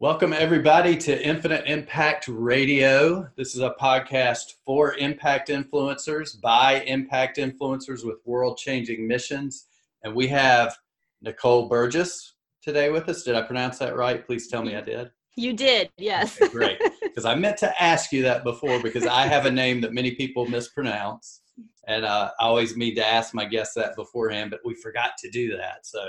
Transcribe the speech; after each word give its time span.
Welcome, 0.00 0.32
everybody, 0.32 0.96
to 0.98 1.24
Infinite 1.26 1.66
Impact 1.66 2.26
Radio. 2.28 3.28
This 3.36 3.54
is 3.54 3.60
a 3.60 3.74
podcast 3.80 4.54
for 4.66 4.94
impact 4.96 5.48
influencers 5.48 6.38
by 6.40 6.80
impact 6.86 7.38
influencers 7.38 8.04
with 8.04 8.16
world 8.24 8.58
changing 8.58 9.06
missions. 9.06 9.66
And 10.02 10.14
we 10.14 10.26
have 10.28 10.76
Nicole 11.22 11.68
Burgess 11.68 12.34
today 12.60 12.90
with 12.90 13.08
us. 13.08 13.22
Did 13.22 13.36
I 13.36 13.42
pronounce 13.42 13.78
that 13.78 13.96
right? 13.96 14.26
Please 14.26 14.48
tell 14.48 14.64
me 14.64 14.74
I 14.74 14.80
did. 14.80 15.10
You 15.36 15.52
did, 15.52 15.90
yes. 15.96 16.40
Okay, 16.42 16.52
great. 16.52 16.80
Because 17.02 17.26
I 17.26 17.36
meant 17.36 17.58
to 17.58 17.80
ask 17.80 18.10
you 18.10 18.22
that 18.22 18.42
before 18.42 18.82
because 18.82 19.06
I 19.06 19.28
have 19.28 19.46
a 19.46 19.50
name 19.50 19.80
that 19.82 19.92
many 19.92 20.16
people 20.16 20.48
mispronounce. 20.48 21.42
And 21.86 22.04
uh, 22.04 22.32
I 22.40 22.44
always 22.44 22.76
need 22.76 22.96
to 22.96 23.06
ask 23.06 23.32
my 23.32 23.44
guests 23.44 23.74
that 23.76 23.94
beforehand, 23.94 24.50
but 24.50 24.58
we 24.64 24.74
forgot 24.74 25.12
to 25.18 25.30
do 25.30 25.56
that. 25.56 25.86
So 25.86 26.08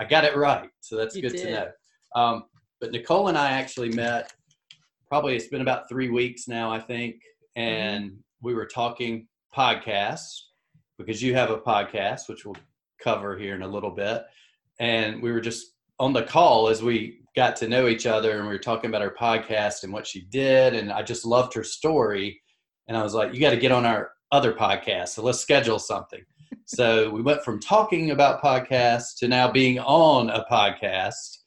I 0.00 0.04
got 0.04 0.24
it 0.24 0.34
right. 0.36 0.68
So 0.80 0.96
that's 0.96 1.14
You 1.14 1.22
good 1.22 1.32
did. 1.34 1.42
to 1.44 1.52
know. 1.52 1.68
Um, 2.16 2.44
but 2.82 2.90
Nicole 2.90 3.28
and 3.28 3.38
I 3.38 3.52
actually 3.52 3.90
met 3.90 4.32
probably 5.06 5.36
it's 5.36 5.46
been 5.46 5.60
about 5.60 5.88
three 5.88 6.10
weeks 6.10 6.48
now, 6.48 6.72
I 6.72 6.80
think. 6.80 7.22
And 7.54 8.18
we 8.42 8.54
were 8.54 8.66
talking 8.66 9.28
podcasts 9.56 10.40
because 10.98 11.22
you 11.22 11.32
have 11.36 11.50
a 11.50 11.58
podcast, 11.58 12.28
which 12.28 12.44
we'll 12.44 12.56
cover 13.00 13.38
here 13.38 13.54
in 13.54 13.62
a 13.62 13.68
little 13.68 13.92
bit. 13.92 14.24
And 14.80 15.22
we 15.22 15.30
were 15.30 15.40
just 15.40 15.74
on 16.00 16.12
the 16.12 16.24
call 16.24 16.66
as 16.66 16.82
we 16.82 17.20
got 17.36 17.54
to 17.56 17.68
know 17.68 17.86
each 17.86 18.04
other 18.04 18.38
and 18.38 18.48
we 18.48 18.52
were 18.52 18.58
talking 18.58 18.90
about 18.90 19.02
her 19.02 19.14
podcast 19.16 19.84
and 19.84 19.92
what 19.92 20.06
she 20.06 20.22
did. 20.22 20.74
And 20.74 20.90
I 20.90 21.02
just 21.02 21.24
loved 21.24 21.54
her 21.54 21.62
story. 21.62 22.42
And 22.88 22.96
I 22.96 23.02
was 23.04 23.14
like, 23.14 23.32
you 23.32 23.40
got 23.40 23.50
to 23.50 23.58
get 23.58 23.70
on 23.70 23.86
our 23.86 24.10
other 24.32 24.52
podcast. 24.52 25.10
So 25.10 25.22
let's 25.22 25.38
schedule 25.38 25.78
something. 25.78 26.24
so 26.66 27.10
we 27.10 27.22
went 27.22 27.44
from 27.44 27.60
talking 27.60 28.10
about 28.10 28.42
podcasts 28.42 29.16
to 29.18 29.28
now 29.28 29.52
being 29.52 29.78
on 29.78 30.30
a 30.30 30.44
podcast. 30.50 31.41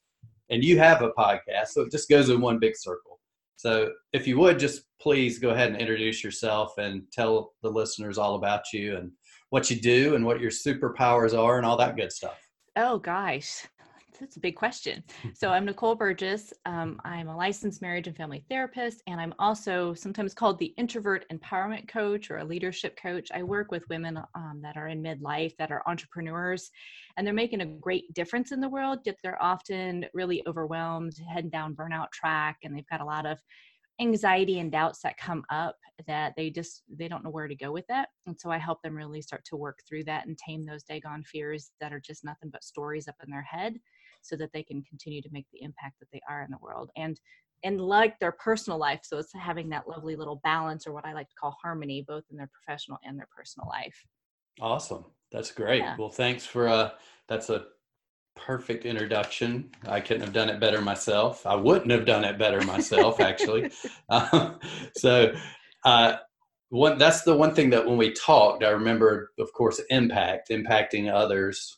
And 0.50 0.64
you 0.64 0.78
have 0.78 1.02
a 1.02 1.12
podcast. 1.12 1.70
So 1.70 1.82
it 1.82 1.92
just 1.92 2.10
goes 2.10 2.30
in 2.30 2.42
one 2.42 2.60
big 2.60 2.76
circle. 2.76 3.20
So 3.56 3.92
if 4.14 4.28
you 4.28 4.38
would 4.40 4.60
just 4.60 4.84
please 5.02 5.40
go 5.40 5.50
ahead 5.52 5.72
and 5.72 5.80
introduce 5.80 6.24
yourself 6.24 6.78
and 6.78 7.04
tell 7.12 7.54
the 7.62 7.70
listeners 7.70 8.18
all 8.18 8.36
about 8.36 8.74
you 8.74 8.98
and 8.98 9.12
what 9.50 9.70
you 9.70 9.80
do 9.80 10.16
and 10.16 10.26
what 10.26 10.42
your 10.42 10.52
superpowers 10.52 11.38
are 11.38 11.58
and 11.58 11.66
all 11.66 11.78
that 11.78 11.96
good 11.96 12.12
stuff. 12.12 12.40
Oh, 12.76 13.00
gosh. 13.00 13.66
That's 14.20 14.38
a 14.38 14.40
big 14.40 14.56
question. 14.56 15.04
So, 15.34 15.50
I'm 15.50 15.66
Nicole 15.66 15.96
Burgess. 15.96 16.54
Um, 16.66 17.00
I'm 17.04 17.28
a 17.28 17.36
licensed 17.36 17.82
marriage 17.82 18.08
and 18.08 18.16
family 18.16 18.46
therapist, 18.50 19.02
and 19.08 19.20
I'm 19.20 19.34
also 19.40 19.94
sometimes 19.94 20.34
called 20.34 20.60
the 20.60 20.74
introvert 20.78 21.26
empowerment 21.32 21.88
coach 21.88 22.32
or 22.32 22.38
a 22.38 22.46
leadership 22.46 22.98
coach. 23.02 23.30
I 23.34 23.44
work 23.44 23.72
with 23.72 23.84
women 23.90 24.18
um, 24.36 24.60
that 24.64 24.78
are 24.78 24.88
in 24.88 25.04
midlife, 25.04 25.56
that 25.58 25.72
are 25.72 25.84
entrepreneurs, 25.88 26.72
and 27.18 27.26
they're 27.26 27.34
making 27.34 27.62
a 27.62 27.66
great 27.66 28.14
difference 28.14 28.52
in 28.52 28.62
the 28.62 28.70
world, 28.70 29.00
yet 29.06 29.18
they're 29.24 29.42
often 29.42 30.06
really 30.14 30.44
overwhelmed, 30.48 31.14
heading 31.30 31.50
down 31.50 31.76
burnout 31.76 32.12
track, 32.12 32.58
and 32.64 32.76
they've 32.76 32.88
got 32.88 33.02
a 33.02 33.06
lot 33.06 33.26
of 33.26 33.40
anxiety 34.02 34.60
and 34.60 34.72
doubts 34.72 35.02
that 35.02 35.18
come 35.18 35.44
up 35.50 35.78
that 36.08 36.34
they 36.36 36.50
just 36.50 36.84
they 36.90 37.08
don't 37.08 37.24
know 37.24 37.30
where 37.30 37.48
to 37.48 37.56
go 37.56 37.72
with 37.72 37.88
that 37.88 38.10
and 38.28 38.38
so 38.38 38.52
i 38.52 38.58
help 38.58 38.82
them 38.82 38.94
really 38.94 39.22
start 39.22 39.42
to 39.46 39.56
work 39.56 39.80
through 39.88 40.04
that 40.04 40.28
and 40.28 40.38
tame 40.38 40.66
those 40.66 40.84
daggone 40.84 41.26
fears 41.26 41.72
that 41.80 41.94
are 41.94 42.00
just 42.02 42.26
nothing 42.26 42.50
but 42.50 42.62
stories 42.62 43.08
up 43.08 43.16
in 43.24 43.32
their 43.32 43.42
head 43.42 43.80
so 44.26 44.36
that 44.36 44.52
they 44.54 44.64
can 44.64 44.82
continue 44.84 45.22
to 45.22 45.30
make 45.32 45.46
the 45.52 45.62
impact 45.62 46.00
that 46.00 46.08
they 46.12 46.22
are 46.30 46.44
in 46.44 46.52
the 46.52 46.58
world 46.62 46.90
and 46.96 47.20
and 47.64 47.80
like 47.80 48.20
their 48.20 48.34
personal 48.34 48.78
life 48.78 49.02
so 49.04 49.18
it's 49.18 49.34
having 49.34 49.70
that 49.70 49.88
lovely 49.88 50.16
little 50.16 50.42
balance 50.44 50.86
or 50.86 50.94
what 50.94 51.06
i 51.06 51.14
like 51.14 51.30
to 51.30 51.36
call 51.36 51.56
harmony 51.62 52.04
both 52.08 52.24
in 52.32 52.38
their 52.38 52.50
professional 52.54 52.98
and 53.06 53.18
their 53.18 53.30
personal 53.36 53.68
life 53.70 54.06
Awesome. 54.62 55.06
That's 55.32 55.52
great. 55.52 55.80
Yeah. 55.80 55.96
Well, 55.98 56.10
thanks 56.10 56.46
for 56.46 56.68
uh 56.68 56.92
that's 57.28 57.50
a 57.50 57.66
perfect 58.36 58.86
introduction. 58.86 59.72
I 59.88 60.00
couldn't 60.02 60.24
have 60.24 60.34
done 60.34 60.50
it 60.50 60.60
better 60.60 60.82
myself. 60.82 61.46
I 61.46 61.56
wouldn't 61.56 61.92
have 61.92 62.06
done 62.06 62.24
it 62.24 62.38
better 62.38 62.62
myself 62.62 63.20
actually. 63.20 63.70
Um, 64.08 64.60
so 64.96 65.34
uh 65.84 66.18
one 66.70 66.98
that's 66.98 67.24
the 67.24 67.36
one 67.36 67.56
thing 67.56 67.72
that 67.72 67.86
when 67.86 67.98
we 67.98 68.14
talked, 68.14 68.64
I 68.64 68.70
remember 68.70 69.32
of 69.40 69.52
course 69.54 69.82
impact, 69.90 70.50
impacting 70.50 71.12
others, 71.12 71.78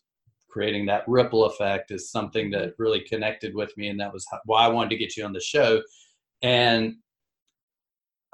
creating 0.58 0.88
that 0.88 1.04
ripple 1.08 1.46
effect 1.46 1.92
is 1.92 2.10
something 2.10 2.50
that 2.50 2.64
mm-hmm. 2.64 2.82
really 2.82 3.02
connected 3.02 3.54
with 3.54 3.78
me 3.78 3.90
and 3.90 4.00
that 4.00 4.12
was 4.12 4.26
how- 4.32 4.40
why 4.46 4.66
I 4.66 4.70
wanted 4.70 4.90
to 4.90 4.98
get 4.98 5.16
you 5.16 5.24
on 5.24 5.32
the 5.32 5.40
show. 5.40 5.84
And 6.42 6.96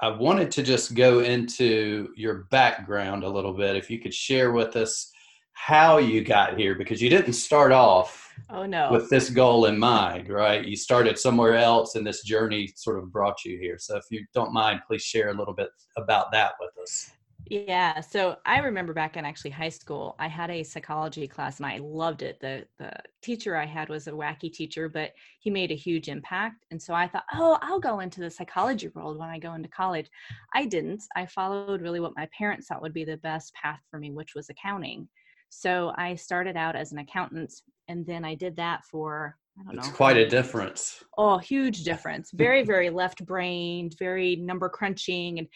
I 0.00 0.08
wanted 0.08 0.50
to 0.52 0.62
just 0.62 0.94
go 0.94 1.20
into 1.20 2.08
your 2.16 2.46
background 2.50 3.24
a 3.24 3.28
little 3.28 3.52
bit. 3.52 3.76
If 3.76 3.90
you 3.90 3.98
could 3.98 4.14
share 4.14 4.52
with 4.52 4.74
us 4.74 5.12
how 5.52 5.98
you 5.98 6.24
got 6.24 6.58
here, 6.58 6.74
because 6.74 7.02
you 7.02 7.10
didn't 7.10 7.34
start 7.34 7.72
off 7.72 8.32
oh 8.48 8.64
no 8.64 8.90
with 8.90 9.10
this 9.10 9.28
goal 9.28 9.66
in 9.66 9.78
mind, 9.78 10.30
right? 10.30 10.64
You 10.64 10.76
started 10.76 11.18
somewhere 11.18 11.56
else 11.56 11.94
and 11.94 12.06
this 12.06 12.22
journey 12.22 12.72
sort 12.74 12.98
of 12.98 13.12
brought 13.12 13.44
you 13.44 13.58
here. 13.58 13.76
So 13.78 13.96
if 13.96 14.04
you 14.10 14.24
don't 14.32 14.52
mind, 14.52 14.80
please 14.86 15.02
share 15.02 15.28
a 15.28 15.34
little 15.34 15.54
bit 15.54 15.68
about 15.98 16.32
that 16.32 16.52
with 16.58 16.70
us. 16.82 17.10
Yeah, 17.46 18.00
so 18.00 18.36
I 18.46 18.58
remember 18.58 18.94
back 18.94 19.16
in 19.16 19.24
actually 19.24 19.50
high 19.50 19.68
school, 19.68 20.16
I 20.18 20.28
had 20.28 20.50
a 20.50 20.62
psychology 20.62 21.28
class 21.28 21.58
and 21.58 21.66
I 21.66 21.78
loved 21.78 22.22
it. 22.22 22.40
The 22.40 22.64
the 22.78 22.90
teacher 23.22 23.56
I 23.56 23.66
had 23.66 23.88
was 23.90 24.06
a 24.06 24.12
wacky 24.12 24.50
teacher, 24.50 24.88
but 24.88 25.12
he 25.40 25.50
made 25.50 25.70
a 25.70 25.76
huge 25.76 26.08
impact. 26.08 26.64
And 26.70 26.80
so 26.80 26.94
I 26.94 27.06
thought, 27.06 27.24
"Oh, 27.34 27.58
I'll 27.60 27.80
go 27.80 28.00
into 28.00 28.20
the 28.20 28.30
psychology 28.30 28.88
world 28.88 29.18
when 29.18 29.28
I 29.28 29.38
go 29.38 29.52
into 29.54 29.68
college." 29.68 30.08
I 30.54 30.64
didn't. 30.64 31.02
I 31.16 31.26
followed 31.26 31.82
really 31.82 32.00
what 32.00 32.16
my 32.16 32.28
parents 32.36 32.68
thought 32.68 32.82
would 32.82 32.94
be 32.94 33.04
the 33.04 33.18
best 33.18 33.52
path 33.54 33.80
for 33.90 33.98
me, 33.98 34.10
which 34.10 34.34
was 34.34 34.48
accounting. 34.48 35.08
So 35.50 35.92
I 35.96 36.14
started 36.16 36.56
out 36.56 36.76
as 36.76 36.92
an 36.92 36.98
accountant 36.98 37.52
and 37.88 38.06
then 38.06 38.24
I 38.24 38.34
did 38.34 38.56
that 38.56 38.84
for 38.84 39.36
I 39.58 39.62
don't 39.62 39.76
know. 39.76 39.82
It's 39.82 39.90
quite 39.90 40.16
a 40.16 40.28
difference. 40.28 41.04
Oh, 41.16 41.38
huge 41.38 41.84
difference. 41.84 42.30
Very, 42.34 42.64
very 42.64 42.90
left 42.90 43.24
brained, 43.24 43.94
very 43.98 44.34
number 44.34 44.68
crunching. 44.68 45.38
And 45.38 45.46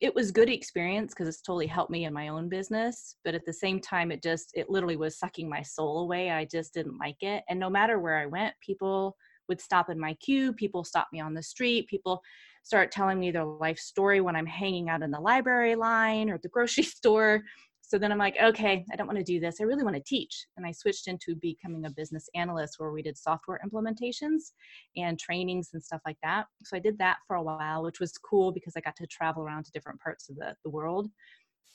it 0.00 0.14
was 0.14 0.30
good 0.30 0.50
experience 0.50 1.14
because 1.14 1.28
it's 1.28 1.40
totally 1.40 1.66
helped 1.66 1.90
me 1.90 2.04
in 2.04 2.12
my 2.12 2.28
own 2.28 2.48
business. 2.48 3.16
But 3.24 3.34
at 3.34 3.46
the 3.46 3.52
same 3.52 3.80
time, 3.80 4.12
it 4.12 4.22
just, 4.22 4.50
it 4.54 4.68
literally 4.68 4.96
was 4.96 5.18
sucking 5.18 5.48
my 5.48 5.62
soul 5.62 6.00
away. 6.00 6.30
I 6.30 6.44
just 6.44 6.74
didn't 6.74 6.98
like 6.98 7.22
it. 7.22 7.44
And 7.48 7.58
no 7.58 7.70
matter 7.70 7.98
where 7.98 8.18
I 8.18 8.26
went, 8.26 8.54
people 8.60 9.16
would 9.48 9.60
stop 9.60 9.88
in 9.88 9.98
my 9.98 10.14
queue, 10.14 10.52
people 10.52 10.84
stop 10.84 11.08
me 11.12 11.20
on 11.20 11.32
the 11.32 11.42
street, 11.42 11.88
people 11.88 12.20
start 12.62 12.90
telling 12.90 13.18
me 13.18 13.30
their 13.30 13.44
life 13.44 13.78
story 13.78 14.20
when 14.20 14.34
I'm 14.34 14.46
hanging 14.46 14.88
out 14.88 15.02
in 15.02 15.10
the 15.12 15.20
library 15.20 15.76
line 15.76 16.28
or 16.28 16.38
the 16.38 16.48
grocery 16.48 16.82
store. 16.84 17.42
So 17.88 17.98
then 17.98 18.10
I'm 18.10 18.18
like, 18.18 18.36
okay, 18.42 18.84
I 18.92 18.96
don't 18.96 19.06
want 19.06 19.18
to 19.18 19.24
do 19.24 19.38
this. 19.38 19.60
I 19.60 19.64
really 19.64 19.84
want 19.84 19.94
to 19.94 20.02
teach. 20.02 20.46
And 20.56 20.66
I 20.66 20.72
switched 20.72 21.06
into 21.06 21.36
becoming 21.36 21.86
a 21.86 21.90
business 21.90 22.28
analyst 22.34 22.74
where 22.78 22.90
we 22.90 23.00
did 23.00 23.16
software 23.16 23.60
implementations 23.64 24.50
and 24.96 25.16
trainings 25.16 25.70
and 25.72 25.82
stuff 25.82 26.00
like 26.04 26.18
that. 26.24 26.46
So 26.64 26.76
I 26.76 26.80
did 26.80 26.98
that 26.98 27.18
for 27.28 27.36
a 27.36 27.42
while, 27.42 27.84
which 27.84 28.00
was 28.00 28.18
cool 28.18 28.50
because 28.50 28.72
I 28.76 28.80
got 28.80 28.96
to 28.96 29.06
travel 29.06 29.44
around 29.44 29.66
to 29.66 29.70
different 29.70 30.00
parts 30.00 30.28
of 30.28 30.34
the, 30.34 30.56
the 30.64 30.70
world. 30.70 31.08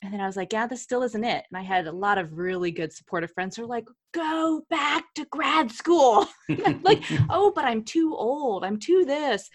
And 0.02 0.12
then 0.12 0.20
I 0.20 0.26
was 0.26 0.36
like, 0.36 0.52
yeah, 0.52 0.66
this 0.66 0.82
still 0.82 1.02
isn't 1.04 1.24
it. 1.24 1.44
And 1.50 1.58
I 1.58 1.62
had 1.62 1.86
a 1.86 1.92
lot 1.92 2.18
of 2.18 2.36
really 2.36 2.72
good 2.72 2.92
supportive 2.92 3.30
friends 3.32 3.56
who 3.56 3.62
were 3.62 3.68
like, 3.68 3.86
go 4.12 4.62
back 4.68 5.04
to 5.14 5.24
grad 5.30 5.70
school. 5.70 6.26
like, 6.82 7.04
oh, 7.30 7.52
but 7.54 7.64
I'm 7.64 7.84
too 7.84 8.14
old. 8.14 8.64
I'm 8.64 8.80
too 8.80 9.04
this. 9.06 9.48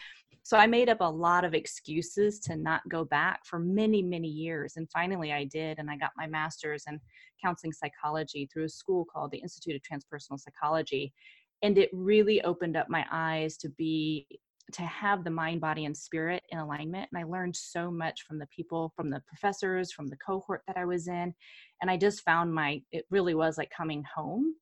So 0.47 0.56
I 0.56 0.66
made 0.66 0.88
up 0.88 1.02
a 1.02 1.03
lot 1.03 1.44
of 1.44 1.53
excuses 1.53 2.40
to 2.40 2.56
not 2.56 2.88
go 2.88 3.03
back 3.03 3.46
for 3.46 3.59
many, 3.59 4.02
many 4.02 4.30
years. 4.30 4.78
And 4.78 4.90
finally 4.90 5.34
I 5.34 5.44
did. 5.44 5.78
And 5.78 5.91
I 5.91 5.97
got 5.97 6.12
my 6.16 6.25
master's 6.25 6.85
in 6.88 7.02
counseling 7.44 7.74
psychology 7.74 8.47
through 8.47 8.63
a 8.63 8.69
school 8.69 9.03
called 9.03 9.31
the 9.31 9.40
Institute 9.40 9.75
of 9.75 9.81
Transpersonal 9.81 10.40
Psychology. 10.40 11.12
And 11.63 11.78
it 11.78 11.90
really 11.91 12.41
opened 12.44 12.78
up 12.78 12.90
my 12.90 13.06
eyes 13.12 13.58
to 13.58 13.68
be 13.68 14.25
to 14.72 14.84
have 14.84 15.25
the 15.25 15.30
mind 15.30 15.59
body 15.59 15.84
and 15.84 15.97
spirit 15.97 16.44
in 16.50 16.58
alignment 16.58 17.08
and 17.09 17.18
i 17.18 17.24
learned 17.24 17.56
so 17.56 17.90
much 17.90 18.24
from 18.28 18.38
the 18.38 18.47
people 18.47 18.91
from 18.97 19.09
the 19.09 19.24
professors 19.25 19.94
from 19.94 20.08
the 20.08 20.18
cohort 20.18 20.62
that 20.68 20.75
i 20.75 20.84
was 20.84 21.08
in 21.08 21.34
and 21.81 21.90
i 21.90 21.96
just 21.96 22.22
found 22.25 22.53
my 22.53 22.81
it 22.91 23.06
really 23.09 23.34
was 23.34 23.58
like 23.58 23.69
coming 23.69 24.03
home 24.14 24.53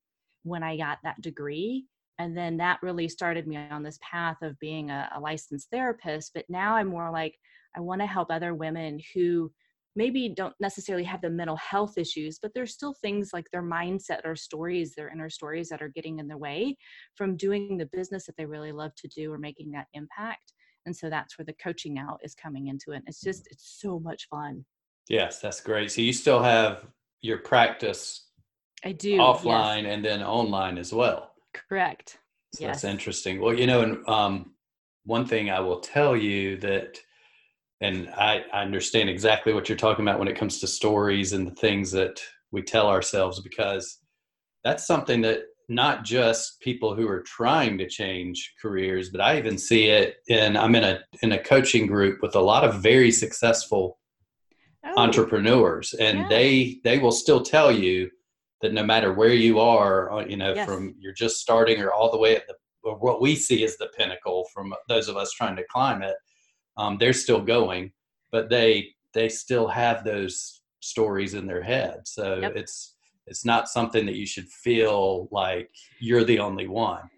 when 0.44 0.62
i 0.62 0.76
got 0.76 0.98
that 1.02 1.20
degree 1.22 1.86
and 2.18 2.36
then 2.36 2.56
that 2.56 2.78
really 2.82 3.08
started 3.08 3.46
me 3.46 3.56
on 3.56 3.82
this 3.82 3.98
path 4.00 4.36
of 4.42 4.58
being 4.58 4.90
a, 4.90 5.08
a 5.14 5.20
licensed 5.20 5.68
therapist 5.70 6.32
but 6.34 6.44
now 6.48 6.74
i'm 6.74 6.88
more 6.88 7.10
like 7.10 7.34
i 7.76 7.80
want 7.80 8.00
to 8.00 8.06
help 8.06 8.30
other 8.30 8.54
women 8.54 9.00
who 9.14 9.50
maybe 9.94 10.28
don't 10.28 10.54
necessarily 10.60 11.04
have 11.04 11.22
the 11.22 11.30
mental 11.30 11.56
health 11.56 11.96
issues 11.96 12.38
but 12.40 12.52
there's 12.54 12.72
still 12.72 12.94
things 13.00 13.30
like 13.32 13.46
their 13.50 13.62
mindset 13.62 14.20
or 14.24 14.36
stories 14.36 14.94
their 14.94 15.08
inner 15.08 15.30
stories 15.30 15.68
that 15.68 15.82
are 15.82 15.88
getting 15.88 16.18
in 16.18 16.28
the 16.28 16.36
way 16.36 16.76
from 17.14 17.36
doing 17.36 17.78
the 17.78 17.88
business 17.92 18.26
that 18.26 18.36
they 18.36 18.46
really 18.46 18.72
love 18.72 18.94
to 18.96 19.08
do 19.08 19.32
or 19.32 19.38
making 19.38 19.70
that 19.70 19.86
impact 19.94 20.52
and 20.84 20.94
so 20.94 21.10
that's 21.10 21.36
where 21.36 21.46
the 21.46 21.54
coaching 21.54 21.94
now 21.94 22.18
is 22.22 22.34
coming 22.34 22.68
into 22.68 22.92
it 22.92 23.02
it's 23.06 23.22
just 23.22 23.46
it's 23.50 23.78
so 23.80 23.98
much 23.98 24.28
fun 24.28 24.64
Yes, 25.08 25.40
that's 25.40 25.60
great. 25.60 25.92
So 25.92 26.00
you 26.00 26.12
still 26.12 26.42
have 26.42 26.86
your 27.22 27.38
practice 27.38 28.28
i 28.84 28.92
do 28.92 29.08
yes. 29.10 29.20
offline 29.20 29.86
and 29.86 30.04
then 30.04 30.22
online 30.22 30.78
as 30.78 30.92
well. 30.92 31.32
Correct 31.68 32.18
So 32.52 32.64
Yes. 32.64 32.82
That's 32.82 32.92
interesting. 32.92 33.40
Well, 33.40 33.54
you 33.54 33.66
know, 33.66 33.82
and 33.82 34.08
um, 34.08 34.52
one 35.04 35.26
thing 35.26 35.50
I 35.50 35.60
will 35.60 35.80
tell 35.80 36.16
you 36.16 36.56
that, 36.58 36.98
and 37.80 38.08
I, 38.10 38.44
I 38.52 38.62
understand 38.62 39.08
exactly 39.08 39.52
what 39.52 39.68
you're 39.68 39.78
talking 39.78 40.04
about 40.04 40.18
when 40.18 40.28
it 40.28 40.36
comes 40.36 40.60
to 40.60 40.66
stories 40.66 41.32
and 41.32 41.46
the 41.46 41.54
things 41.54 41.90
that 41.92 42.20
we 42.50 42.62
tell 42.62 42.88
ourselves, 42.88 43.40
because 43.40 43.98
that's 44.64 44.86
something 44.86 45.20
that 45.22 45.42
not 45.68 46.04
just 46.04 46.60
people 46.60 46.94
who 46.94 47.08
are 47.08 47.22
trying 47.22 47.76
to 47.78 47.88
change 47.88 48.54
careers, 48.60 49.10
but 49.10 49.20
I 49.20 49.38
even 49.38 49.58
see 49.58 49.86
it 49.86 50.16
in 50.28 50.56
I'm 50.56 50.74
in 50.74 50.84
a 50.84 51.00
in 51.22 51.32
a 51.32 51.42
coaching 51.42 51.86
group 51.86 52.22
with 52.22 52.36
a 52.36 52.40
lot 52.40 52.64
of 52.64 52.82
very 52.82 53.10
successful 53.10 53.98
oh. 54.84 54.94
entrepreneurs, 54.96 55.92
and 55.94 56.20
yeah. 56.20 56.28
they 56.28 56.80
they 56.84 56.98
will 56.98 57.12
still 57.12 57.42
tell 57.42 57.72
you 57.72 58.10
that 58.62 58.72
no 58.72 58.82
matter 58.82 59.12
where 59.12 59.34
you 59.34 59.60
are, 59.60 60.12
uh, 60.12 60.24
you 60.24 60.36
know, 60.36 60.54
yes. 60.54 60.66
from 60.66 60.94
you're 60.98 61.12
just 61.12 61.38
starting 61.40 61.80
or 61.80 61.92
all 61.92 62.10
the 62.10 62.18
way 62.18 62.36
at 62.36 62.46
the 62.46 62.54
what 62.94 63.20
we 63.20 63.34
see 63.34 63.64
as 63.64 63.76
the 63.76 63.88
pinnacle 63.96 64.46
from 64.54 64.72
those 64.88 65.08
of 65.08 65.16
us 65.16 65.32
trying 65.32 65.56
to 65.56 65.64
climb 65.68 66.02
it, 66.02 66.14
um, 66.76 66.96
they're 66.98 67.12
still 67.12 67.40
going, 67.40 67.92
but 68.30 68.48
they 68.48 68.88
they 69.12 69.28
still 69.28 69.66
have 69.66 70.04
those 70.04 70.62
stories 70.80 71.34
in 71.34 71.46
their 71.46 71.62
head. 71.62 72.00
So 72.04 72.38
yep. 72.40 72.52
it's 72.54 72.96
it's 73.26 73.44
not 73.44 73.68
something 73.68 74.06
that 74.06 74.14
you 74.14 74.26
should 74.26 74.48
feel 74.48 75.28
like 75.32 75.70
you're 75.98 76.24
the 76.24 76.38
only 76.38 76.68
one. 76.68 77.10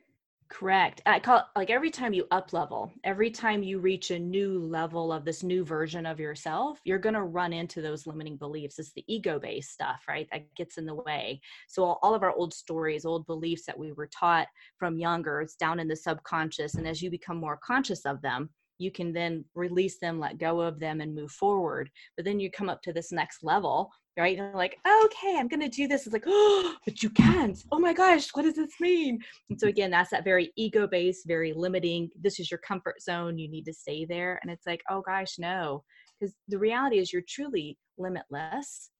Correct. 0.50 1.02
I 1.04 1.20
call 1.20 1.38
it 1.40 1.44
like 1.56 1.68
every 1.68 1.90
time 1.90 2.14
you 2.14 2.26
up 2.30 2.54
level, 2.54 2.90
every 3.04 3.30
time 3.30 3.62
you 3.62 3.78
reach 3.80 4.10
a 4.10 4.18
new 4.18 4.58
level 4.58 5.12
of 5.12 5.26
this 5.26 5.42
new 5.42 5.62
version 5.62 6.06
of 6.06 6.18
yourself, 6.18 6.80
you're 6.84 6.98
going 6.98 7.14
to 7.14 7.22
run 7.24 7.52
into 7.52 7.82
those 7.82 8.06
limiting 8.06 8.38
beliefs. 8.38 8.78
It's 8.78 8.92
the 8.92 9.04
ego 9.06 9.38
based 9.38 9.72
stuff, 9.72 10.04
right? 10.08 10.26
That 10.32 10.54
gets 10.54 10.78
in 10.78 10.86
the 10.86 10.94
way. 10.94 11.42
So, 11.68 11.84
all 12.02 12.14
of 12.14 12.22
our 12.22 12.32
old 12.32 12.54
stories, 12.54 13.04
old 13.04 13.26
beliefs 13.26 13.66
that 13.66 13.78
we 13.78 13.92
were 13.92 14.06
taught 14.06 14.48
from 14.78 14.98
younger, 14.98 15.42
it's 15.42 15.54
down 15.54 15.80
in 15.80 15.88
the 15.88 15.96
subconscious. 15.96 16.76
And 16.76 16.88
as 16.88 17.02
you 17.02 17.10
become 17.10 17.36
more 17.36 17.58
conscious 17.62 18.06
of 18.06 18.22
them, 18.22 18.48
you 18.78 18.90
can 18.90 19.12
then 19.12 19.44
release 19.54 19.98
them, 19.98 20.18
let 20.18 20.38
go 20.38 20.60
of 20.60 20.78
them, 20.78 21.00
and 21.00 21.14
move 21.14 21.30
forward. 21.32 21.90
But 22.16 22.24
then 22.24 22.40
you 22.40 22.50
come 22.50 22.68
up 22.68 22.82
to 22.82 22.92
this 22.92 23.12
next 23.12 23.42
level, 23.42 23.90
right? 24.16 24.36
You're 24.36 24.52
like, 24.54 24.78
okay, 25.04 25.36
I'm 25.36 25.48
going 25.48 25.60
to 25.60 25.68
do 25.68 25.88
this. 25.88 26.06
It's 26.06 26.12
like, 26.12 26.24
oh, 26.26 26.74
but 26.84 27.02
you 27.02 27.10
can't. 27.10 27.58
Oh 27.72 27.78
my 27.78 27.92
gosh, 27.92 28.28
what 28.32 28.42
does 28.42 28.54
this 28.54 28.74
mean? 28.80 29.18
And 29.50 29.60
so, 29.60 29.68
again, 29.68 29.90
that's 29.90 30.10
that 30.10 30.24
very 30.24 30.52
ego 30.56 30.86
based, 30.86 31.26
very 31.26 31.52
limiting. 31.52 32.10
This 32.20 32.40
is 32.40 32.50
your 32.50 32.58
comfort 32.58 33.02
zone. 33.02 33.38
You 33.38 33.48
need 33.50 33.64
to 33.64 33.74
stay 33.74 34.04
there. 34.04 34.38
And 34.42 34.50
it's 34.50 34.66
like, 34.66 34.82
oh 34.90 35.02
gosh, 35.02 35.34
no. 35.38 35.82
Because 36.18 36.34
the 36.48 36.58
reality 36.58 36.98
is, 36.98 37.12
you're 37.12 37.22
truly 37.28 37.78
limitless 37.98 38.90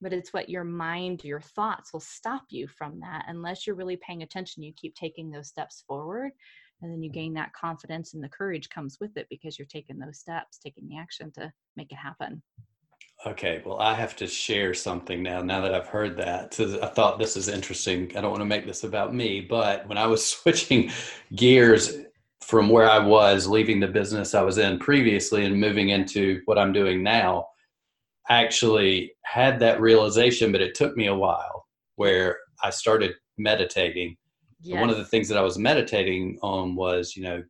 but 0.00 0.12
it's 0.12 0.32
what 0.32 0.48
your 0.48 0.64
mind 0.64 1.24
your 1.24 1.40
thoughts 1.40 1.92
will 1.92 2.00
stop 2.00 2.42
you 2.50 2.68
from 2.68 3.00
that 3.00 3.24
unless 3.28 3.66
you're 3.66 3.76
really 3.76 3.96
paying 3.96 4.22
attention 4.22 4.62
you 4.62 4.72
keep 4.76 4.94
taking 4.94 5.30
those 5.30 5.48
steps 5.48 5.84
forward 5.86 6.30
and 6.82 6.92
then 6.92 7.02
you 7.02 7.10
gain 7.10 7.34
that 7.34 7.52
confidence 7.52 8.14
and 8.14 8.22
the 8.22 8.28
courage 8.28 8.68
comes 8.68 8.98
with 9.00 9.16
it 9.16 9.26
because 9.30 9.58
you're 9.58 9.66
taking 9.66 9.98
those 9.98 10.18
steps 10.18 10.58
taking 10.58 10.88
the 10.88 10.96
action 10.96 11.30
to 11.32 11.52
make 11.76 11.90
it 11.92 11.96
happen. 11.96 12.42
Okay 13.26 13.62
well 13.64 13.80
i 13.80 13.94
have 13.94 14.14
to 14.16 14.26
share 14.26 14.74
something 14.74 15.22
now 15.22 15.42
now 15.42 15.60
that 15.60 15.74
i've 15.74 15.88
heard 15.88 16.16
that. 16.18 16.58
I 16.60 16.86
thought 16.86 17.18
this 17.18 17.36
is 17.36 17.48
interesting. 17.48 18.16
I 18.16 18.20
don't 18.20 18.30
want 18.30 18.42
to 18.42 18.46
make 18.46 18.66
this 18.66 18.84
about 18.84 19.14
me 19.14 19.40
but 19.40 19.88
when 19.88 19.98
i 19.98 20.06
was 20.06 20.24
switching 20.30 20.90
gears 21.34 21.96
from 22.40 22.68
where 22.68 22.88
i 22.88 22.98
was 22.98 23.48
leaving 23.48 23.80
the 23.80 23.88
business 23.88 24.34
i 24.34 24.42
was 24.42 24.58
in 24.58 24.78
previously 24.78 25.44
and 25.44 25.60
moving 25.60 25.88
into 25.88 26.40
what 26.44 26.58
i'm 26.58 26.72
doing 26.72 27.02
now 27.02 27.46
I 28.30 28.44
actually 28.44 29.12
had 29.24 29.58
that 29.60 29.80
realization 29.80 30.52
but 30.52 30.60
it 30.60 30.74
took 30.74 30.96
me 30.96 31.06
a 31.06 31.14
while 31.14 31.66
where 31.96 32.38
i 32.62 32.70
started 32.70 33.14
meditating 33.36 34.16
Yes. 34.60 34.80
One 34.80 34.90
of 34.90 34.96
the 34.96 35.04
things 35.04 35.28
that 35.28 35.38
I 35.38 35.42
was 35.42 35.58
meditating 35.58 36.38
on 36.42 36.74
was, 36.74 37.16
you 37.16 37.22
know, 37.22 37.42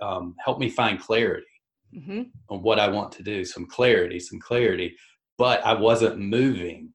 um, 0.00 0.34
help 0.42 0.58
me 0.58 0.70
find 0.70 1.00
clarity 1.00 1.46
mm-hmm. 1.94 2.22
on 2.48 2.62
what 2.62 2.78
I 2.78 2.88
want 2.88 3.12
to 3.12 3.22
do, 3.22 3.44
some 3.44 3.66
clarity, 3.66 4.18
some 4.18 4.40
clarity. 4.40 4.96
But 5.36 5.64
I 5.64 5.74
wasn't 5.74 6.18
moving. 6.18 6.92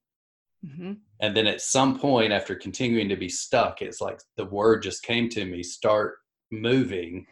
Mm-hmm. 0.66 0.94
And 1.22 1.38
then 1.38 1.48
at 1.48 1.62
some 1.62 2.00
point, 2.00 2.34
after 2.34 2.56
continuing 2.56 3.10
to 3.10 3.16
be 3.16 3.30
stuck, 3.30 3.82
it's 3.82 4.02
like 4.02 4.20
the 4.38 4.46
word 4.46 4.84
just 4.84 5.04
came 5.04 5.30
to 5.30 5.46
me 5.46 5.64
start 5.64 6.16
moving. 6.52 7.26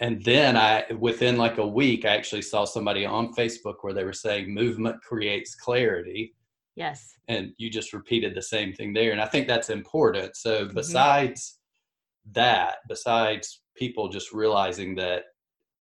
And 0.00 0.24
then 0.24 0.56
I, 0.56 0.84
within 0.98 1.36
like 1.36 1.58
a 1.58 1.66
week, 1.66 2.04
I 2.04 2.16
actually 2.16 2.42
saw 2.42 2.64
somebody 2.64 3.06
on 3.06 3.34
Facebook 3.34 3.76
where 3.82 3.94
they 3.94 4.04
were 4.04 4.12
saying 4.12 4.52
movement 4.52 5.00
creates 5.02 5.54
clarity. 5.54 6.34
Yes. 6.76 7.14
And 7.28 7.52
you 7.56 7.70
just 7.70 7.92
repeated 7.92 8.34
the 8.34 8.42
same 8.42 8.72
thing 8.72 8.92
there. 8.92 9.12
And 9.12 9.20
I 9.20 9.26
think 9.26 9.46
that's 9.46 9.70
important. 9.70 10.36
So, 10.36 10.64
mm-hmm. 10.64 10.74
besides 10.74 11.58
that, 12.32 12.76
besides 12.88 13.60
people 13.76 14.08
just 14.08 14.32
realizing 14.32 14.94
that 14.96 15.24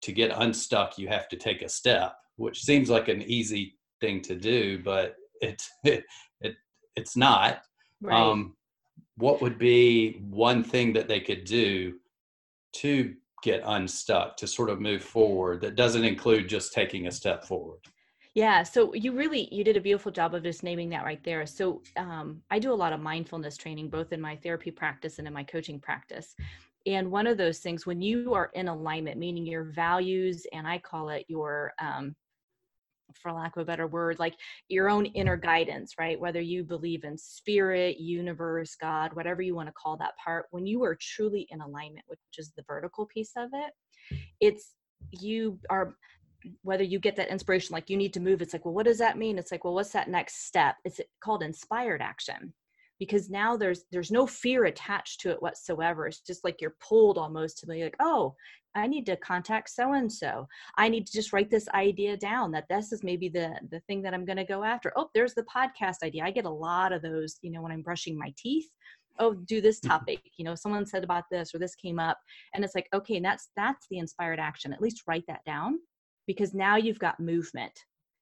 to 0.02 0.12
get 0.12 0.32
unstuck, 0.34 0.98
you 0.98 1.08
have 1.08 1.28
to 1.28 1.36
take 1.36 1.62
a 1.62 1.68
step, 1.68 2.14
which 2.36 2.62
seems 2.62 2.90
like 2.90 3.08
an 3.08 3.22
easy 3.22 3.78
thing 4.00 4.20
to 4.22 4.34
do, 4.34 4.82
but 4.82 5.14
it, 5.40 5.62
it, 5.84 6.04
it 6.40 6.56
it's 6.96 7.16
not. 7.16 7.62
Right. 8.00 8.20
Um, 8.20 8.56
what 9.16 9.40
would 9.40 9.58
be 9.58 10.20
one 10.28 10.64
thing 10.64 10.92
that 10.94 11.08
they 11.08 11.20
could 11.20 11.44
do 11.44 11.94
to 12.76 13.14
get 13.42 13.62
unstuck, 13.64 14.36
to 14.38 14.46
sort 14.46 14.70
of 14.70 14.80
move 14.80 15.02
forward 15.02 15.60
that 15.60 15.76
doesn't 15.76 16.04
include 16.04 16.48
just 16.48 16.72
taking 16.72 17.06
a 17.06 17.12
step 17.12 17.44
forward? 17.44 17.80
Yeah, 18.34 18.62
so 18.62 18.94
you 18.94 19.12
really 19.12 19.46
you 19.52 19.62
did 19.62 19.76
a 19.76 19.80
beautiful 19.80 20.10
job 20.10 20.34
of 20.34 20.42
just 20.42 20.62
naming 20.62 20.88
that 20.90 21.04
right 21.04 21.22
there. 21.22 21.44
So 21.44 21.82
um, 21.98 22.40
I 22.50 22.58
do 22.58 22.72
a 22.72 22.74
lot 22.74 22.94
of 22.94 23.00
mindfulness 23.00 23.58
training 23.58 23.90
both 23.90 24.12
in 24.12 24.20
my 24.22 24.36
therapy 24.36 24.70
practice 24.70 25.18
and 25.18 25.28
in 25.28 25.34
my 25.34 25.44
coaching 25.44 25.78
practice. 25.78 26.34
And 26.86 27.10
one 27.10 27.26
of 27.26 27.36
those 27.36 27.58
things, 27.58 27.86
when 27.86 28.00
you 28.00 28.32
are 28.34 28.50
in 28.54 28.68
alignment, 28.68 29.18
meaning 29.18 29.46
your 29.46 29.64
values, 29.64 30.46
and 30.52 30.66
I 30.66 30.78
call 30.78 31.10
it 31.10 31.26
your, 31.28 31.72
um, 31.80 32.16
for 33.14 33.30
lack 33.32 33.54
of 33.56 33.62
a 33.62 33.66
better 33.66 33.86
word, 33.86 34.18
like 34.18 34.34
your 34.68 34.88
own 34.88 35.04
inner 35.06 35.36
guidance, 35.36 35.94
right? 35.98 36.18
Whether 36.18 36.40
you 36.40 36.64
believe 36.64 37.04
in 37.04 37.18
spirit, 37.18 38.00
universe, 38.00 38.74
God, 38.80 39.12
whatever 39.12 39.42
you 39.42 39.54
want 39.54 39.68
to 39.68 39.74
call 39.74 39.98
that 39.98 40.14
part, 40.22 40.46
when 40.50 40.66
you 40.66 40.82
are 40.82 40.96
truly 40.98 41.46
in 41.50 41.60
alignment, 41.60 42.04
which 42.06 42.18
is 42.38 42.52
the 42.56 42.64
vertical 42.66 43.06
piece 43.06 43.32
of 43.36 43.50
it, 43.52 43.72
it's 44.40 44.72
you 45.10 45.58
are 45.68 45.94
whether 46.62 46.84
you 46.84 46.98
get 46.98 47.16
that 47.16 47.28
inspiration 47.28 47.72
like 47.72 47.90
you 47.90 47.96
need 47.96 48.12
to 48.12 48.20
move 48.20 48.42
it's 48.42 48.52
like 48.52 48.64
well 48.64 48.74
what 48.74 48.86
does 48.86 48.98
that 48.98 49.18
mean? 49.18 49.38
It's 49.38 49.52
like 49.52 49.64
well 49.64 49.74
what's 49.74 49.92
that 49.92 50.08
next 50.08 50.46
step? 50.46 50.76
It's 50.84 51.00
called 51.22 51.42
inspired 51.42 52.02
action 52.02 52.52
because 52.98 53.28
now 53.28 53.56
there's 53.56 53.84
there's 53.90 54.12
no 54.12 54.26
fear 54.26 54.66
attached 54.66 55.20
to 55.20 55.30
it 55.30 55.42
whatsoever. 55.42 56.06
It's 56.06 56.20
just 56.20 56.44
like 56.44 56.60
you're 56.60 56.76
pulled 56.80 57.18
almost 57.18 57.58
to 57.58 57.66
be 57.66 57.82
like 57.82 57.96
oh 58.00 58.34
i 58.74 58.86
need 58.86 59.04
to 59.06 59.16
contact 59.16 59.68
so 59.68 59.92
and 59.92 60.10
so 60.10 60.46
i 60.78 60.88
need 60.88 61.06
to 61.06 61.12
just 61.12 61.32
write 61.32 61.50
this 61.50 61.68
idea 61.70 62.16
down 62.16 62.50
that 62.50 62.64
this 62.70 62.92
is 62.92 63.02
maybe 63.02 63.28
the 63.28 63.54
the 63.70 63.80
thing 63.80 64.00
that 64.02 64.14
i'm 64.14 64.24
going 64.24 64.36
to 64.36 64.44
go 64.44 64.64
after. 64.64 64.92
Oh 64.96 65.08
there's 65.14 65.34
the 65.34 65.44
podcast 65.44 66.02
idea. 66.02 66.24
I 66.24 66.30
get 66.30 66.44
a 66.44 66.50
lot 66.50 66.92
of 66.92 67.02
those 67.02 67.38
you 67.42 67.50
know 67.50 67.62
when 67.62 67.72
i'm 67.72 67.82
brushing 67.82 68.18
my 68.18 68.32
teeth. 68.36 68.70
Oh 69.18 69.34
do 69.34 69.60
this 69.60 69.80
mm-hmm. 69.80 69.90
topic. 69.90 70.20
You 70.36 70.44
know 70.44 70.54
someone 70.54 70.86
said 70.86 71.04
about 71.04 71.24
this 71.30 71.54
or 71.54 71.58
this 71.58 71.74
came 71.74 71.98
up. 71.98 72.18
And 72.54 72.64
it's 72.64 72.74
like 72.74 72.88
okay 72.94 73.16
and 73.16 73.24
that's 73.24 73.50
that's 73.56 73.86
the 73.90 73.98
inspired 73.98 74.40
action. 74.40 74.72
At 74.72 74.80
least 74.80 75.02
write 75.06 75.24
that 75.28 75.44
down 75.44 75.78
because 76.26 76.54
now 76.54 76.76
you've 76.76 76.98
got 76.98 77.20
movement. 77.20 77.72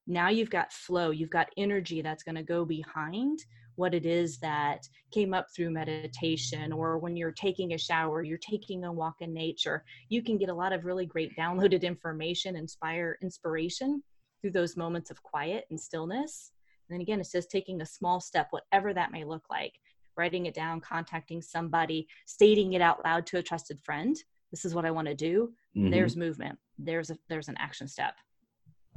Now 0.06 0.28
you've 0.28 0.50
got 0.50 0.72
flow. 0.72 1.10
You've 1.10 1.30
got 1.30 1.50
energy 1.56 2.02
that's 2.02 2.22
going 2.22 2.34
to 2.36 2.42
go 2.42 2.64
behind 2.64 3.38
what 3.76 3.94
it 3.94 4.04
is 4.04 4.38
that 4.38 4.86
came 5.10 5.32
up 5.32 5.46
through 5.54 5.70
meditation 5.70 6.72
or 6.72 6.98
when 6.98 7.16
you're 7.16 7.32
taking 7.32 7.72
a 7.72 7.78
shower 7.78 8.22
you're 8.22 8.38
taking 8.38 8.84
a 8.84 8.92
walk 8.92 9.16
in 9.20 9.32
nature. 9.32 9.84
You 10.08 10.22
can 10.22 10.36
get 10.36 10.50
a 10.50 10.54
lot 10.54 10.72
of 10.72 10.84
really 10.84 11.06
great 11.06 11.34
downloaded 11.36 11.82
information 11.82 12.56
inspire 12.56 13.16
inspiration 13.22 14.02
through 14.40 14.50
those 14.50 14.76
moments 14.76 15.10
of 15.10 15.22
quiet 15.22 15.64
and 15.70 15.80
stillness. 15.80 16.52
And 16.88 16.94
then 16.94 17.00
again 17.00 17.20
it's 17.20 17.32
just 17.32 17.50
taking 17.50 17.80
a 17.80 17.86
small 17.86 18.20
step 18.20 18.48
whatever 18.50 18.92
that 18.92 19.12
may 19.12 19.24
look 19.24 19.44
like 19.50 19.72
writing 20.16 20.46
it 20.46 20.54
down 20.54 20.80
contacting 20.80 21.40
somebody 21.40 22.06
stating 22.26 22.74
it 22.74 22.82
out 22.82 23.02
loud 23.04 23.26
to 23.26 23.38
a 23.38 23.42
trusted 23.42 23.80
friend 23.80 24.16
this 24.50 24.64
is 24.64 24.74
what 24.74 24.84
i 24.84 24.90
want 24.90 25.06
to 25.08 25.14
do 25.14 25.52
mm-hmm. 25.76 25.90
there's 25.90 26.16
movement. 26.16 26.58
There's 26.78 27.10
a 27.10 27.16
there's 27.28 27.48
an 27.48 27.56
action 27.58 27.88
step. 27.88 28.14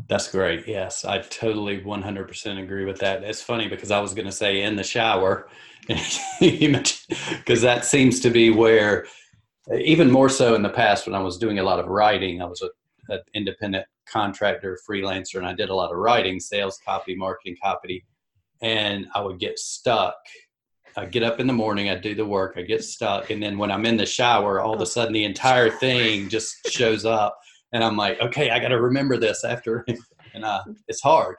That's 0.08 0.32
great. 0.32 0.68
Yes 0.68 1.06
i 1.06 1.20
totally 1.20 1.82
100% 1.82 2.64
agree 2.64 2.86
with 2.86 3.00
that. 3.00 3.24
It's 3.24 3.42
funny 3.42 3.68
because 3.68 3.92
i 3.92 4.00
was 4.00 4.14
going 4.14 4.26
to 4.26 4.32
say 4.32 4.62
in 4.64 4.76
the 4.76 4.84
shower 4.84 5.50
because 5.88 7.62
that 7.62 7.84
seems 7.84 8.20
to 8.22 8.30
be 8.30 8.50
where 8.50 9.06
even 9.74 10.12
more 10.12 10.30
so 10.30 10.56
in 10.56 10.62
the 10.62 10.70
past 10.70 11.06
when 11.06 11.16
i 11.16 11.20
was 11.20 11.38
doing 11.38 11.60
a 11.60 11.64
lot 11.64 11.80
of 11.80 11.88
writing 11.88 12.42
i 12.42 12.46
was 12.46 12.62
an 13.10 13.20
independent 13.34 13.86
contractor 14.08 14.78
freelancer 14.90 15.36
and 15.36 15.46
i 15.46 15.54
did 15.54 15.70
a 15.70 15.76
lot 15.76 15.92
of 15.92 15.98
writing 15.98 16.40
sales 16.40 16.80
copy 16.86 17.16
marketing 17.16 17.56
copy 17.62 18.06
and 18.62 19.08
i 19.14 19.22
would 19.22 19.40
get 19.40 19.60
stuck 19.60 20.16
I 20.98 21.06
get 21.06 21.24
up 21.24 21.40
in 21.40 21.48
the 21.48 21.54
morning, 21.54 21.90
I 21.90 21.96
do 21.96 22.16
the 22.16 22.26
work, 22.26 22.54
I 22.58 22.62
get 22.62 22.84
stuck, 22.84 23.30
and 23.30 23.42
then 23.42 23.58
when 23.58 23.72
I'm 23.72 23.86
in 23.86 23.98
the 23.98 24.06
shower, 24.06 24.62
all 24.62 24.74
of 24.74 24.80
a 24.80 24.84
oh. 24.84 24.86
sudden 24.86 25.14
the 25.14 25.26
entire 25.26 25.70
thing 25.70 26.30
just 26.30 26.56
shows 26.70 27.06
up, 27.06 27.38
and 27.72 27.84
I'm 27.84 27.98
like, 27.98 28.22
okay, 28.22 28.52
I 28.52 28.60
got 28.60 28.70
to 28.70 28.82
remember 28.82 29.18
this 29.18 29.44
after, 29.44 29.86
and 30.34 30.46
uh, 30.46 30.64
it's 30.88 31.02
hard. 31.02 31.38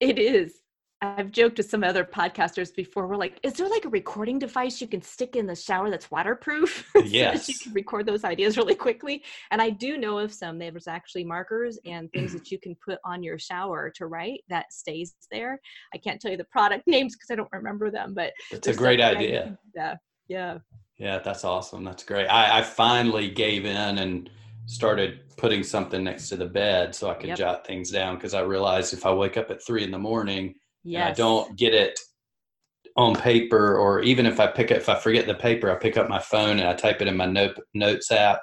It 0.00 0.18
is. 0.18 0.60
I've 1.02 1.30
joked 1.32 1.58
with 1.58 1.68
some 1.68 1.84
other 1.84 2.04
podcasters 2.04 2.74
before. 2.74 3.06
We're 3.06 3.16
like, 3.16 3.38
is 3.42 3.52
there 3.54 3.68
like 3.68 3.84
a 3.84 3.90
recording 3.90 4.38
device 4.38 4.80
you 4.80 4.86
can 4.86 5.02
stick 5.02 5.36
in 5.36 5.46
the 5.46 5.54
shower 5.54 5.90
that's 5.90 6.10
waterproof? 6.10 6.90
Yes. 7.04 7.46
so 7.46 7.52
you 7.52 7.58
can 7.58 7.72
record 7.74 8.06
those 8.06 8.24
ideas 8.24 8.56
really 8.56 8.74
quickly. 8.74 9.22
And 9.50 9.60
I 9.60 9.70
do 9.70 9.98
know 9.98 10.18
of 10.18 10.32
some, 10.32 10.58
there's 10.58 10.88
actually 10.88 11.24
markers 11.24 11.78
and 11.84 12.10
things 12.12 12.32
that 12.32 12.50
you 12.50 12.58
can 12.58 12.74
put 12.84 12.98
on 13.04 13.22
your 13.22 13.38
shower 13.38 13.92
to 13.96 14.06
write 14.06 14.40
that 14.48 14.72
stays 14.72 15.14
there. 15.30 15.60
I 15.92 15.98
can't 15.98 16.20
tell 16.20 16.30
you 16.30 16.36
the 16.36 16.44
product 16.44 16.84
names 16.86 17.14
because 17.14 17.30
I 17.30 17.34
don't 17.34 17.52
remember 17.52 17.90
them, 17.90 18.14
but 18.14 18.32
it's 18.50 18.68
a 18.68 18.74
great 18.74 19.00
idea. 19.00 19.58
Yeah. 19.74 19.96
Yeah. 20.28 20.58
Yeah, 20.96 21.18
that's 21.18 21.44
awesome. 21.44 21.84
That's 21.84 22.04
great. 22.04 22.26
I, 22.28 22.60
I 22.60 22.62
finally 22.62 23.28
gave 23.30 23.64
in 23.66 23.98
and 23.98 24.30
started 24.66 25.20
putting 25.36 25.62
something 25.62 26.02
next 26.02 26.28
to 26.30 26.36
the 26.36 26.46
bed 26.46 26.94
so 26.94 27.10
I 27.10 27.14
could 27.14 27.28
Yep. 27.28 27.38
jot 27.38 27.66
things 27.66 27.90
down 27.90 28.14
because 28.14 28.32
I 28.32 28.40
realized 28.40 28.94
if 28.94 29.04
I 29.04 29.12
wake 29.12 29.36
up 29.36 29.50
at 29.50 29.62
three 29.64 29.84
in 29.84 29.90
the 29.90 29.98
morning 29.98 30.54
Yes. 30.84 31.00
and 31.00 31.08
I 31.08 31.12
don't 31.14 31.56
get 31.56 31.74
it 31.74 31.98
on 32.96 33.14
paper, 33.16 33.76
or 33.76 34.00
even 34.02 34.26
if 34.26 34.38
I 34.38 34.46
pick 34.46 34.70
it, 34.70 34.76
if 34.76 34.88
I 34.88 34.94
forget 34.96 35.26
the 35.26 35.34
paper, 35.34 35.70
I 35.70 35.74
pick 35.74 35.96
up 35.96 36.08
my 36.08 36.20
phone 36.20 36.60
and 36.60 36.68
I 36.68 36.74
type 36.74 37.02
it 37.02 37.08
in 37.08 37.16
my 37.16 37.26
note, 37.26 37.58
notes 37.74 38.12
app. 38.12 38.40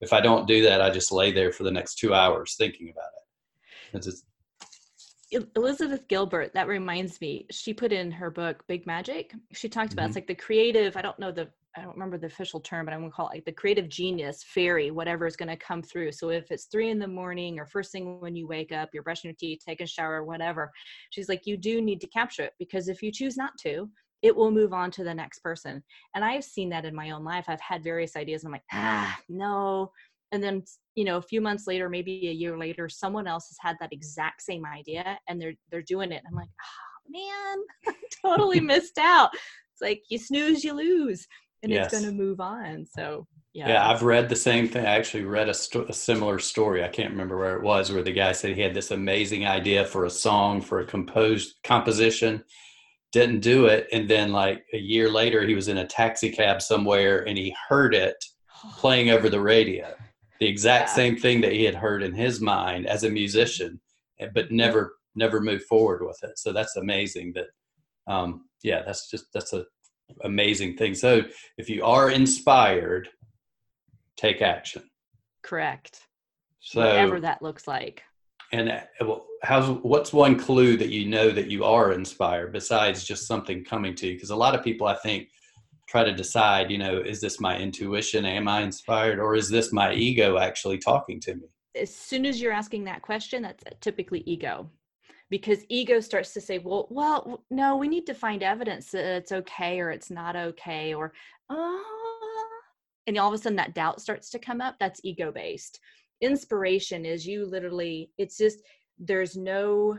If 0.00 0.12
I 0.12 0.20
don't 0.20 0.46
do 0.46 0.62
that, 0.62 0.80
I 0.80 0.90
just 0.90 1.10
lay 1.10 1.32
there 1.32 1.50
for 1.50 1.64
the 1.64 1.72
next 1.72 1.96
two 1.96 2.14
hours 2.14 2.54
thinking 2.56 2.90
about 2.90 3.10
it. 3.16 3.96
It's 3.96 4.06
just, 4.06 4.24
Elizabeth 5.56 6.06
Gilbert, 6.08 6.54
that 6.54 6.68
reminds 6.68 7.20
me, 7.20 7.46
she 7.50 7.74
put 7.74 7.92
in 7.92 8.10
her 8.12 8.30
book 8.30 8.64
Big 8.68 8.86
Magic. 8.86 9.34
She 9.52 9.68
talked 9.68 9.92
about 9.92 10.04
Mhm. 10.04 10.06
it's 10.08 10.14
like 10.16 10.26
the 10.28 10.34
creative, 10.34 10.96
I 10.96 11.02
don't 11.02 11.18
know 11.18 11.32
the 11.32 11.48
I 11.76 11.82
don't 11.82 11.92
remember 11.92 12.18
the 12.18 12.26
official 12.26 12.60
term, 12.60 12.86
but 12.86 12.94
I'm 12.94 13.00
gonna 13.00 13.12
call 13.12 13.28
it 13.28 13.34
like 13.34 13.44
the 13.44 13.52
creative 13.52 13.88
genius 13.88 14.42
fairy, 14.42 14.90
whatever 14.90 15.26
is 15.26 15.36
gonna 15.36 15.56
come 15.56 15.82
through. 15.82 16.12
So 16.12 16.30
if 16.30 16.50
it's 16.50 16.64
three 16.66 16.90
in 16.90 16.98
the 16.98 17.06
morning 17.06 17.58
or 17.58 17.66
first 17.66 17.92
thing 17.92 18.20
when 18.20 18.34
you 18.34 18.46
wake 18.46 18.72
up, 18.72 18.90
you're 18.92 19.02
brushing 19.02 19.28
your 19.28 19.36
teeth, 19.38 19.60
taking 19.66 19.84
a 19.84 19.88
shower, 19.88 20.24
whatever, 20.24 20.72
she's 21.10 21.28
like, 21.28 21.46
you 21.46 21.56
do 21.56 21.80
need 21.80 22.00
to 22.00 22.08
capture 22.08 22.42
it 22.42 22.52
because 22.58 22.88
if 22.88 23.02
you 23.02 23.12
choose 23.12 23.36
not 23.36 23.52
to, 23.62 23.88
it 24.22 24.34
will 24.34 24.50
move 24.50 24.72
on 24.72 24.90
to 24.92 25.04
the 25.04 25.14
next 25.14 25.40
person. 25.40 25.82
And 26.14 26.24
I've 26.24 26.44
seen 26.44 26.68
that 26.70 26.84
in 26.84 26.94
my 26.94 27.10
own 27.10 27.24
life. 27.24 27.44
I've 27.48 27.60
had 27.60 27.84
various 27.84 28.16
ideas 28.16 28.42
and 28.42 28.48
I'm 28.48 28.52
like, 28.52 28.62
ah, 28.72 29.16
no. 29.28 29.92
And 30.32 30.42
then, 30.42 30.64
you 30.94 31.04
know, 31.04 31.16
a 31.16 31.22
few 31.22 31.40
months 31.40 31.66
later, 31.66 31.88
maybe 31.88 32.28
a 32.28 32.32
year 32.32 32.58
later, 32.58 32.88
someone 32.88 33.26
else 33.26 33.48
has 33.48 33.56
had 33.60 33.76
that 33.80 33.92
exact 33.92 34.42
same 34.42 34.66
idea 34.66 35.18
and 35.28 35.40
they're 35.40 35.54
they're 35.70 35.82
doing 35.82 36.12
it. 36.12 36.22
I'm 36.26 36.34
like, 36.34 36.48
oh 36.62 37.10
man, 37.10 37.58
I 37.94 38.26
totally 38.26 38.60
missed 38.72 38.98
out. 38.98 39.30
It's 39.32 39.80
like 39.80 40.02
you 40.10 40.18
snooze, 40.18 40.64
you 40.64 40.72
lose, 40.72 41.26
and 41.62 41.72
Yes. 41.72 41.92
it's 41.92 42.00
going 42.02 42.16
to 42.16 42.22
move 42.22 42.40
on. 42.40 42.86
So 42.86 43.26
yeah, 43.52 43.68
yeah, 43.68 43.90
I've 43.90 44.02
read 44.02 44.28
the 44.28 44.36
same 44.36 44.68
thing. 44.68 44.84
I 44.86 44.96
actually 44.96 45.24
read 45.24 45.48
a, 45.48 45.54
sto- 45.54 45.86
a 45.88 45.92
similar 45.92 46.38
story. 46.38 46.84
I 46.84 46.88
can't 46.88 47.10
remember 47.10 47.36
where 47.38 47.56
it 47.56 47.62
was, 47.62 47.90
where 47.90 48.02
the 48.02 48.12
guy 48.12 48.32
said 48.32 48.54
he 48.54 48.60
had 48.62 48.74
this 48.74 48.90
amazing 48.90 49.46
idea 49.46 49.84
for 49.84 50.04
a 50.04 50.10
song, 50.10 50.60
for 50.60 50.80
a 50.80 50.86
composed 50.86 51.56
composition, 51.64 52.44
didn't 53.10 53.40
do 53.40 53.66
it. 53.66 53.88
And 53.92 54.08
then, 54.08 54.32
like 54.32 54.64
a 54.74 54.78
year 54.78 55.10
later, 55.10 55.44
he 55.46 55.54
was 55.54 55.68
in 55.68 55.78
a 55.78 55.86
taxi 55.86 56.30
cab 56.30 56.60
somewhere 56.62 57.26
and 57.26 57.36
he 57.38 57.54
heard 57.68 57.94
it 57.94 58.22
playing 58.76 59.10
over 59.10 59.28
the 59.30 59.40
radio. 59.40 59.94
The 60.40 60.46
exact 60.46 60.90
Yeah. 60.90 60.94
same 60.94 61.16
thing 61.16 61.40
that 61.40 61.52
he 61.52 61.64
had 61.64 61.74
heard 61.74 62.02
in 62.02 62.14
his 62.14 62.40
mind 62.40 62.86
as 62.86 63.02
a 63.04 63.10
musician, 63.10 63.80
eh, 64.20 64.28
but 64.32 64.52
never 64.52 64.94
never 65.14 65.40
moved 65.40 65.64
forward 65.64 66.06
with 66.06 66.22
it. 66.22 66.38
So 66.38 66.52
that's 66.52 66.76
amazing. 66.76 67.32
That 67.32 67.46
um, 68.06 68.44
yeah, 68.62 68.82
that's 68.84 69.10
just 69.10 69.24
that's 69.32 69.52
a 69.52 69.64
amazing 70.22 70.76
thing. 70.76 70.94
So 70.94 71.22
if 71.56 71.68
you 71.68 71.84
are 71.84 72.10
inspired, 72.10 73.08
take 74.16 74.42
action. 74.42 74.82
correct. 75.42 76.00
So 76.60 76.80
Whatever 76.80 77.20
that 77.20 77.40
looks 77.40 77.66
like. 77.66 78.02
and 78.52 78.70
uh, 78.70 79.16
how's 79.42 79.68
what's 79.82 80.12
one 80.12 80.38
clue 80.38 80.76
that 80.76 80.88
you 80.90 81.06
know 81.06 81.30
that 81.30 81.48
you 81.48 81.64
are 81.64 81.92
inspired 81.92 82.52
besides 82.52 83.04
just 83.04 83.26
something 83.26 83.64
coming 83.64 83.94
to 83.96 84.08
you? 84.08 84.14
Because 84.14 84.30
a 84.30 84.36
lot 84.36 84.54
of 84.54 84.64
people, 84.64 84.86
I 84.86 84.96
think, 84.96 85.28
try 85.88 86.04
to 86.04 86.12
decide, 86.12 86.70
you 86.70 86.78
know, 86.78 86.98
is 86.98 87.20
this 87.20 87.40
my 87.40 87.58
intuition? 87.58 88.24
Am 88.26 88.48
I 88.48 88.62
inspired, 88.62 89.18
or 89.18 89.34
is 89.34 89.48
this 89.48 89.72
my 89.72 89.92
ego 89.94 90.38
actually 90.38 90.78
talking 90.78 91.20
to 91.20 91.34
me? 91.36 91.48
as 91.74 91.94
soon 91.94 92.26
as 92.26 92.40
you're 92.40 92.52
asking 92.52 92.84
that 92.84 93.02
question, 93.02 93.42
that's 93.42 93.62
typically 93.80 94.22
ego. 94.26 94.68
Because 95.30 95.64
ego 95.68 96.00
starts 96.00 96.32
to 96.34 96.40
say, 96.40 96.58
well, 96.58 96.86
well, 96.90 97.44
no, 97.50 97.76
we 97.76 97.88
need 97.88 98.06
to 98.06 98.14
find 98.14 98.42
evidence 98.42 98.90
that 98.92 99.04
it's 99.04 99.32
okay 99.32 99.78
or 99.80 99.90
it's 99.90 100.10
not 100.10 100.36
okay, 100.36 100.94
or 100.94 101.12
oh, 101.50 102.44
and 103.06 103.18
all 103.18 103.28
of 103.28 103.34
a 103.34 103.38
sudden 103.38 103.56
that 103.56 103.74
doubt 103.74 104.00
starts 104.00 104.30
to 104.30 104.38
come 104.38 104.60
up. 104.60 104.76
That's 104.80 105.00
ego 105.04 105.30
based. 105.30 105.80
Inspiration 106.20 107.04
is 107.04 107.26
you 107.26 107.46
literally, 107.46 108.10
it's 108.18 108.36
just 108.38 108.60
there's 108.98 109.36
no 109.36 109.98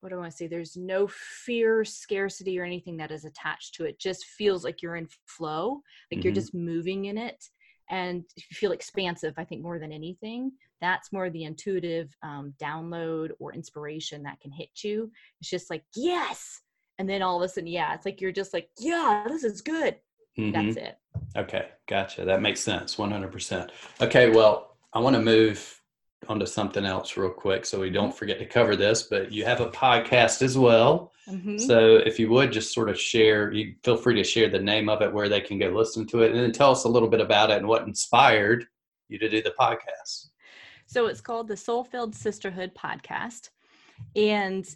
what 0.00 0.08
do 0.08 0.16
I 0.16 0.18
want 0.18 0.32
to 0.32 0.36
say? 0.36 0.48
There's 0.48 0.76
no 0.76 1.06
fear, 1.06 1.84
scarcity, 1.84 2.58
or 2.58 2.64
anything 2.64 2.96
that 2.96 3.12
is 3.12 3.24
attached 3.24 3.74
to 3.74 3.84
it. 3.84 4.00
Just 4.00 4.24
feels 4.24 4.64
like 4.64 4.82
you're 4.82 4.96
in 4.96 5.06
flow, 5.28 5.80
like 6.10 6.24
you're 6.24 6.32
Mhm. 6.32 6.36
just 6.36 6.54
moving 6.54 7.04
in 7.04 7.16
it, 7.16 7.48
and 7.90 8.24
you 8.36 8.42
feel 8.56 8.72
expansive. 8.72 9.34
I 9.36 9.44
think 9.44 9.62
more 9.62 9.78
than 9.78 9.92
anything, 9.92 10.52
that's 10.80 11.12
more 11.12 11.30
the 11.30 11.44
intuitive 11.44 12.14
um, 12.22 12.54
download 12.60 13.30
or 13.38 13.52
inspiration 13.52 14.22
that 14.24 14.40
can 14.40 14.50
hit 14.50 14.70
you. 14.82 15.10
It's 15.40 15.50
just 15.50 15.70
like 15.70 15.84
yes, 15.94 16.60
and 16.98 17.08
then 17.08 17.22
all 17.22 17.36
of 17.36 17.42
a 17.42 17.48
sudden, 17.48 17.68
yeah, 17.68 17.94
it's 17.94 18.06
like 18.06 18.20
you're 18.20 18.32
just 18.32 18.52
like 18.52 18.68
yeah, 18.78 19.24
this 19.28 19.44
is 19.44 19.60
good. 19.60 19.96
Mhm. 20.38 20.52
That's 20.52 20.76
it. 20.76 20.96
Okay, 21.36 21.68
gotcha. 21.86 22.24
That 22.24 22.40
makes 22.40 22.60
sense. 22.60 22.98
One 22.98 23.10
hundred 23.10 23.32
percent. 23.32 23.70
Okay, 24.00 24.30
well, 24.30 24.76
I 24.92 24.98
want 25.00 25.16
to 25.16 25.22
move 25.22 25.81
onto 26.28 26.46
something 26.46 26.84
else 26.84 27.16
real 27.16 27.30
quick, 27.30 27.66
so 27.66 27.80
we 27.80 27.90
don't 27.90 28.14
forget 28.14 28.38
to 28.38 28.46
cover 28.46 28.76
this. 28.76 29.04
But 29.04 29.32
you 29.32 29.44
have 29.44 29.60
a 29.60 29.70
podcast 29.70 30.42
as 30.42 30.56
well. 30.56 31.12
Mhm. 31.28 31.60
So 31.60 31.96
if 31.96 32.18
you 32.18 32.28
would 32.30 32.52
just 32.52 32.72
sort 32.72 32.88
of 32.88 32.98
share, 32.98 33.52
you 33.52 33.74
feel 33.82 33.96
free 33.96 34.14
to 34.14 34.24
share 34.24 34.48
the 34.48 34.58
name 34.58 34.88
of 34.88 35.02
it, 35.02 35.12
where 35.12 35.28
they 35.28 35.40
can 35.40 35.58
go 35.58 35.68
listen 35.68 36.06
to 36.08 36.22
it, 36.22 36.32
and 36.32 36.40
then 36.40 36.52
tell 36.52 36.70
us 36.70 36.84
a 36.84 36.88
little 36.88 37.08
bit 37.08 37.20
about 37.20 37.50
it 37.50 37.58
and 37.58 37.68
what 37.68 37.86
inspired 37.86 38.66
you 39.08 39.18
to 39.18 39.28
do 39.28 39.42
the 39.42 39.54
podcast. 39.58 40.28
So 40.86 41.06
it's 41.06 41.20
called 41.20 41.48
the 41.48 41.56
Soul 41.56 41.84
Filled 41.84 42.14
Sisterhood 42.14 42.74
podcast. 42.74 43.50
And 44.16 44.66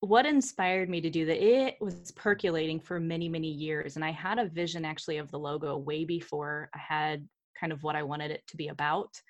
what 0.00 0.24
inspired 0.24 0.88
me 0.88 1.00
to 1.02 1.10
do 1.10 1.26
that, 1.26 1.44
it 1.44 1.76
was 1.80 2.10
percolating 2.12 2.80
for 2.80 2.98
many, 2.98 3.28
many 3.28 3.48
years. 3.48 3.96
And 3.96 4.04
I 4.04 4.10
had 4.10 4.38
a 4.38 4.46
vision 4.46 4.84
actually 4.84 5.18
of 5.18 5.30
the 5.30 5.38
logo 5.38 5.76
way 5.76 6.04
before 6.04 6.70
I 6.74 6.78
had 6.78 7.28
kind 7.58 7.72
of 7.72 7.82
what 7.82 7.96
I 7.96 8.02
wanted 8.02 8.30
it 8.30 8.42
to 8.48 8.56
be 8.56 8.68
about. 8.68 9.20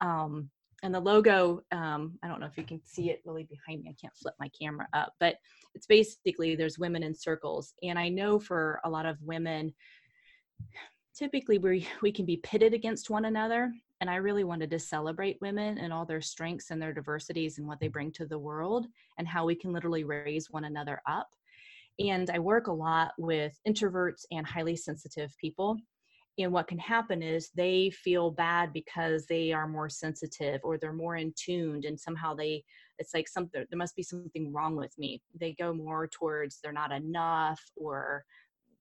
Um, 0.00 0.50
and 0.82 0.94
the 0.94 1.00
logo, 1.00 1.62
um, 1.70 2.18
I 2.22 2.28
don't 2.28 2.40
know 2.40 2.46
if 2.46 2.58
you 2.58 2.64
can 2.64 2.80
see 2.84 3.10
it 3.10 3.22
really 3.24 3.44
behind 3.44 3.82
me. 3.82 3.90
I 3.90 3.96
can't 4.00 4.16
flip 4.16 4.34
my 4.40 4.48
camera 4.48 4.88
up, 4.92 5.12
but 5.20 5.36
it's 5.74 5.86
basically 5.86 6.56
there's 6.56 6.78
women 6.78 7.02
in 7.02 7.14
circles. 7.14 7.74
And 7.82 7.98
I 7.98 8.08
know 8.08 8.38
for 8.38 8.80
a 8.84 8.90
lot 8.90 9.06
of 9.06 9.22
women, 9.22 9.72
typically 11.14 11.58
we 11.58 11.86
we 12.00 12.10
can 12.10 12.24
be 12.24 12.38
pitted 12.38 12.72
against 12.72 13.10
one 13.10 13.26
another 13.26 13.72
and 14.00 14.08
i 14.08 14.16
really 14.16 14.44
wanted 14.44 14.70
to 14.70 14.78
celebrate 14.78 15.38
women 15.40 15.78
and 15.78 15.92
all 15.92 16.06
their 16.06 16.20
strengths 16.20 16.70
and 16.70 16.80
their 16.80 16.92
diversities 16.92 17.58
and 17.58 17.66
what 17.66 17.78
they 17.80 17.88
bring 17.88 18.10
to 18.10 18.26
the 18.26 18.38
world 18.38 18.86
and 19.18 19.28
how 19.28 19.44
we 19.44 19.54
can 19.54 19.72
literally 19.72 20.04
raise 20.04 20.50
one 20.50 20.64
another 20.64 21.02
up 21.06 21.28
and 21.98 22.30
i 22.30 22.38
work 22.38 22.66
a 22.66 22.72
lot 22.72 23.12
with 23.18 23.58
introverts 23.68 24.24
and 24.30 24.46
highly 24.46 24.76
sensitive 24.76 25.34
people 25.38 25.76
and 26.38 26.52
what 26.52 26.66
can 26.66 26.78
happen 26.78 27.22
is 27.22 27.50
they 27.54 27.90
feel 27.90 28.30
bad 28.30 28.72
because 28.72 29.26
they 29.26 29.52
are 29.52 29.68
more 29.68 29.88
sensitive 29.88 30.60
or 30.64 30.78
they're 30.78 30.92
more 30.92 31.16
in 31.16 31.32
tuned 31.36 31.84
and 31.84 31.98
somehow 31.98 32.34
they 32.34 32.64
it's 32.98 33.12
like 33.14 33.28
something 33.28 33.64
there 33.68 33.78
must 33.78 33.96
be 33.96 34.02
something 34.02 34.52
wrong 34.52 34.76
with 34.76 34.96
me. 34.98 35.20
They 35.38 35.54
go 35.58 35.74
more 35.74 36.06
towards 36.08 36.60
they're 36.60 36.72
not 36.72 36.92
enough 36.92 37.60
or 37.76 38.24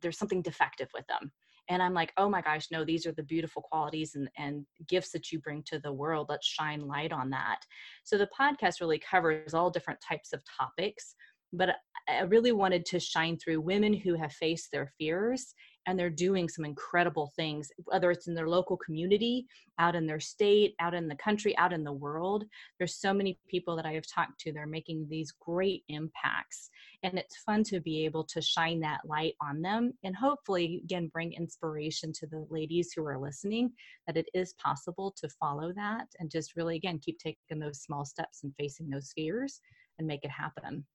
there's 0.02 0.18
something 0.18 0.42
defective 0.42 0.90
with 0.94 1.06
them. 1.08 1.32
And 1.70 1.82
i'm 1.84 1.94
like 1.94 2.14
oh 2.18 2.30
my 2.30 2.42
gosh 2.42 2.68
no 2.72 2.86
these 2.86 3.06
are 3.06 3.12
the 3.12 3.24
beautiful 3.24 3.62
qualities 3.62 4.16
and, 4.16 4.30
and 4.38 4.66
gifts 4.88 5.12
that 5.12 5.32
you 5.32 5.40
bring 5.40 5.64
to 5.64 5.80
the 5.80 5.92
world. 5.94 6.28
Let's 6.30 6.48
shine 6.48 6.88
light 6.88 7.12
on 7.12 7.30
that. 7.32 7.60
So 8.04 8.18
the 8.18 8.30
podcast 8.40 8.80
really 8.80 9.00
covers 9.00 9.54
all 9.54 9.70
different 9.70 10.00
types 10.02 10.32
of 10.32 10.42
topics 10.58 11.16
but 11.54 11.70
I- 11.70 11.76
i 12.10 12.22
really 12.22 12.52
wanted 12.52 12.86
to 12.88 13.00
shine 13.00 13.38
through 13.38 13.62
women 13.62 13.94
who 13.94 14.16
have 14.16 14.34
faced 14.34 14.72
their 14.72 14.92
fears 14.98 15.54
and 15.88 15.98
they're 15.98 16.10
doing 16.10 16.48
some 16.48 16.66
incredible 16.66 17.32
things 17.36 17.70
whether 17.86 18.12
it's 18.12 18.28
in 18.28 18.34
their 18.34 18.50
local 18.50 18.78
community 18.78 19.46
out 19.80 19.96
in 19.96 20.06
their 20.06 20.20
state 20.20 20.76
out 20.80 20.94
in 20.94 21.08
the 21.08 21.16
country 21.16 21.58
out 21.58 21.74
in 21.74 21.84
the 21.84 21.92
world. 21.92 22.44
There's 22.78 22.96
so 22.96 23.14
many 23.14 23.40
people 23.48 23.76
that 23.76 23.86
i 23.86 23.94
have 23.94 24.06
talked 24.08 24.40
to 24.42 24.52
they're 24.52 24.68
making 24.68 25.08
these 25.10 25.34
great 25.40 25.84
impacts 25.90 26.70
and 27.04 27.18
it's 27.18 27.38
fun 27.38 27.64
to 27.64 27.80
be 27.80 28.06
able 28.06 28.24
to 28.26 28.42
shine 28.42 28.80
that 28.82 29.02
light 29.06 29.34
on 29.42 29.62
them 29.62 29.94
and 30.04 30.16
hopefully 30.16 30.82
again 30.84 31.10
bring 31.12 31.34
inspiration 31.34 32.12
to 32.14 32.28
the 32.28 32.46
ladies 32.50 32.92
who 32.96 33.06
are 33.06 33.18
listening 33.20 33.72
that 34.08 34.18
it 34.18 34.30
is 34.34 34.54
possible 34.54 35.14
to 35.18 35.30
follow 35.30 35.72
that 35.74 36.08
and 36.20 36.30
just 36.30 36.56
really 36.56 36.76
again 36.76 37.00
keep 37.00 37.18
taking 37.20 37.60
those 37.60 37.82
small 37.82 38.06
steps 38.06 38.44
and 38.44 38.54
facing 38.58 38.90
those 38.90 39.12
fears 39.16 39.62
and 39.98 40.08
make 40.08 40.24
it 40.24 40.32
happen. 40.32 40.86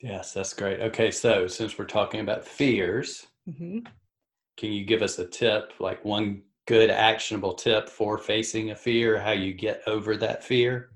Yes, 0.00 0.32
that's 0.32 0.54
great. 0.54 0.80
Okay, 0.80 1.10
so 1.10 1.46
since 1.46 1.78
we're 1.78 1.84
talking 1.84 2.20
about 2.20 2.44
fears, 2.44 3.26
hmm 3.58 3.80
can 4.62 4.72
you 4.72 4.84
give 4.84 5.02
us 5.02 5.18
a 5.18 5.26
tip, 5.26 5.72
like 5.80 6.04
one 6.04 6.40
good 6.68 6.88
actionable 6.88 7.52
tip 7.52 7.88
for 7.88 8.16
facing 8.16 8.70
a 8.70 8.76
fear, 8.76 9.18
how 9.18 9.32
you 9.32 9.52
get 9.52 9.82
over 9.88 10.16
that 10.16 10.44
fear? 10.44 10.90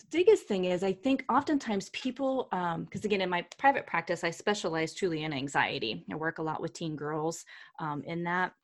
The 0.00 0.06
biggest 0.10 0.48
thing 0.48 0.64
is 0.64 0.82
I 0.82 0.94
think 0.94 1.22
oftentimes 1.30 1.90
people, 1.90 2.48
because 2.50 3.04
again 3.04 3.20
in 3.20 3.28
my 3.28 3.44
private 3.58 3.86
practice 3.86 4.24
I 4.24 4.30
specialize 4.30 4.94
truly 4.94 5.24
in 5.24 5.34
anxiety. 5.34 6.06
I 6.10 6.14
work 6.14 6.38
a 6.38 6.42
lot 6.42 6.62
with 6.62 6.72
teen 6.72 6.96
girls 6.96 7.44
um, 7.80 8.02
in 8.06 8.24
that, 8.24 8.54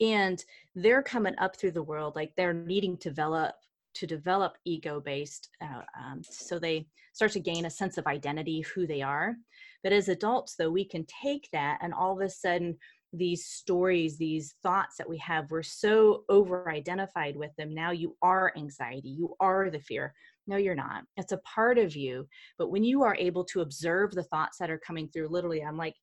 and 0.00 0.44
they're 0.74 1.04
coming 1.04 1.36
up 1.38 1.54
through 1.56 1.72
the 1.72 1.82
world 1.84 2.16
like 2.16 2.32
they're 2.36 2.52
needing 2.52 2.96
to 2.96 3.08
develop 3.08 3.54
to 3.94 4.06
develop 4.06 4.56
ego-based, 4.64 5.50
uh, 5.60 5.82
um, 6.02 6.22
so 6.24 6.58
they 6.58 6.88
start 7.12 7.30
to 7.30 7.40
gain 7.40 7.66
a 7.66 7.70
sense 7.70 7.98
of 7.98 8.06
identity, 8.06 8.62
who 8.74 8.86
they 8.86 9.02
are. 9.02 9.36
But 9.82 9.92
as 9.92 10.08
adults, 10.08 10.54
though, 10.54 10.70
we 10.70 10.84
can 10.84 11.04
take 11.22 11.48
that 11.52 11.78
and 11.82 11.92
all 11.92 12.12
of 12.12 12.24
a 12.24 12.30
sudden 12.30 12.78
these 13.12 13.46
stories, 13.46 14.16
these 14.16 14.54
thoughts 14.62 14.96
that 14.96 15.08
we 15.08 15.18
have, 15.18 15.50
we're 15.50 15.62
so 15.62 16.24
over 16.28 16.70
identified 16.70 17.36
with 17.36 17.54
them. 17.56 17.74
Now 17.74 17.90
you 17.90 18.16
are 18.22 18.52
anxiety, 18.56 19.10
you 19.10 19.34
are 19.40 19.70
the 19.70 19.80
fear. 19.80 20.14
No, 20.46 20.56
you're 20.56 20.74
not. 20.74 21.04
It's 21.16 21.32
a 21.32 21.38
part 21.38 21.78
of 21.78 21.94
you. 21.94 22.26
But 22.58 22.70
when 22.70 22.82
you 22.82 23.02
are 23.02 23.14
able 23.16 23.44
to 23.44 23.60
observe 23.60 24.12
the 24.12 24.24
thoughts 24.24 24.58
that 24.58 24.70
are 24.70 24.78
coming 24.78 25.08
through, 25.08 25.28
literally, 25.28 25.62
I'm 25.62 25.76
like, 25.76 25.94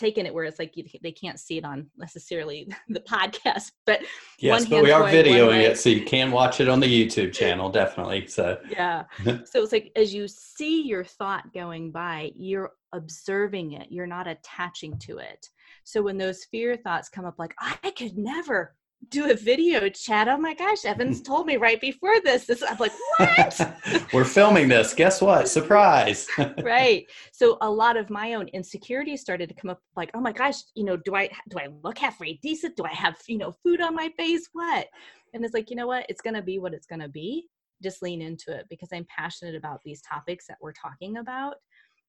taking 0.00 0.24
it 0.24 0.32
where 0.32 0.44
it's 0.44 0.58
like 0.58 0.76
you, 0.78 0.84
they 1.02 1.12
can't 1.12 1.38
see 1.38 1.58
it 1.58 1.64
on 1.64 1.86
necessarily 1.98 2.66
the 2.88 3.00
podcast 3.00 3.70
but 3.84 4.00
yes 4.38 4.64
but 4.64 4.82
we 4.82 4.90
are 4.90 5.02
videoing 5.02 5.60
it 5.60 5.78
so 5.78 5.90
you 5.90 6.02
can 6.04 6.30
watch 6.30 6.58
it 6.58 6.68
on 6.70 6.80
the 6.80 6.86
youtube 6.86 7.32
channel 7.34 7.68
definitely 7.68 8.26
so 8.26 8.58
yeah 8.70 9.04
so 9.24 9.62
it's 9.62 9.72
like 9.72 9.92
as 9.96 10.14
you 10.14 10.26
see 10.26 10.82
your 10.82 11.04
thought 11.04 11.52
going 11.52 11.90
by 11.90 12.32
you're 12.34 12.72
observing 12.94 13.72
it 13.72 13.88
you're 13.90 14.06
not 14.06 14.26
attaching 14.26 14.98
to 14.98 15.18
it 15.18 15.50
so 15.84 16.02
when 16.02 16.18
those 16.18 16.44
fear 16.44 16.76
thoughts 16.76 17.08
come 17.08 17.24
up 17.24 17.34
like 17.38 17.54
i 17.60 17.90
could 17.90 18.16
never 18.16 18.74
do 19.08 19.30
a 19.30 19.34
video 19.34 19.88
chat. 19.88 20.28
Oh 20.28 20.36
my 20.36 20.54
gosh, 20.54 20.84
Evans 20.84 21.22
told 21.22 21.46
me 21.46 21.56
right 21.56 21.80
before 21.80 22.20
this. 22.20 22.46
This 22.46 22.62
I'm 22.62 22.76
like, 22.78 22.92
what? 23.16 24.08
We're 24.12 24.24
filming 24.24 24.68
this. 24.68 24.94
Guess 24.94 25.22
what? 25.22 25.48
Surprise. 25.48 26.26
right. 26.62 27.06
So 27.32 27.56
a 27.60 27.70
lot 27.70 27.96
of 27.96 28.10
my 28.10 28.34
own 28.34 28.48
insecurities 28.48 29.22
started 29.22 29.48
to 29.48 29.54
come 29.54 29.70
up 29.70 29.80
like, 29.96 30.10
oh 30.14 30.20
my 30.20 30.32
gosh, 30.32 30.56
you 30.74 30.84
know, 30.84 30.96
do 30.96 31.14
I 31.14 31.30
do 31.48 31.58
I 31.58 31.68
look 31.82 31.98
halfway 31.98 32.34
decent? 32.42 32.76
Do 32.76 32.84
I 32.84 32.92
have, 32.92 33.16
you 33.26 33.38
know, 33.38 33.52
food 33.64 33.80
on 33.80 33.94
my 33.94 34.10
face? 34.16 34.48
What? 34.52 34.86
And 35.32 35.44
it's 35.44 35.54
like, 35.54 35.70
you 35.70 35.76
know 35.76 35.86
what? 35.86 36.06
It's 36.08 36.20
gonna 36.20 36.42
be 36.42 36.58
what 36.58 36.74
it's 36.74 36.86
gonna 36.86 37.08
be. 37.08 37.46
Just 37.82 38.02
lean 38.02 38.20
into 38.20 38.54
it 38.54 38.66
because 38.68 38.90
I'm 38.92 39.06
passionate 39.16 39.54
about 39.54 39.80
these 39.84 40.02
topics 40.02 40.46
that 40.48 40.58
we're 40.60 40.72
talking 40.72 41.16
about. 41.16 41.54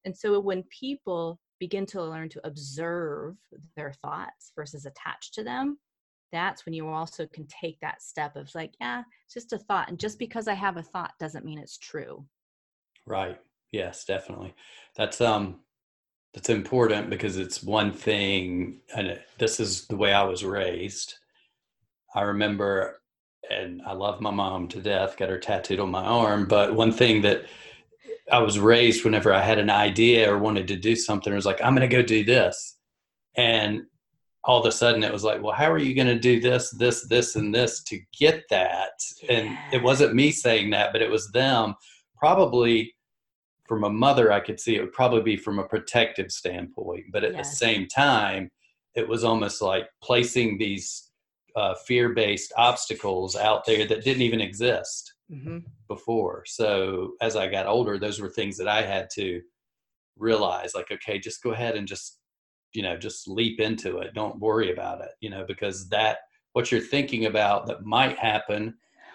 And 0.04 0.16
so 0.16 0.40
when 0.40 0.64
people 0.64 1.40
begin 1.62 1.86
to 1.86 2.04
learn 2.04 2.28
to 2.28 2.42
observe 2.44 3.36
their 3.76 3.94
thoughts 4.02 4.52
versus 4.56 4.88
attach 4.88 5.32
to 5.32 5.44
them, 5.44 5.78
that's 6.32 6.66
when 6.66 6.74
you 6.74 6.88
also 6.88 7.28
can 7.28 7.46
take 7.46 7.80
that 7.82 8.02
step 8.02 8.36
of 8.36 8.54
like, 8.56 8.74
yeah, 8.82 9.04
it's 9.26 9.36
just 9.36 9.54
a 9.54 9.60
thought. 9.60 9.88
And 9.88 10.00
just 10.00 10.18
because 10.18 10.48
I 10.48 10.56
have 10.56 10.78
a 10.78 10.82
thought 10.82 11.12
doesn't 11.20 11.46
mean 11.46 11.60
it's 11.60 11.78
true. 11.78 12.26
Right. 13.06 13.40
Yes, 13.72 14.06
definitely. 14.06 14.56
That's 14.96 15.22
um 15.22 15.60
that's 16.34 16.50
important 16.50 17.12
because 17.12 17.38
it's 17.38 17.62
one 17.62 17.94
thing 17.94 18.80
and 18.96 19.20
this 19.38 19.60
is 19.60 19.86
the 19.86 19.98
way 19.98 20.14
I 20.14 20.24
was 20.24 20.44
raised. 20.44 21.14
I 22.16 22.22
remember 22.22 23.02
and 23.52 23.84
I 23.86 23.94
love 23.94 24.20
my 24.20 24.32
mom 24.32 24.68
to 24.70 24.82
death, 24.82 25.16
got 25.16 25.30
her 25.30 25.38
tattooed 25.38 25.80
on 25.80 25.92
my 25.92 26.04
arm, 26.04 26.48
but 26.48 26.74
one 26.74 26.92
thing 26.92 27.22
that 27.22 27.46
I 28.32 28.40
was 28.40 28.60
raised 28.60 29.04
whenever 29.04 29.34
I 29.34 29.42
had 29.42 29.60
an 29.60 29.70
idea 29.70 30.32
or 30.32 30.38
wanted 30.38 30.68
to 30.70 30.78
do 30.78 30.96
something, 30.96 31.32
it 31.32 31.36
was 31.36 31.46
like, 31.46 31.62
I'm 31.62 31.76
going 31.76 31.88
to 31.88 31.96
go 31.96 32.02
do 32.02 32.24
this. 32.24 32.78
And 33.36 33.84
all 34.44 34.60
of 34.60 34.66
a 34.66 34.72
sudden 34.72 35.04
it 35.04 35.12
was 35.12 35.24
like, 35.24 35.44
well, 35.44 35.56
how 35.56 35.72
are 35.72 35.78
you 35.78 35.94
going 35.94 36.08
to 36.08 36.20
do 36.20 36.40
this, 36.40 36.72
this, 36.72 37.08
this, 37.08 37.36
and 37.36 37.54
this 37.54 37.84
to 37.84 38.00
get 38.18 38.44
that? 38.50 38.94
And 39.30 39.58
it 39.72 39.84
wasn't 39.84 40.16
me 40.16 40.32
saying 40.32 40.72
that, 40.72 40.94
but 40.94 41.02
it 41.02 41.12
was 41.12 41.30
them. 41.32 41.76
Probably 42.18 42.96
from 43.68 43.84
a 43.84 43.90
mother, 43.90 44.32
I 44.32 44.40
could 44.40 44.60
see 44.60 44.76
it 44.76 44.82
would 44.82 44.94
probably 44.94 45.22
be 45.22 45.38
from 45.38 45.60
a 45.60 45.68
protective 45.68 46.32
standpoint, 46.32 47.06
but 47.12 47.24
at 47.24 47.34
yes. 47.34 47.50
the 47.50 47.56
same 47.56 47.88
time, 47.88 48.50
it 48.96 49.08
was 49.08 49.24
almost 49.24 49.62
like 49.62 49.88
placing 50.02 50.58
these 50.58 51.10
uh, 51.56 51.76
fear-based 51.86 52.54
obstacles 52.58 53.36
out 53.36 53.66
there 53.66 53.86
that 53.86 54.04
didn't 54.04 54.24
even 54.24 54.42
exist 54.42 55.14
mm-hmm. 55.32 55.60
before. 55.88 56.44
So 56.46 57.14
as 57.22 57.36
I 57.36 57.48
got 57.48 57.68
older, 57.68 57.98
those 57.98 58.20
were 58.20 58.30
things 58.30 58.58
that 58.58 58.68
I 58.68 58.82
had 58.82 59.10
to 59.16 59.42
realize, 60.18 60.76
like, 60.76 60.92
okay, 60.92 61.20
just 61.20 61.42
go 61.42 61.52
ahead 61.52 61.76
and 61.76 61.88
just 61.88 62.22
you 62.74 62.82
know 62.82 62.98
just 62.98 63.28
leap 63.28 63.60
into 63.60 63.98
it 63.98 64.14
don't 64.14 64.40
worry 64.40 64.72
about 64.72 65.02
it 65.02 65.12
you 65.20 65.30
know 65.30 65.44
because 65.48 65.88
that 65.90 66.20
what 66.54 66.72
you're 66.72 66.82
thinking 66.82 67.26
about 67.26 67.68
that 67.68 67.84
might 67.84 68.18
happen 68.18 68.74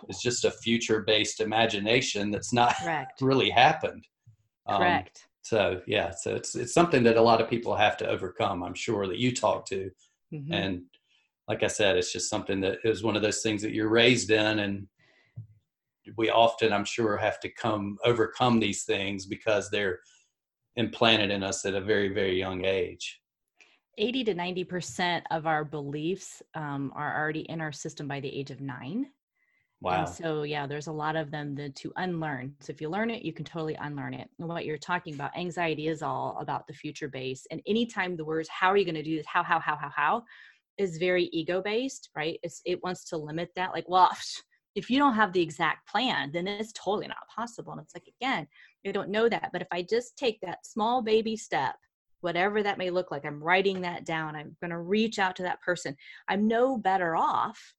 is 0.09 0.21
just 0.21 0.45
a 0.45 0.51
future 0.51 1.03
based 1.03 1.41
imagination 1.41 2.31
that's 2.31 2.53
not 2.53 2.75
Correct. 2.83 3.21
really 3.21 3.51
happened 3.51 4.07
um, 4.67 4.79
Correct. 4.79 5.27
so 5.43 5.81
yeah 5.87 6.11
so 6.11 6.35
it's 6.35 6.55
it's 6.55 6.75
something 6.75 7.03
that 7.05 7.17
a 7.17 7.23
lot 7.23 7.41
of 7.41 7.51
people 7.51 7.75
have 7.75 7.97
to 7.99 8.09
overcome 8.09 8.63
i'm 8.63 8.75
sure 8.75 9.07
that 9.07 9.19
you 9.19 9.35
talk 9.35 9.67
to 9.67 9.91
mm-hmm. 10.33 10.53
and 10.53 10.83
like 11.49 11.63
i 11.63 11.69
said 11.69 11.97
it's 11.97 12.13
just 12.13 12.31
something 12.31 12.61
that 12.61 12.79
is 12.85 13.03
one 13.03 13.17
of 13.17 13.23
those 13.23 13.43
things 13.43 13.63
that 13.63 13.73
you're 13.73 13.89
raised 13.89 14.31
in 14.31 14.61
and 14.61 14.87
we 16.17 16.31
often 16.31 16.73
i'm 16.73 16.85
sure 16.85 17.17
have 17.17 17.41
to 17.41 17.49
come 17.49 17.97
overcome 18.05 18.59
these 18.61 18.85
things 18.85 19.27
because 19.27 19.71
they're 19.71 20.01
implanted 20.77 21.31
in 21.31 21.43
us 21.43 21.65
at 21.65 21.75
a 21.75 21.81
very 21.81 22.09
very 22.09 22.39
young 22.39 22.65
age 22.65 23.21
80 23.99 24.25
to 24.25 24.35
90% 24.35 25.23
of 25.31 25.47
our 25.47 25.65
beliefs 25.65 26.43
um, 26.55 26.93
are 26.95 27.19
already 27.19 27.41
in 27.41 27.61
our 27.61 27.73
system 27.73 28.07
by 28.07 28.21
the 28.21 28.29
age 28.29 28.51
of 28.51 28.61
nine. 28.61 29.07
Wow. 29.83 30.01
And 30.01 30.09
so, 30.09 30.43
yeah, 30.43 30.67
there's 30.67 30.87
a 30.87 30.93
lot 30.93 31.17
of 31.17 31.31
them 31.31 31.55
that 31.57 31.77
to 31.77 31.93
unlearn. 31.97 32.55
So, 32.61 32.71
if 32.73 32.81
you 32.81 32.89
learn 32.89 33.11
it, 33.11 33.23
you 33.23 33.33
can 33.33 33.45
totally 33.45 33.77
unlearn 33.81 34.15
it. 34.15 34.29
And 34.39 34.49
what 34.49 34.65
you're 34.65 34.79
talking 34.79 35.15
about, 35.15 35.37
anxiety 35.37 35.89
is 35.89 36.03
all 36.03 36.39
about 36.41 36.67
the 36.67 36.73
future 36.73 37.09
base. 37.09 37.47
And 37.51 37.61
anytime 37.67 38.17
the 38.17 38.25
words, 38.25 38.49
how 38.49 38.69
are 38.69 38.77
you 38.77 38.87
going 38.87 38.95
to 38.95 39.03
do 39.03 39.17
this? 39.17 39.27
How, 39.27 39.43
how, 39.43 39.61
how, 39.61 39.77
how, 39.77 39.91
how 39.95 40.23
is 40.79 40.97
very 40.97 41.25
ego 41.25 41.61
based, 41.61 42.09
right? 42.17 42.39
It's, 42.43 42.63
it 42.65 42.83
wants 42.83 43.05
to 43.11 43.19
limit 43.19 43.51
that. 43.57 43.73
Like, 43.73 43.89
well, 43.89 44.11
if 44.77 44.89
you 44.91 44.99
don't 44.99 45.15
have 45.15 45.33
the 45.33 45.43
exact 45.43 45.89
plan, 45.89 46.31
then 46.33 46.47
it's 46.47 46.73
totally 46.73 47.09
not 47.09 47.29
possible. 47.35 47.73
And 47.73 47.81
it's 47.81 47.95
like, 47.95 48.09
again, 48.21 48.47
I 48.87 48.93
don't 48.93 49.11
know 49.11 49.29
that. 49.29 49.51
But 49.53 49.63
if 49.63 49.69
I 49.73 49.83
just 49.83 50.17
take 50.17 50.39
that 50.43 50.65
small 50.65 51.03
baby 51.03 51.37
step 51.37 51.75
whatever 52.27 52.63
that 52.63 52.79
may 52.79 52.91
look 52.91 53.13
like. 53.13 53.25
I'm 53.25 53.43
writing 53.43 53.83
that 53.83 54.05
down. 54.05 54.35
I'm 54.35 54.57
going 54.61 54.73
to 54.73 54.79
reach 54.79 55.21
out 55.21 55.37
to 55.37 55.43
that 55.45 55.61
person. 55.63 55.97
I'm 56.29 56.49
no 56.49 56.77
better 56.77 57.17
off 57.17 57.75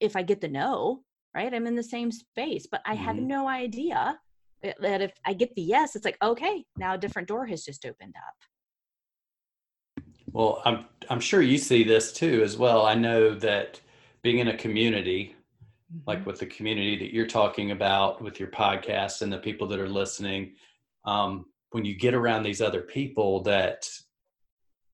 if 0.00 0.16
I 0.16 0.22
get 0.22 0.40
the 0.40 0.48
no, 0.48 1.02
right? 1.34 1.52
I'm 1.52 1.66
in 1.66 1.76
the 1.76 1.82
same 1.82 2.10
space, 2.10 2.66
but 2.70 2.80
I 2.86 2.94
mm-hmm. 2.94 3.04
have 3.04 3.16
no 3.16 3.46
idea 3.46 4.18
that 4.62 5.02
if 5.02 5.12
I 5.26 5.34
get 5.34 5.54
the 5.54 5.62
yes, 5.62 5.96
it's 5.96 6.04
like, 6.04 6.16
okay, 6.22 6.64
now 6.78 6.94
a 6.94 6.98
different 6.98 7.28
door 7.28 7.46
has 7.46 7.62
just 7.62 7.84
opened 7.84 8.14
up. 8.16 10.04
Well, 10.32 10.62
I'm 10.64 10.86
I'm 11.08 11.20
sure 11.20 11.42
you 11.42 11.58
see 11.58 11.82
this 11.82 12.12
too 12.12 12.42
as 12.44 12.56
well. 12.56 12.86
I 12.86 12.94
know 12.94 13.34
that 13.34 13.80
being 14.22 14.38
in 14.38 14.48
a 14.48 14.56
community, 14.56 15.34
mm-hmm. 15.92 15.98
like 16.06 16.24
with 16.26 16.38
the 16.38 16.46
community 16.46 16.96
that 16.98 17.12
you're 17.12 17.26
talking 17.26 17.70
about 17.70 18.22
with 18.22 18.38
your 18.38 18.50
podcast 18.50 19.22
and 19.22 19.32
the 19.32 19.38
people 19.38 19.66
that 19.68 19.80
are 19.80 19.88
listening, 19.88 20.54
um, 21.04 21.46
when 21.70 21.84
you 21.84 21.94
get 21.94 22.14
around 22.14 22.42
these 22.42 22.60
other 22.60 22.82
people 22.82 23.42
that 23.42 23.88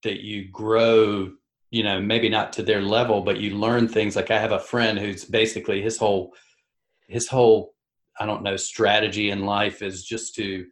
that 0.03 0.21
you 0.23 0.47
grow 0.49 1.31
you 1.71 1.83
know 1.83 1.99
maybe 1.99 2.29
not 2.29 2.53
to 2.53 2.63
their 2.63 2.81
level 2.81 3.21
but 3.21 3.39
you 3.39 3.57
learn 3.57 3.87
things 3.87 4.15
like 4.15 4.31
i 4.31 4.39
have 4.39 4.51
a 4.51 4.59
friend 4.59 4.97
who's 4.97 5.25
basically 5.25 5.81
his 5.81 5.97
whole 5.97 6.33
his 7.07 7.27
whole 7.27 7.73
i 8.19 8.25
don't 8.25 8.43
know 8.43 8.55
strategy 8.55 9.31
in 9.31 9.45
life 9.45 9.81
is 9.81 10.03
just 10.03 10.35
to 10.35 10.65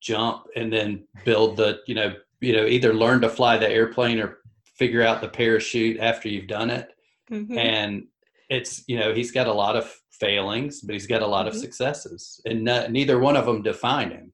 jump 0.00 0.44
and 0.56 0.72
then 0.72 1.06
build 1.24 1.56
the 1.56 1.80
you 1.86 1.94
know 1.94 2.14
you 2.40 2.52
know 2.52 2.66
either 2.66 2.94
learn 2.94 3.20
to 3.20 3.28
fly 3.28 3.56
the 3.56 3.68
airplane 3.68 4.18
or 4.18 4.38
figure 4.64 5.02
out 5.02 5.20
the 5.20 5.28
parachute 5.28 5.98
after 6.00 6.28
you've 6.28 6.48
done 6.48 6.70
it 6.70 6.90
mm-hmm. 7.30 7.58
and 7.58 8.04
it's 8.52 8.84
you 8.86 8.98
know 8.98 9.12
he's 9.12 9.32
got 9.32 9.46
a 9.46 9.52
lot 9.52 9.76
of 9.76 9.84
failings 10.10 10.82
but 10.82 10.92
he's 10.92 11.06
got 11.06 11.22
a 11.22 11.26
lot 11.26 11.46
mm-hmm. 11.46 11.56
of 11.56 11.60
successes 11.60 12.40
and 12.44 12.62
neither 12.64 13.18
one 13.18 13.36
of 13.36 13.46
them 13.46 13.62
define 13.62 14.10
him 14.10 14.32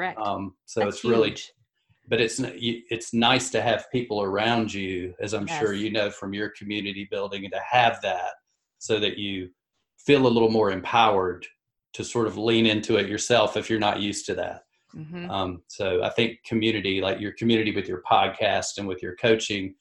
Correct. 0.00 0.18
Um, 0.18 0.54
so 0.64 0.80
That's 0.80 0.96
it's 0.96 1.02
huge. 1.02 1.10
really, 1.10 1.36
but 2.08 2.20
it's 2.20 2.40
it's 2.42 3.12
nice 3.12 3.50
to 3.50 3.60
have 3.60 3.90
people 3.92 4.22
around 4.22 4.72
you, 4.72 5.14
as 5.20 5.34
I'm 5.34 5.46
yes. 5.46 5.60
sure 5.60 5.74
you 5.74 5.90
know 5.90 6.10
from 6.10 6.32
your 6.32 6.48
community 6.50 7.06
building, 7.10 7.44
and 7.44 7.52
to 7.52 7.60
have 7.70 8.00
that 8.02 8.32
so 8.78 8.98
that 8.98 9.18
you 9.18 9.50
feel 9.98 10.26
a 10.26 10.28
little 10.28 10.50
more 10.50 10.70
empowered 10.70 11.46
to 11.92 12.04
sort 12.04 12.26
of 12.26 12.38
lean 12.38 12.66
into 12.66 12.96
it 12.96 13.08
yourself 13.08 13.58
if 13.58 13.68
you're 13.68 13.78
not 13.78 14.00
used 14.00 14.24
to 14.26 14.34
that. 14.36 14.62
Mm-hmm. 14.96 15.30
Um, 15.30 15.62
so 15.68 16.02
I 16.02 16.08
think 16.08 16.38
community, 16.44 17.00
like 17.00 17.20
your 17.20 17.32
community 17.32 17.74
with 17.74 17.86
your 17.86 18.02
podcast 18.10 18.78
and 18.78 18.88
with 18.88 19.02
your 19.02 19.16
coaching, 19.16 19.74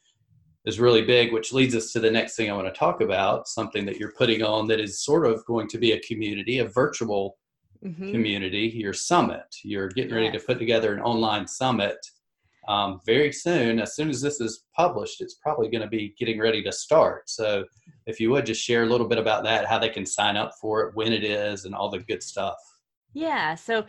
is 0.70 0.80
really 0.80 1.02
big, 1.02 1.34
which 1.34 1.52
leads 1.52 1.76
us 1.76 1.92
to 1.92 2.00
the 2.00 2.12
next 2.12 2.36
thing 2.36 2.50
I 2.50 2.56
want 2.56 2.74
to 2.74 2.80
talk 2.80 3.02
about 3.02 3.48
something 3.48 3.86
that 3.86 3.98
you're 3.98 4.14
putting 4.14 4.42
on 4.44 4.68
that 4.68 4.80
is 4.80 5.04
sort 5.04 5.26
of 5.26 5.44
going 5.46 5.68
to 5.70 5.78
be 5.78 5.92
a 5.92 6.00
community, 6.02 6.60
a 6.60 6.68
virtual 6.68 7.38
mm-hmm. 7.84 8.12
community, 8.12 8.72
your 8.76 8.94
summit. 8.94 9.44
You're 9.64 9.90
getting 9.90 10.14
ready 10.14 10.32
to 10.32 10.40
put 10.40 10.60
together 10.60 10.94
an 10.94 11.02
online 11.02 11.48
summit 11.48 11.98
um, 12.68 13.00
very 13.06 13.34
soon. 13.34 13.80
As 13.80 13.96
soon 13.96 14.10
as 14.10 14.22
this 14.22 14.40
is 14.40 14.66
published, 14.76 15.22
it's 15.22 15.36
probably 15.36 15.70
going 15.70 15.82
to 15.82 15.90
be 15.90 16.14
getting 16.20 16.40
ready 16.40 16.64
to 16.64 16.72
start. 16.72 17.30
So, 17.30 17.66
if 18.06 18.20
you 18.20 18.30
would 18.32 18.46
just 18.46 18.64
share 18.64 18.84
a 18.84 18.86
little 18.86 19.08
bit 19.08 19.18
about 19.18 19.44
that, 19.44 19.66
how 19.66 19.80
they 19.80 19.90
can 19.90 20.06
sign 20.06 20.38
up 20.38 20.52
for 20.62 20.82
it, 20.82 20.96
when 20.96 21.12
it 21.12 21.24
is, 21.24 21.66
and 21.66 21.74
all 21.76 21.90
the 21.90 22.00
good 22.00 22.24
stuff. 22.24 22.58
Yeah. 23.14 23.56
So, 23.56 23.86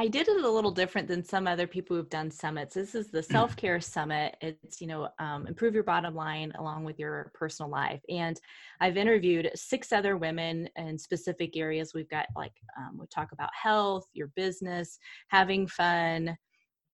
I 0.00 0.08
did 0.08 0.28
it 0.28 0.42
a 0.42 0.50
little 0.50 0.70
different 0.70 1.08
than 1.08 1.22
some 1.22 1.46
other 1.46 1.66
people 1.66 1.94
who've 1.94 2.08
done 2.08 2.30
summits. 2.30 2.74
This 2.74 2.94
is 2.94 3.10
the 3.10 3.22
self 3.22 3.54
care 3.54 3.82
summit. 3.82 4.34
It's, 4.40 4.80
you 4.80 4.86
know, 4.86 5.10
um, 5.18 5.46
improve 5.46 5.74
your 5.74 5.82
bottom 5.82 6.14
line 6.14 6.54
along 6.58 6.84
with 6.84 6.98
your 6.98 7.30
personal 7.34 7.70
life. 7.70 8.00
And 8.08 8.40
I've 8.80 8.96
interviewed 8.96 9.50
six 9.54 9.92
other 9.92 10.16
women 10.16 10.70
in 10.76 10.98
specific 10.98 11.54
areas. 11.54 11.92
We've 11.92 12.08
got 12.08 12.28
like, 12.34 12.54
um, 12.78 12.96
we 12.98 13.04
talk 13.08 13.32
about 13.32 13.50
health, 13.52 14.06
your 14.14 14.28
business, 14.36 14.98
having 15.28 15.66
fun, 15.66 16.34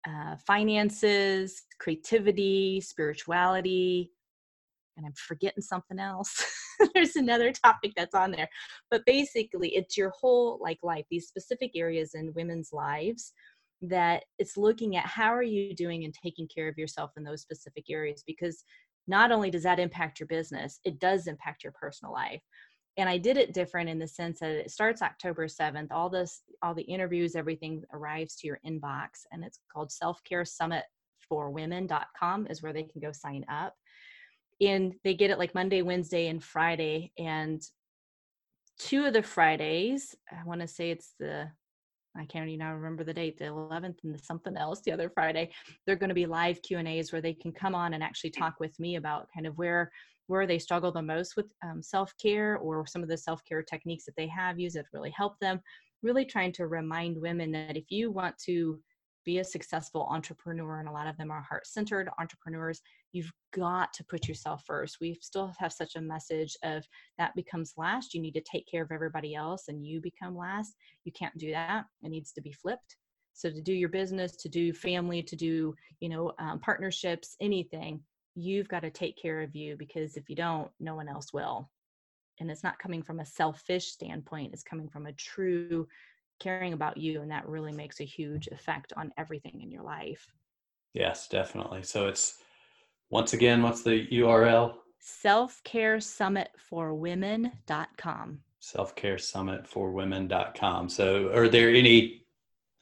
uh, 0.07 0.37
finances, 0.47 1.61
creativity, 1.79 2.81
spirituality, 2.81 4.09
and 4.97 5.05
I'm 5.05 5.13
forgetting 5.15 5.61
something 5.61 5.99
else. 5.99 6.35
There's 6.93 7.15
another 7.15 7.51
topic 7.51 7.93
that's 7.95 8.15
on 8.15 8.31
there. 8.31 8.49
But 8.91 9.05
basically, 9.05 9.75
it's 9.75 9.97
your 9.97 10.11
whole 10.19 10.59
like 10.61 10.79
life, 10.83 11.05
these 11.09 11.27
specific 11.27 11.71
areas 11.75 12.11
in 12.13 12.33
women's 12.35 12.69
lives 12.71 13.33
that 13.81 14.23
it's 14.39 14.57
looking 14.57 14.95
at 14.95 15.05
how 15.05 15.33
are 15.33 15.43
you 15.43 15.75
doing 15.75 16.05
and 16.05 16.13
taking 16.13 16.47
care 16.47 16.67
of 16.67 16.77
yourself 16.77 17.11
in 17.17 17.23
those 17.23 17.41
specific 17.41 17.85
areas 17.89 18.23
because 18.25 18.63
not 19.07 19.31
only 19.31 19.51
does 19.51 19.63
that 19.63 19.79
impact 19.79 20.19
your 20.19 20.27
business, 20.27 20.79
it 20.83 20.99
does 20.99 21.27
impact 21.27 21.63
your 21.63 21.73
personal 21.73 22.13
life. 22.13 22.41
And 22.97 23.09
I 23.09 23.17
did 23.17 23.37
it 23.37 23.53
different 23.53 23.89
in 23.89 23.99
the 23.99 24.07
sense 24.07 24.39
that 24.39 24.51
it 24.51 24.71
starts 24.71 25.01
October 25.01 25.47
7th. 25.47 25.89
All 25.91 26.09
this, 26.09 26.41
all 26.63 26.73
the 26.73 26.83
interviews, 26.83 27.35
everything 27.35 27.83
arrives 27.93 28.35
to 28.37 28.47
your 28.47 28.59
inbox, 28.65 29.25
and 29.31 29.43
it's 29.43 29.59
called 29.71 29.91
Self 29.91 30.23
Care 30.23 30.45
Summit 30.45 30.83
for 31.27 31.49
Women.com 31.49 32.47
is 32.49 32.63
where 32.63 32.73
they 32.73 32.83
can 32.83 33.01
go 33.01 33.11
sign 33.11 33.45
up. 33.49 33.75
And 34.61 34.93
they 35.03 35.13
get 35.13 35.31
it 35.31 35.39
like 35.39 35.53
Monday, 35.53 35.81
Wednesday, 35.81 36.27
and 36.27 36.43
Friday. 36.43 37.11
And 37.17 37.61
two 38.79 39.05
of 39.05 39.13
the 39.13 39.23
Fridays, 39.23 40.15
I 40.31 40.43
want 40.45 40.61
to 40.61 40.67
say 40.67 40.91
it's 40.91 41.13
the 41.19 41.49
I 42.17 42.25
can't 42.25 42.47
even 42.47 42.65
remember 42.65 43.03
the 43.03 43.13
date, 43.13 43.37
the 43.37 43.45
11th 43.45 43.97
and 44.03 44.13
the 44.13 44.19
something 44.19 44.55
else, 44.55 44.81
the 44.81 44.91
other 44.91 45.09
Friday. 45.09 45.51
They're 45.85 45.97
going 45.97 46.09
to 46.09 46.15
be 46.15 46.25
live 46.25 46.61
Q 46.61 46.77
and 46.77 46.87
A's 46.87 47.11
where 47.11 47.21
they 47.21 47.33
can 47.33 47.51
come 47.51 47.75
on 47.75 47.93
and 47.93 48.01
actually 48.01 48.29
talk 48.29 48.55
with 48.59 48.79
me 48.79 48.95
about 48.95 49.27
kind 49.33 49.45
of 49.45 49.57
where 49.57 49.91
where 50.27 50.47
they 50.47 50.57
struggle 50.57 50.91
the 50.91 51.01
most 51.01 51.35
with 51.35 51.45
um, 51.63 51.83
self 51.83 52.13
care 52.21 52.57
or 52.57 52.87
some 52.87 53.03
of 53.03 53.09
the 53.09 53.17
self 53.17 53.43
care 53.45 53.61
techniques 53.61 54.05
that 54.05 54.15
they 54.17 54.27
have 54.27 54.59
used 54.59 54.75
that 54.75 54.85
really 54.93 55.11
help 55.11 55.37
them. 55.39 55.59
Really 56.01 56.25
trying 56.25 56.51
to 56.53 56.67
remind 56.67 57.19
women 57.19 57.51
that 57.51 57.77
if 57.77 57.85
you 57.89 58.11
want 58.11 58.35
to 58.45 58.79
be 59.25 59.39
a 59.39 59.43
successful 59.43 60.07
entrepreneur, 60.09 60.79
and 60.79 60.87
a 60.87 60.91
lot 60.91 61.07
of 61.07 61.17
them 61.17 61.31
are 61.31 61.41
heart 61.41 61.67
centered 61.67 62.09
entrepreneurs, 62.19 62.81
you've 63.11 63.31
got 63.53 63.91
to 63.93 64.03
put 64.03 64.27
yourself 64.27 64.63
first. 64.65 64.97
We 65.01 65.17
still 65.21 65.51
have 65.59 65.73
such 65.73 65.95
a 65.95 66.01
message 66.01 66.55
of 66.63 66.85
that 67.17 67.35
becomes 67.35 67.73
last. 67.77 68.13
You 68.13 68.21
need 68.21 68.35
to 68.35 68.41
take 68.41 68.67
care 68.69 68.83
of 68.83 68.91
everybody 68.91 69.35
else 69.35 69.65
and 69.67 69.85
you 69.85 70.01
become 70.01 70.37
last. 70.37 70.75
You 71.03 71.11
can't 71.11 71.37
do 71.37 71.51
that. 71.51 71.85
It 72.03 72.09
needs 72.09 72.31
to 72.33 72.41
be 72.41 72.51
flipped. 72.51 72.97
So 73.33 73.49
to 73.49 73.61
do 73.61 73.73
your 73.73 73.89
business, 73.89 74.37
to 74.37 74.49
do 74.49 74.71
family, 74.71 75.21
to 75.23 75.35
do, 75.35 75.75
you 75.99 76.09
know, 76.09 76.31
um, 76.39 76.59
partnerships, 76.59 77.35
anything, 77.41 78.01
you've 78.35 78.69
got 78.69 78.81
to 78.81 78.89
take 78.89 79.17
care 79.21 79.41
of 79.41 79.55
you 79.55 79.75
because 79.77 80.15
if 80.15 80.29
you 80.29 80.35
don't, 80.35 80.69
no 80.79 80.95
one 80.95 81.09
else 81.09 81.33
will. 81.33 81.69
And 82.39 82.51
it's 82.51 82.63
not 82.63 82.79
coming 82.79 83.01
from 83.01 83.19
a 83.19 83.25
selfish 83.25 83.87
standpoint, 83.87 84.53
it's 84.53 84.63
coming 84.63 84.89
from 84.89 85.05
a 85.05 85.13
true 85.13 85.87
caring 86.39 86.73
about 86.73 86.97
you 86.97 87.21
and 87.21 87.31
that 87.31 87.47
really 87.47 87.71
makes 87.71 87.99
a 87.99 88.05
huge 88.05 88.47
effect 88.47 88.93
on 88.97 89.11
everything 89.17 89.61
in 89.61 89.71
your 89.71 89.83
life. 89.83 90.27
Yes 90.93 91.27
definitely. 91.27 91.83
So 91.83 92.07
it's 92.07 92.37
once 93.09 93.33
again 93.33 93.61
what's 93.61 93.83
the 93.83 94.07
url 94.07 94.75
self-care 94.99 95.99
summit 95.99 96.49
for 96.57 96.93
women.com 96.93 98.39
self-care 98.59 99.17
summit 99.17 99.67
for 99.67 99.91
women.com 99.91 100.89
so 100.89 101.31
are 101.33 101.47
there 101.47 101.69
any 101.69 102.21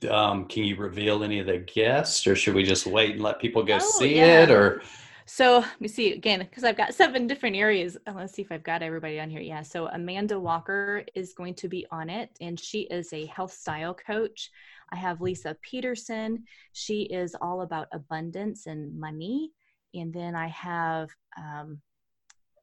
um, 0.10 0.46
can 0.46 0.64
you 0.64 0.76
reveal 0.76 1.24
any 1.24 1.40
of 1.40 1.48
the 1.48 1.60
guests 1.60 2.26
or 2.28 2.36
should 2.36 2.56
we 2.56 2.64
just 2.64 2.86
wait 2.86 3.12
and 3.12 3.22
let 3.22 3.40
people 3.40 3.64
go 3.64 3.76
oh, 3.76 4.00
see 4.00 4.18
yeah. 4.18 4.44
it 4.44 4.52
or 4.52 4.82
so 5.26 5.60
let 5.60 5.82
me 5.82 5.88
see 5.88 6.14
again, 6.14 6.40
because 6.40 6.64
I've 6.64 6.78
got 6.78 6.94
seven 6.94 7.28
different 7.28 7.56
areas. 7.56 7.98
Let's 8.14 8.34
see 8.34 8.42
if 8.42 8.52
I've 8.52 8.64
got 8.64 8.82
everybody 8.82 9.20
on 9.20 9.30
here. 9.30 9.42
Yeah. 9.42 9.62
So 9.62 9.88
Amanda 9.88 10.40
Walker 10.40 11.04
is 11.16 11.34
going 11.34 11.56
to 11.56 11.68
be 11.68 11.86
on 11.92 12.10
it, 12.10 12.30
and 12.42 12.60
she 12.60 12.82
is 12.82 13.12
a 13.14 13.26
health 13.28 13.54
style 13.54 13.94
coach. 13.94 14.50
I 14.92 14.96
have 14.96 15.22
Lisa 15.22 15.58
Peterson. 15.62 16.44
She 16.74 17.04
is 17.04 17.36
all 17.42 17.62
about 17.62 17.88
abundance 17.92 18.68
and 18.68 18.98
money. 19.00 19.52
And 19.96 20.14
then 20.14 20.36
I 20.36 20.48
have, 20.48 21.10
um, 21.38 21.82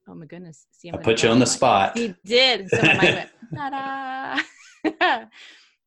oh 0.09 0.15
my 0.15 0.27
goodness. 0.27 0.67
See, 0.71 0.91
i 0.91 0.97
put 0.97 1.23
you 1.23 1.29
on 1.29 1.41
the 1.41 1.47
spot. 1.47 1.97
He 1.97 2.15
did. 2.25 2.69
So 2.71 2.81
went. 2.81 3.31
I 5.01 5.27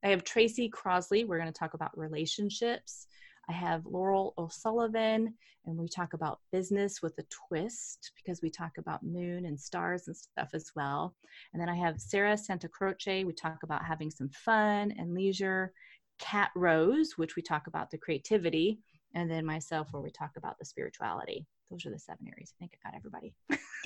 have 0.03 0.23
Tracy 0.25 0.69
Crosley. 0.69 1.25
We're 1.25 1.39
going 1.39 1.51
to 1.51 1.57
talk 1.57 1.73
about 1.75 1.97
relationships. 1.97 3.07
I 3.49 3.53
have 3.53 3.85
Laurel 3.85 4.33
O'Sullivan, 4.37 5.33
and 5.65 5.77
we 5.77 5.87
talk 5.87 6.13
about 6.13 6.39
business 6.51 7.01
with 7.01 7.17
a 7.19 7.23
twist 7.29 8.11
because 8.15 8.41
we 8.41 8.49
talk 8.49 8.77
about 8.77 9.03
moon 9.03 9.45
and 9.45 9.59
stars 9.59 10.07
and 10.07 10.15
stuff 10.15 10.49
as 10.53 10.71
well. 10.75 11.15
And 11.53 11.61
then 11.61 11.69
I 11.69 11.75
have 11.75 11.99
Sarah 11.99 12.37
Santa 12.37 12.67
Croce. 12.67 13.23
We 13.23 13.33
talk 13.33 13.63
about 13.63 13.85
having 13.85 14.11
some 14.11 14.29
fun 14.29 14.93
and 14.97 15.13
leisure. 15.13 15.73
Cat 16.19 16.51
Rose, 16.55 17.17
which 17.17 17.35
we 17.35 17.41
talk 17.41 17.67
about 17.67 17.91
the 17.91 17.97
creativity, 17.97 18.79
and 19.13 19.29
then 19.29 19.45
myself, 19.45 19.89
where 19.91 20.01
we 20.01 20.11
talk 20.11 20.31
about 20.37 20.57
the 20.59 20.65
spirituality. 20.65 21.45
Those 21.69 21.85
are 21.85 21.91
the 21.91 21.99
seven 21.99 22.27
areas. 22.27 22.53
I 22.55 22.57
think 22.59 22.73
I 22.85 22.89
got 22.89 22.97
everybody. 22.97 23.33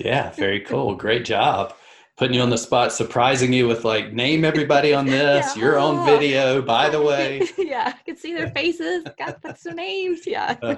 yeah, 0.00 0.30
very 0.32 0.60
cool. 0.68 0.94
Great 0.94 1.24
job 1.24 1.74
putting 2.18 2.34
you 2.34 2.42
on 2.42 2.50
the 2.50 2.58
spot, 2.58 2.92
surprising 2.92 3.52
you 3.52 3.68
with 3.68 3.84
like, 3.84 4.12
name 4.12 4.44
everybody 4.44 4.92
on 4.92 5.06
this. 5.06 5.56
Yeah. 5.56 5.62
You're 5.62 5.78
on 5.78 6.04
video, 6.04 6.60
by 6.60 6.90
the 6.90 7.00
way. 7.10 7.48
yeah, 7.56 7.94
I 7.96 8.02
can 8.04 8.16
see 8.16 8.34
their 8.34 8.50
faces. 8.50 9.04
Got 9.16 9.58
some 9.58 9.76
names. 9.76 10.26
Yeah. 10.26 10.56
uh, 10.60 10.76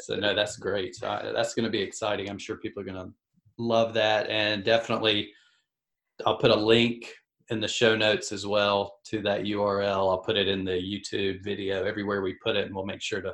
so 0.00 0.16
no, 0.16 0.34
that's 0.34 0.56
great. 0.56 0.96
So 0.96 1.08
I, 1.08 1.30
that's 1.32 1.54
going 1.54 1.64
to 1.64 1.70
be 1.70 1.80
exciting. 1.80 2.28
I'm 2.28 2.38
sure 2.38 2.56
people 2.56 2.82
are 2.82 2.86
going 2.86 2.96
to 2.96 3.12
love 3.56 3.94
that, 3.94 4.28
and 4.28 4.64
definitely, 4.64 5.30
I'll 6.26 6.38
put 6.38 6.50
a 6.50 6.56
link 6.56 7.12
in 7.50 7.60
the 7.60 7.68
show 7.68 7.96
notes 7.96 8.32
as 8.32 8.46
well 8.46 8.98
to 9.06 9.22
that 9.22 9.42
URL. 9.42 10.10
I'll 10.10 10.22
put 10.22 10.36
it 10.36 10.48
in 10.48 10.64
the 10.64 10.72
YouTube 10.72 11.42
video 11.42 11.84
everywhere 11.84 12.20
we 12.20 12.34
put 12.42 12.56
it, 12.56 12.66
and 12.66 12.74
we'll 12.74 12.86
make 12.86 13.02
sure 13.02 13.20
to 13.22 13.32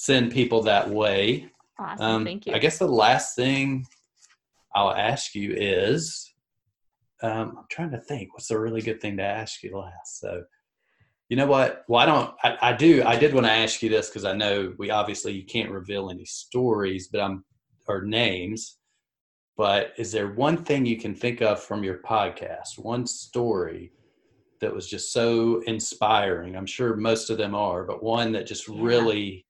send 0.00 0.30
people 0.30 0.62
that 0.62 0.88
way. 0.88 1.50
Awesome. 1.76 2.06
Um, 2.06 2.24
Thank 2.24 2.46
you. 2.46 2.54
I 2.54 2.58
guess 2.58 2.78
the 2.78 2.86
last 2.86 3.34
thing 3.34 3.84
I'll 4.72 4.92
ask 4.92 5.34
you 5.34 5.52
is 5.56 6.32
um, 7.20 7.56
I'm 7.58 7.64
trying 7.68 7.90
to 7.90 7.98
think 7.98 8.32
what's 8.32 8.52
a 8.52 8.58
really 8.58 8.80
good 8.80 9.00
thing 9.00 9.16
to 9.16 9.24
ask 9.24 9.60
you 9.64 9.76
last. 9.76 10.20
So, 10.20 10.44
you 11.28 11.36
know 11.36 11.46
what? 11.46 11.82
Why 11.88 12.06
don't 12.06 12.32
I, 12.44 12.56
I 12.62 12.72
do? 12.74 13.02
I 13.04 13.16
did 13.16 13.34
want 13.34 13.46
to 13.46 13.52
ask 13.52 13.82
you 13.82 13.90
this 13.90 14.08
because 14.08 14.24
I 14.24 14.34
know 14.34 14.72
we 14.78 14.90
obviously 14.90 15.32
you 15.32 15.44
can't 15.44 15.70
reveal 15.70 16.10
any 16.10 16.24
stories, 16.24 17.08
but 17.08 17.20
I'm 17.20 17.44
or 17.88 18.02
names. 18.02 18.76
But 19.56 19.94
is 19.98 20.12
there 20.12 20.28
one 20.28 20.58
thing 20.58 20.86
you 20.86 20.96
can 20.96 21.14
think 21.14 21.42
of 21.42 21.60
from 21.60 21.82
your 21.82 21.98
podcast, 21.98 22.78
one 22.78 23.04
story 23.04 23.90
that 24.60 24.72
was 24.72 24.88
just 24.88 25.12
so 25.12 25.60
inspiring? 25.66 26.54
I'm 26.54 26.66
sure 26.66 26.94
most 26.94 27.30
of 27.30 27.38
them 27.38 27.56
are, 27.56 27.82
but 27.82 28.00
one 28.00 28.30
that 28.32 28.46
just 28.46 28.68
yeah. 28.68 28.76
really 28.78 29.44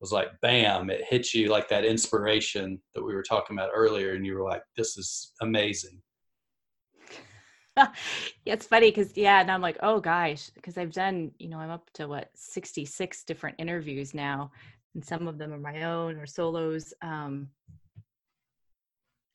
was 0.00 0.12
like, 0.12 0.28
bam, 0.40 0.90
it 0.90 1.04
hit 1.08 1.34
you 1.34 1.48
like 1.48 1.68
that 1.68 1.84
inspiration 1.84 2.80
that 2.94 3.02
we 3.02 3.14
were 3.14 3.22
talking 3.22 3.56
about 3.56 3.70
earlier, 3.74 4.12
and 4.12 4.24
you 4.24 4.34
were 4.34 4.48
like, 4.48 4.62
this 4.76 4.96
is 4.96 5.32
amazing. 5.40 6.00
yeah, 7.76 7.92
it's 8.46 8.66
funny 8.66 8.90
because 8.90 9.16
yeah, 9.16 9.40
and 9.40 9.50
I'm 9.50 9.62
like, 9.62 9.78
oh 9.82 10.00
gosh, 10.00 10.50
because 10.50 10.78
I've 10.78 10.92
done, 10.92 11.32
you 11.38 11.48
know, 11.48 11.58
I'm 11.58 11.70
up 11.70 11.90
to 11.94 12.08
what 12.08 12.30
66 12.34 13.24
different 13.24 13.56
interviews 13.58 14.14
now, 14.14 14.50
and 14.94 15.04
some 15.04 15.28
of 15.28 15.38
them 15.38 15.52
are 15.52 15.58
my 15.58 15.82
own 15.84 16.16
or 16.16 16.26
solos. 16.26 16.92
Um, 17.02 17.48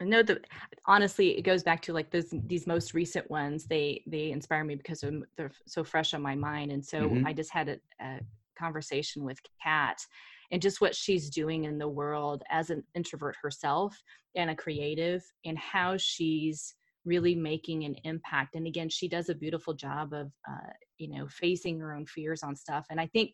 I 0.02 0.06
know 0.06 0.24
that 0.24 0.46
honestly, 0.86 1.38
it 1.38 1.44
goes 1.44 1.64
back 1.64 1.82
to 1.84 1.94
like 1.94 2.12
those 2.12 2.34
these 2.46 2.68
most 2.68 2.94
recent 2.94 3.30
ones. 3.30 3.66
They 3.66 4.04
they 4.08 4.32
inspire 4.32 4.64
me 4.64 4.76
because 4.76 5.04
they're 5.38 5.52
so 5.66 5.84
fresh 5.84 6.14
on 6.14 6.22
my 6.22 6.36
mind, 6.36 6.72
and 6.72 6.86
so 6.86 7.02
mm-hmm. 7.02 7.26
I 7.26 7.34
just 7.34 7.52
had 7.52 7.70
a, 7.70 7.78
a 8.04 8.20
conversation 8.58 9.24
with 9.24 9.40
Kat 9.62 10.06
and 10.52 10.62
just 10.62 10.82
what 10.82 10.96
she's 10.96 11.30
doing 11.30 11.66
in 11.66 11.78
the 11.78 11.88
world 11.88 12.44
as 12.50 12.70
an 12.70 12.84
introvert 12.96 13.36
herself 13.42 13.96
and 14.36 14.50
a 14.50 14.56
creative, 14.56 15.24
and 15.46 15.58
how 15.58 15.96
she's 15.98 16.76
really 17.06 17.36
making 17.36 17.84
an 17.84 17.96
impact. 18.04 18.56
And 18.56 18.66
again 18.68 18.90
she 18.90 19.08
does 19.08 19.30
a 19.30 19.36
beautiful 19.36 19.74
job 19.74 20.14
of 20.14 20.32
uh, 20.50 20.72
you 20.98 21.10
know 21.10 21.28
facing 21.28 21.80
her 21.80 21.94
own 21.94 22.06
fears 22.06 22.44
on 22.44 22.56
stuff. 22.56 22.86
And 22.90 23.00
i 23.00 23.08
think 23.08 23.32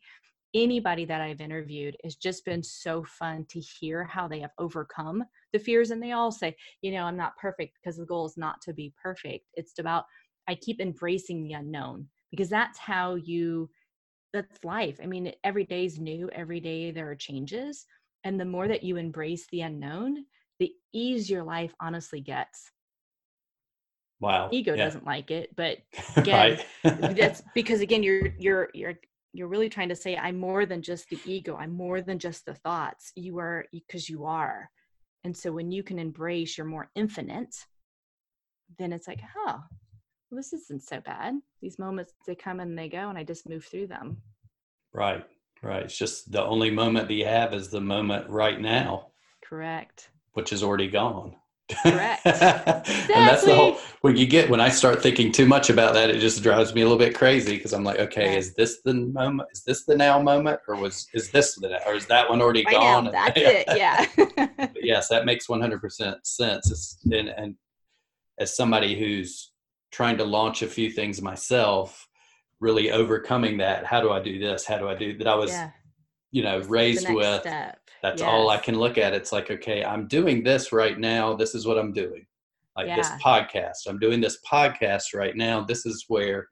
anybody 0.55 1.05
that 1.05 1.21
i've 1.21 1.41
interviewed 1.41 1.95
has 2.03 2.15
just 2.15 2.43
been 2.43 2.63
so 2.63 3.03
fun 3.03 3.45
to 3.49 3.59
hear 3.59 4.03
how 4.03 4.27
they 4.27 4.39
have 4.39 4.49
overcome 4.57 5.23
the 5.53 5.59
fears 5.59 5.91
and 5.91 6.01
they 6.01 6.13
all 6.13 6.31
say 6.31 6.55
you 6.81 6.91
know 6.91 7.03
i'm 7.03 7.15
not 7.15 7.37
perfect 7.37 7.77
because 7.79 7.97
the 7.97 8.05
goal 8.05 8.25
is 8.25 8.35
not 8.35 8.59
to 8.61 8.73
be 8.73 8.91
perfect. 9.01 9.45
It's 9.53 9.77
about 9.77 10.05
i 10.47 10.55
keep 10.55 10.81
embracing 10.81 11.43
the 11.43 11.53
unknown. 11.53 12.07
Because 12.31 12.49
that's 12.49 12.77
how 12.77 13.15
you 13.15 13.69
that's 14.33 14.63
life 14.63 14.99
i 15.01 15.05
mean 15.05 15.31
every 15.43 15.65
day 15.65 15.85
is 15.85 15.99
new 15.99 16.29
every 16.33 16.59
day 16.59 16.91
there 16.91 17.09
are 17.09 17.15
changes 17.15 17.85
and 18.23 18.39
the 18.39 18.45
more 18.45 18.67
that 18.67 18.83
you 18.83 18.97
embrace 18.97 19.47
the 19.51 19.61
unknown 19.61 20.25
the 20.59 20.71
easier 20.93 21.43
life 21.43 21.73
honestly 21.79 22.21
gets 22.21 22.71
Wow. 24.21 24.49
Ego 24.51 24.75
yeah. 24.75 24.85
doesn't 24.85 25.05
like 25.05 25.31
it, 25.31 25.55
but 25.55 25.77
again, 26.17 26.59
that's 26.83 27.41
because 27.53 27.81
again, 27.81 28.03
you're 28.03 28.33
you're 28.37 28.69
you're 28.73 28.99
you're 29.33 29.47
really 29.47 29.69
trying 29.69 29.89
to 29.89 29.95
say 29.95 30.17
I'm 30.17 30.37
more 30.37 30.65
than 30.65 30.81
just 30.81 31.09
the 31.09 31.19
ego. 31.25 31.55
I'm 31.55 31.71
more 31.71 32.01
than 32.01 32.19
just 32.19 32.45
the 32.45 32.53
thoughts. 32.53 33.11
You 33.15 33.39
are 33.39 33.65
because 33.71 34.09
you 34.09 34.25
are. 34.25 34.69
And 35.23 35.35
so 35.35 35.51
when 35.51 35.71
you 35.71 35.83
can 35.83 35.99
embrace 35.99 36.57
you're 36.57 36.67
more 36.67 36.89
infinite, 36.95 37.55
then 38.77 38.93
it's 38.93 39.07
like, 39.07 39.21
oh, 39.37 39.61
well, 40.29 40.37
this 40.37 40.53
isn't 40.53 40.83
so 40.83 41.01
bad. 41.01 41.35
These 41.61 41.79
moments 41.79 42.13
they 42.25 42.35
come 42.35 42.59
and 42.59 42.77
they 42.77 42.89
go 42.89 43.09
and 43.09 43.17
I 43.17 43.23
just 43.23 43.49
move 43.49 43.65
through 43.65 43.87
them. 43.87 44.17
Right. 44.93 45.25
Right. 45.61 45.83
It's 45.83 45.97
just 45.97 46.31
the 46.31 46.43
only 46.43 46.71
moment 46.71 47.07
that 47.07 47.13
you 47.13 47.25
have 47.25 47.53
is 47.53 47.69
the 47.69 47.81
moment 47.81 48.29
right 48.29 48.59
now, 48.59 49.07
Correct. 49.43 50.09
which 50.33 50.53
is 50.53 50.63
already 50.63 50.87
gone. 50.87 51.35
Correct. 51.83 52.21
and 52.25 53.27
that's 53.27 53.43
the 53.43 53.53
whole 53.53 53.77
when 54.01 54.15
you 54.15 54.25
get 54.25 54.49
when 54.49 54.59
I 54.59 54.69
start 54.69 55.03
thinking 55.03 55.31
too 55.31 55.45
much 55.45 55.69
about 55.69 55.93
that, 55.93 56.09
it 56.09 56.19
just 56.19 56.41
drives 56.41 56.73
me 56.73 56.81
a 56.81 56.85
little 56.85 56.97
bit 56.97 57.13
crazy 57.13 57.57
because 57.57 57.73
I'm 57.73 57.83
like, 57.83 57.99
okay, 57.99 58.37
is 58.37 58.55
this 58.55 58.81
the 58.83 58.93
moment? 58.93 59.49
Is 59.51 59.63
this 59.63 59.85
the 59.85 59.95
now 59.95 60.19
moment, 60.21 60.61
or 60.67 60.75
was 60.75 61.07
is 61.13 61.29
this 61.29 61.55
the 61.55 61.79
or 61.87 61.93
is 61.93 62.07
that 62.07 62.29
one 62.29 62.41
already 62.41 62.63
Right 62.65 62.73
gone? 62.73 63.05
now, 63.05 63.11
that's 63.11 63.33
it. 63.35 63.65
Yeah. 63.67 64.67
Yes, 64.81 65.09
that 65.09 65.25
makes 65.25 65.47
100% 65.47 66.15
sense. 66.23 66.71
It's, 66.71 66.97
and, 67.11 67.29
and 67.29 67.55
as 68.39 68.55
somebody 68.55 68.97
who's 68.97 69.48
trying 69.91 70.17
to 70.17 70.23
launch 70.23 70.61
a 70.61 70.67
few 70.67 70.91
things 70.91 71.21
myself, 71.21 72.07
really 72.59 72.91
overcoming 72.91 73.57
that. 73.57 73.85
How 73.85 74.01
do 74.01 74.11
I 74.11 74.21
do 74.21 74.39
this? 74.39 74.65
How 74.65 74.77
do 74.77 74.87
I 74.87 74.95
do 74.95 75.17
that? 75.17 75.27
I 75.27 75.35
was, 75.35 75.51
yeah. 75.51 75.71
you 76.31 76.43
know, 76.43 76.59
raised 76.61 77.09
with. 77.09 77.41
step. 77.41 77.79
That's 78.01 78.21
all 78.21 78.49
I 78.49 78.57
can 78.57 78.79
look 78.79 78.97
at. 78.97 79.13
It's 79.13 79.33
like, 79.33 79.51
okay, 79.51 79.83
I'm 79.83 80.07
doing 80.07 80.41
this 80.43 80.71
right 80.71 80.97
now. 80.97 81.35
This 81.35 81.53
is 81.53 81.65
what 81.65 81.77
I'm 81.77 81.91
doing. 81.91 82.25
Like 82.77 82.95
this 82.95 83.09
podcast. 83.21 83.87
I'm 83.89 83.99
doing 83.99 84.21
this 84.21 84.37
podcast 84.49 85.13
right 85.13 85.35
now. 85.35 85.61
This 85.61 85.85
is 85.85 86.05
where, 86.07 86.47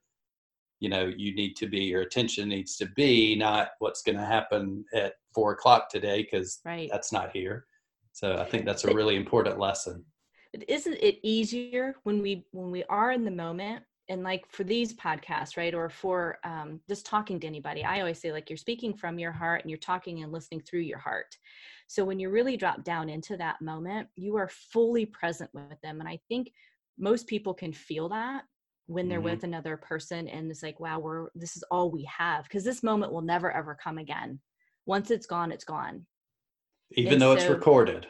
you 0.81 0.89
know, 0.89 1.09
you 1.15 1.33
need 1.33 1.55
to 1.55 1.67
be, 1.67 1.85
your 1.85 2.01
attention 2.01 2.49
needs 2.49 2.75
to 2.77 2.85
be, 2.97 3.35
not 3.37 3.69
what's 3.79 4.01
going 4.01 4.17
to 4.17 4.25
happen 4.25 4.83
at 4.93 5.13
four 5.33 5.53
o'clock 5.53 5.89
today, 5.89 6.23
because 6.23 6.59
Right. 6.65 6.89
that's 6.91 7.13
not 7.13 7.31
here. 7.31 7.65
So 8.11 8.35
I 8.35 8.43
think 8.43 8.65
that's 8.65 8.83
a 8.83 8.93
really 8.93 9.15
important 9.15 9.57
lesson. 9.57 10.03
But 10.53 10.69
isn't 10.69 10.95
it 11.01 11.19
easier 11.23 11.95
when 12.03 12.21
we 12.21 12.45
when 12.51 12.71
we 12.71 12.83
are 12.85 13.11
in 13.11 13.23
the 13.23 13.31
moment? 13.31 13.83
And 14.09 14.23
like 14.23 14.49
for 14.49 14.63
these 14.63 14.93
podcasts 14.95 15.57
right 15.57 15.73
or 15.73 15.89
for 15.89 16.37
um, 16.45 16.79
just 16.87 17.05
talking 17.05 17.41
to 17.41 17.47
anybody 17.47 17.83
i 17.83 17.99
always 17.99 18.21
say 18.21 18.31
like 18.31 18.49
you're 18.49 18.55
speaking 18.55 18.93
from 18.95 19.19
your 19.19 19.33
heart 19.33 19.61
and 19.61 19.69
you're 19.69 19.77
talking 19.79 20.23
and 20.23 20.31
listening 20.31 20.61
through 20.61 20.79
your 20.81 20.97
heart. 20.99 21.35
So 21.87 22.05
when 22.05 22.19
you 22.19 22.29
really 22.29 22.55
drop 22.57 22.83
down 22.85 23.09
into 23.09 23.35
that 23.37 23.61
moment 23.61 24.07
you 24.15 24.37
are 24.37 24.47
fully 24.47 25.05
present 25.05 25.49
with 25.53 25.79
them. 25.83 25.99
And 25.99 26.07
i 26.09 26.19
think 26.29 26.51
most 26.97 27.27
people 27.27 27.53
can 27.53 27.73
feel 27.73 28.07
that 28.09 28.45
when 28.85 29.09
they're 29.09 29.19
Mhm. 29.19 29.23
with 29.23 29.43
another 29.43 29.75
person 29.75 30.27
and 30.29 30.49
it's 30.49 30.63
like 30.63 30.79
wow 30.79 30.99
we're 30.99 31.27
this 31.35 31.57
is 31.57 31.63
all 31.69 31.91
we 31.91 32.05
have 32.05 32.43
because 32.45 32.63
this 32.63 32.83
moment 32.83 33.11
will 33.11 33.21
never 33.21 33.51
ever 33.51 33.75
come 33.75 33.97
again. 33.97 34.39
Once 34.85 35.11
it's 35.11 35.27
gone 35.27 35.51
it's 35.51 35.65
gone. 35.65 36.05
Even 36.91 37.11
And 37.11 37.19
though 37.19 37.33
it's 37.33 37.49
recorded. 37.49 38.07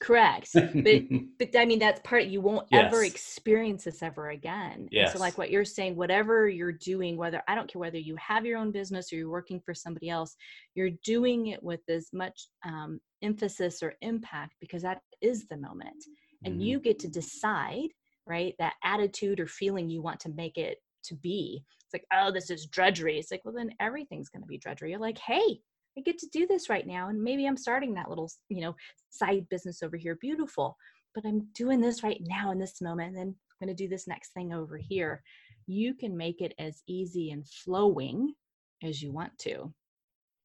Correct 0.00 0.50
but 0.52 1.02
but 1.38 1.56
I 1.56 1.64
mean 1.64 1.78
that's 1.78 2.00
part 2.02 2.24
you 2.24 2.40
won't 2.40 2.66
ever 2.72 3.04
experience 3.04 3.84
this 3.84 4.02
ever 4.02 4.30
again. 4.30 4.80
And 4.80 4.88
Yes. 4.90 5.12
so 5.12 5.18
like 5.18 5.38
what 5.38 5.50
you're 5.50 5.64
saying, 5.64 5.94
whatever 5.94 6.48
you're 6.48 6.72
doing, 6.72 7.16
whether 7.16 7.40
I 7.46 7.54
don't 7.54 7.70
care 7.72 7.78
whether 7.80 7.98
you 7.98 8.16
have 8.16 8.44
your 8.44 8.58
own 8.58 8.72
business 8.72 9.12
or 9.12 9.16
you're 9.16 9.30
working 9.30 9.60
for 9.64 9.72
somebody 9.74 10.08
else, 10.10 10.34
you're 10.74 10.90
doing 11.04 11.48
it 11.48 11.62
with 11.62 11.80
as 11.88 12.08
much 12.12 12.48
um, 12.66 12.98
emphasis 13.22 13.82
or 13.82 13.94
impact 14.00 14.54
because 14.60 14.82
that 14.82 15.00
is 15.20 15.46
the 15.46 15.56
moment, 15.56 16.04
and 16.44 16.56
Mhm. 16.60 16.64
you 16.64 16.80
get 16.80 16.98
to 17.00 17.08
decide 17.08 17.88
right 18.26 18.54
that 18.58 18.74
attitude 18.84 19.38
or 19.40 19.46
feeling 19.46 19.88
you 19.88 20.02
want 20.02 20.20
to 20.20 20.30
make 20.30 20.58
it 20.58 20.78
to 21.04 21.14
be. 21.14 21.64
It's 21.84 21.94
like 21.94 22.06
oh 22.12 22.32
this 22.32 22.50
is 22.50 22.66
drudgery. 22.66 23.18
It's 23.18 23.30
like 23.30 23.44
well 23.44 23.54
then 23.54 23.70
everything's 23.80 24.28
going 24.28 24.42
to 24.42 24.46
be 24.48 24.58
drudgery. 24.58 24.90
You're 24.90 25.00
like 25.00 25.18
hey. 25.18 25.60
I 25.98 26.02
get 26.02 26.18
to 26.18 26.28
do 26.32 26.46
this 26.46 26.70
right 26.70 26.86
now, 26.86 27.08
and 27.08 27.22
maybe 27.22 27.46
I'm 27.46 27.56
starting 27.56 27.94
that 27.94 28.08
little, 28.08 28.30
you 28.48 28.62
know, 28.62 28.76
side 29.10 29.48
business 29.50 29.82
over 29.82 29.96
here. 29.96 30.16
Beautiful 30.20 30.76
but 31.14 31.28
I'm 31.28 31.48
doing 31.54 31.80
this 31.80 32.02
right 32.02 32.20
now 32.26 32.52
in 32.52 32.58
this 32.58 32.80
moment, 32.80 33.08
and 33.08 33.16
then 33.16 33.26
I'm 33.60 33.66
going 33.66 33.76
to 33.76 33.82
do 33.82 33.88
this 33.88 34.06
next 34.06 34.32
thing 34.34 34.52
over 34.52 34.76
here. 34.76 35.22
You 35.66 35.94
can 35.94 36.16
make 36.16 36.40
it 36.40 36.54
as 36.58 36.82
easy 36.86 37.30
and 37.30 37.46
flowing 37.46 38.34
as 38.82 39.02
you 39.02 39.10
want 39.12 39.36
to, 39.40 39.72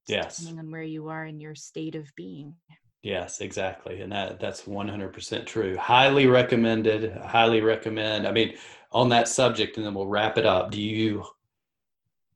Yes. 0.08 0.38
depending 0.38 0.60
on 0.66 0.72
where 0.72 0.84
you 0.84 1.10
are 1.10 1.26
in 1.26 1.39
your 1.39 1.56
state 1.56 1.96
of 1.96 2.12
being. 2.16 2.56
Yes, 3.04 3.42
exactly. 3.42 4.02
And 4.02 4.12
that 4.13 4.39
that's 4.39 4.62
100% 4.62 5.46
true. 5.46 5.78
Highly 5.78 6.26
recommended. 6.26 7.16
Highly 7.18 7.62
recommend. 7.62 8.26
I 8.26 8.32
mean, 8.32 8.56
on 8.92 9.10
that 9.10 9.28
subject, 9.28 9.78
and 9.78 9.86
then 9.86 9.94
we'll 9.94 10.08
wrap 10.08 10.38
it 10.38 10.46
up. 10.46 10.72
Do 10.72 10.82
you? 10.82 11.26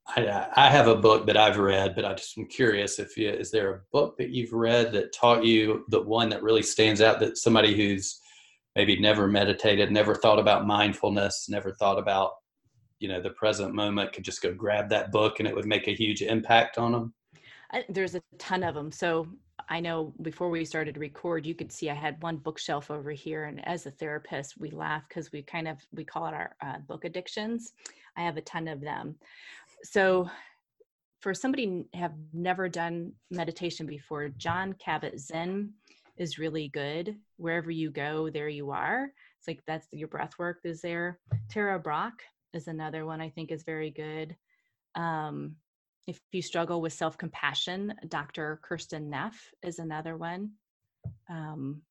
I, 0.10 0.48
I 0.56 0.70
have 0.70 0.88
a 0.88 0.96
book 0.96 1.26
that 1.28 1.38
I've 1.38 1.58
read, 1.58 1.96
but 1.96 2.06
I 2.06 2.14
just 2.14 2.38
am 2.38 2.46
curious 2.46 3.00
if 3.00 3.18
you 3.18 3.30
is 3.30 3.52
there 3.52 3.74
a 3.74 3.82
book 3.92 4.18
that 4.18 4.30
you've 4.30 4.54
read 4.54 4.92
that 4.94 5.14
taught 5.14 5.44
you 5.44 5.86
the 5.90 6.02
one 6.02 6.30
that 6.30 6.44
really 6.44 6.64
stands 6.64 7.02
out 7.02 7.20
that 7.20 7.38
somebody 7.38 7.76
who's 7.76 8.22
maybe 8.76 9.00
never 9.00 9.28
meditated, 9.28 9.92
never 9.92 10.16
thought 10.16 10.40
about 10.40 10.68
mindfulness, 10.68 11.48
never 11.50 11.74
thought 11.74 12.00
about 12.00 12.32
you 13.00 13.08
know 13.08 13.22
the 13.22 13.32
present 13.32 13.74
moment 13.74 14.14
could 14.14 14.24
just 14.24 14.42
go 14.42 14.54
grab 14.54 14.90
that 14.90 15.12
book 15.12 15.40
and 15.40 15.48
it 15.48 15.56
would 15.56 15.66
make 15.66 15.88
a 15.88 15.96
huge 15.96 16.22
impact 16.22 16.78
on 16.78 16.92
them. 16.94 17.14
I, 17.72 17.84
there's 17.90 18.16
a 18.16 18.22
ton 18.38 18.64
of 18.64 18.76
them. 18.76 18.92
So 18.92 19.28
I 19.70 19.80
know 19.82 20.14
before 20.22 20.50
we 20.50 20.64
started 20.64 20.94
to 20.94 21.00
record, 21.00 21.46
you 21.46 21.54
could 21.54 21.72
see 21.72 21.90
I 21.90 21.94
had 21.96 22.22
one 22.24 22.38
bookshelf 22.38 22.90
over 22.90 23.12
here, 23.12 23.46
and 23.46 23.66
as 23.68 23.86
a 23.86 23.92
therapist, 23.92 24.58
we 24.58 24.70
laugh 24.70 25.04
because 25.10 25.32
we 25.32 25.42
kind 25.42 25.68
of 25.68 25.78
we 25.92 26.06
call 26.06 26.28
it 26.28 26.34
our 26.34 26.56
uh, 26.62 26.78
book 26.80 27.04
addictions. 27.04 27.74
I 28.16 28.22
have 28.22 28.38
a 28.38 28.42
ton 28.42 28.68
of 28.68 28.82
them. 28.82 29.16
So 29.84 30.30
for 31.22 31.34
somebody 31.34 31.86
have 31.94 32.14
never 32.34 32.70
done 32.70 33.14
meditation 33.32 33.86
before, 33.86 34.30
Jon 34.30 34.74
Kabat-Zinn 34.74 35.74
is 36.18 36.40
really 36.40 36.70
good. 36.70 37.16
Wherever 37.38 37.72
you 37.72 37.92
go, 37.92 38.30
there 38.30 38.50
you 38.50 38.72
are. 38.72 39.12
It's 39.40 39.48
like 39.48 39.62
that's 39.68 39.88
your 39.92 40.08
breath 40.08 40.34
work 40.40 40.60
is 40.64 40.82
there. 40.82 41.20
Tara 41.50 41.80
Brach 41.80 42.20
is 42.54 42.68
another 42.68 43.06
one 43.06 43.22
I 43.22 43.30
think 43.30 43.52
is 43.52 43.64
very 43.64 43.92
good. 43.92 44.36
Um, 44.96 45.56
if 46.08 46.20
you 46.32 46.42
struggle 46.42 46.82
with 46.82 46.94
self 46.94 47.18
compassion, 47.18 47.94
Dr. 48.08 48.60
Kristin 48.68 49.08
Neff 49.08 49.54
is 49.62 49.80
another 49.80 50.18
one. 50.18 50.52
Um, 51.30 51.82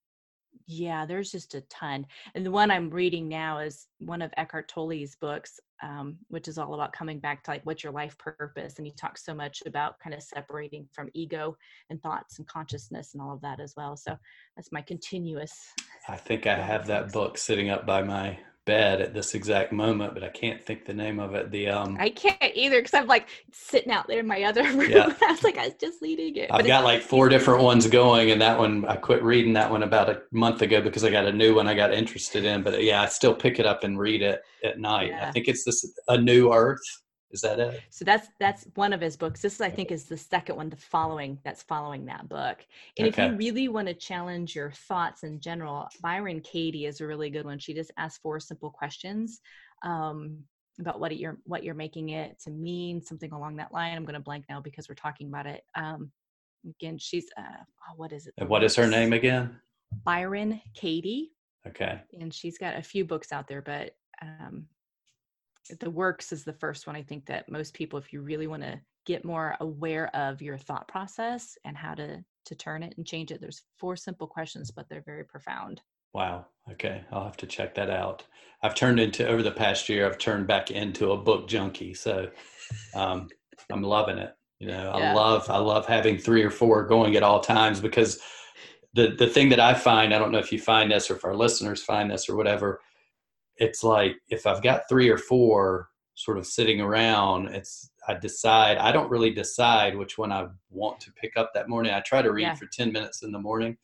yeah, 0.66 1.06
there's 1.06 1.30
just 1.30 1.54
a 1.54 1.60
ton. 1.62 2.06
And 2.34 2.44
the 2.44 2.50
one 2.50 2.70
I'm 2.70 2.90
reading 2.90 3.28
now 3.28 3.58
is 3.58 3.86
one 3.98 4.22
of 4.22 4.32
Eckhart 4.36 4.68
Tolle's 4.68 5.14
books, 5.14 5.60
um, 5.82 6.16
which 6.28 6.48
is 6.48 6.58
all 6.58 6.74
about 6.74 6.92
coming 6.92 7.18
back 7.18 7.42
to 7.44 7.50
like 7.50 7.64
what's 7.64 7.84
your 7.84 7.92
life 7.92 8.16
purpose. 8.18 8.74
And 8.78 8.86
he 8.86 8.92
talks 8.92 9.24
so 9.24 9.34
much 9.34 9.62
about 9.66 9.98
kind 9.98 10.14
of 10.14 10.22
separating 10.22 10.88
from 10.92 11.08
ego 11.14 11.56
and 11.90 12.02
thoughts 12.02 12.38
and 12.38 12.46
consciousness 12.46 13.14
and 13.14 13.22
all 13.22 13.32
of 13.32 13.40
that 13.42 13.60
as 13.60 13.74
well. 13.76 13.96
So 13.96 14.16
that's 14.56 14.72
my 14.72 14.82
continuous. 14.82 15.72
I 16.08 16.16
think 16.16 16.46
I 16.46 16.56
have 16.56 16.86
that 16.86 17.12
book 17.12 17.38
sitting 17.38 17.70
up 17.70 17.86
by 17.86 18.02
my 18.02 18.38
bed 18.66 19.00
at 19.00 19.14
this 19.14 19.34
exact 19.34 19.72
moment, 19.72 20.12
but 20.12 20.22
I 20.22 20.28
can't 20.28 20.62
think 20.62 20.84
the 20.84 20.92
name 20.92 21.18
of 21.18 21.34
it. 21.34 21.50
The 21.50 21.68
um, 21.68 21.96
I 21.98 22.10
can't 22.10 22.36
either 22.54 22.80
because 22.80 22.92
I'm 22.92 23.06
like 23.06 23.28
sitting 23.52 23.90
out 23.90 24.06
there 24.08 24.20
in 24.20 24.26
my 24.26 24.42
other 24.42 24.62
room. 24.74 24.90
Yeah. 24.90 25.14
I 25.22 25.32
was 25.32 25.42
like, 25.42 25.56
I 25.56 25.66
was 25.66 25.74
just 25.80 26.02
leading 26.02 26.36
it. 26.36 26.50
I've 26.50 26.58
But 26.58 26.66
got 26.66 26.84
like 26.84 27.00
four 27.00 27.30
different 27.30 27.62
ones 27.62 27.86
going, 27.86 28.30
and 28.32 28.40
that 28.42 28.58
one 28.58 28.84
I 28.84 28.96
quit 28.96 29.22
reading 29.22 29.54
that 29.54 29.70
one 29.70 29.82
about 29.82 30.10
a 30.10 30.20
month 30.32 30.60
ago 30.60 30.82
because 30.82 31.04
I 31.04 31.10
got 31.10 31.24
a 31.24 31.32
new 31.32 31.54
one 31.54 31.68
I 31.68 31.74
got 31.74 31.94
interested 31.94 32.44
in. 32.44 32.62
But 32.62 32.82
yeah, 32.82 33.00
I 33.00 33.06
still 33.06 33.34
pick 33.34 33.58
it 33.58 33.64
up 33.64 33.84
and 33.84 33.98
read 33.98 34.20
it 34.20 34.42
at 34.62 34.78
night. 34.78 35.12
I 35.12 35.30
think 35.30 35.48
it's 35.48 35.64
this 35.64 35.98
a 36.08 36.18
new 36.18 36.52
Earth. 36.52 36.82
Is 37.30 37.40
that 37.40 37.58
it? 37.58 37.80
So 37.90 38.04
that's 38.04 38.28
that's 38.38 38.66
one 38.74 38.92
of 38.92 39.00
his 39.00 39.16
books. 39.16 39.42
This 39.42 39.60
I 39.60 39.68
think 39.68 39.90
is 39.90 40.04
the 40.04 40.16
second 40.16 40.56
one, 40.56 40.70
the 40.70 40.76
following 40.76 41.38
that's 41.44 41.62
following 41.62 42.06
that 42.06 42.28
book. 42.28 42.64
And 42.98 43.06
if 43.06 43.18
you 43.18 43.34
really 43.34 43.68
want 43.68 43.88
to 43.88 43.94
challenge 43.94 44.54
your 44.54 44.70
thoughts 44.70 45.24
in 45.24 45.40
general, 45.40 45.88
Byron 46.00 46.40
Katie 46.40 46.86
is 46.86 47.00
a 47.00 47.06
really 47.06 47.30
good 47.30 47.44
one. 47.44 47.58
She 47.58 47.74
just 47.74 47.90
asks 47.98 48.18
four 48.18 48.38
simple 48.38 48.70
questions 48.70 49.40
um, 49.82 50.38
about 50.78 51.00
what 51.00 51.16
you're 51.16 51.38
what 51.44 51.64
you're 51.64 51.74
making 51.74 52.10
it 52.10 52.38
to 52.44 52.50
mean, 52.50 53.02
something 53.02 53.32
along 53.32 53.56
that 53.56 53.72
line. 53.72 53.96
I'm 53.96 54.04
going 54.04 54.14
to 54.14 54.20
blank 54.20 54.44
now 54.48 54.60
because 54.60 54.88
we're 54.88 54.94
talking 54.94 55.26
about 55.28 55.46
it. 55.46 55.62
Um, 55.74 56.12
again, 56.80 56.96
she's 56.96 57.26
uh, 57.36 57.42
oh, 57.90 57.94
what 57.96 58.12
is 58.12 58.28
it? 58.28 58.34
And 58.38 58.48
what 58.48 58.62
is 58.62 58.76
her 58.76 58.86
name 58.86 59.12
again? 59.12 59.58
Byron 60.04 60.60
Katie 60.74 61.32
Okay. 61.66 62.00
and 62.20 62.32
she's 62.32 62.58
got 62.58 62.76
a 62.76 62.82
few 62.82 63.04
books 63.04 63.32
out 63.32 63.48
there 63.48 63.62
but 63.62 63.92
um, 64.22 64.66
the 65.80 65.90
works 65.90 66.32
is 66.32 66.44
the 66.44 66.52
first 66.52 66.86
one 66.86 66.96
i 66.96 67.02
think 67.02 67.26
that 67.26 67.50
most 67.50 67.74
people 67.74 67.98
if 67.98 68.12
you 68.12 68.22
really 68.22 68.46
want 68.46 68.62
to 68.62 68.80
get 69.04 69.24
more 69.24 69.56
aware 69.60 70.14
of 70.16 70.42
your 70.42 70.58
thought 70.58 70.88
process 70.88 71.56
and 71.64 71.76
how 71.76 71.94
to 71.94 72.24
to 72.44 72.54
turn 72.54 72.82
it 72.82 72.94
and 72.96 73.06
change 73.06 73.30
it 73.30 73.40
there's 73.40 73.62
four 73.78 73.96
simple 73.96 74.26
questions 74.26 74.70
but 74.70 74.88
they're 74.88 75.02
very 75.02 75.24
profound 75.24 75.80
Wow. 76.16 76.46
Okay. 76.72 77.04
I'll 77.12 77.24
have 77.24 77.36
to 77.36 77.46
check 77.46 77.74
that 77.74 77.90
out. 77.90 78.24
I've 78.62 78.74
turned 78.74 78.98
into 78.98 79.28
over 79.28 79.42
the 79.42 79.50
past 79.50 79.86
year. 79.90 80.06
I've 80.06 80.16
turned 80.16 80.46
back 80.46 80.70
into 80.70 81.12
a 81.12 81.16
book 81.18 81.46
junkie. 81.46 81.92
So 81.92 82.30
um, 82.94 83.28
I'm 83.70 83.82
loving 83.82 84.16
it. 84.16 84.32
You 84.58 84.68
know, 84.68 84.90
I 84.92 84.98
Yeah. 84.98 85.14
love 85.14 85.50
I 85.50 85.58
love 85.58 85.84
having 85.84 86.16
three 86.16 86.42
or 86.42 86.50
four 86.50 86.86
going 86.86 87.16
at 87.16 87.22
all 87.22 87.40
times 87.40 87.80
because 87.80 88.18
the 88.94 89.08
the 89.08 89.26
thing 89.26 89.50
that 89.50 89.60
I 89.60 89.74
find 89.74 90.14
I 90.14 90.18
don't 90.18 90.32
know 90.32 90.38
if 90.38 90.52
you 90.52 90.58
find 90.58 90.90
this 90.90 91.10
or 91.10 91.16
if 91.16 91.24
our 91.26 91.36
listeners 91.36 91.82
find 91.82 92.10
this 92.10 92.30
or 92.30 92.36
whatever. 92.36 92.80
It's 93.58 93.82
like 93.82 94.16
if 94.28 94.46
I've 94.46 94.62
got 94.62 94.88
three 94.88 95.08
or 95.08 95.18
four 95.18 95.88
sort 96.14 96.38
of 96.38 96.46
sitting 96.46 96.80
around, 96.80 97.48
it's 97.48 97.90
I 98.08 98.14
decide 98.14 98.78
I 98.78 98.92
don't 98.92 99.10
really 99.10 99.30
decide 99.30 99.96
which 99.96 100.18
one 100.18 100.32
I 100.32 100.46
want 100.70 101.00
to 101.00 101.12
pick 101.12 101.36
up 101.36 101.52
that 101.54 101.68
morning. 101.68 101.92
I 101.92 102.00
try 102.00 102.22
to 102.22 102.32
read 102.32 102.42
Yeah. 102.42 102.54
for 102.54 102.66
ten 102.66 102.92
minutes 102.92 103.22
in 103.22 103.32
the 103.32 103.38
morning, 103.38 103.76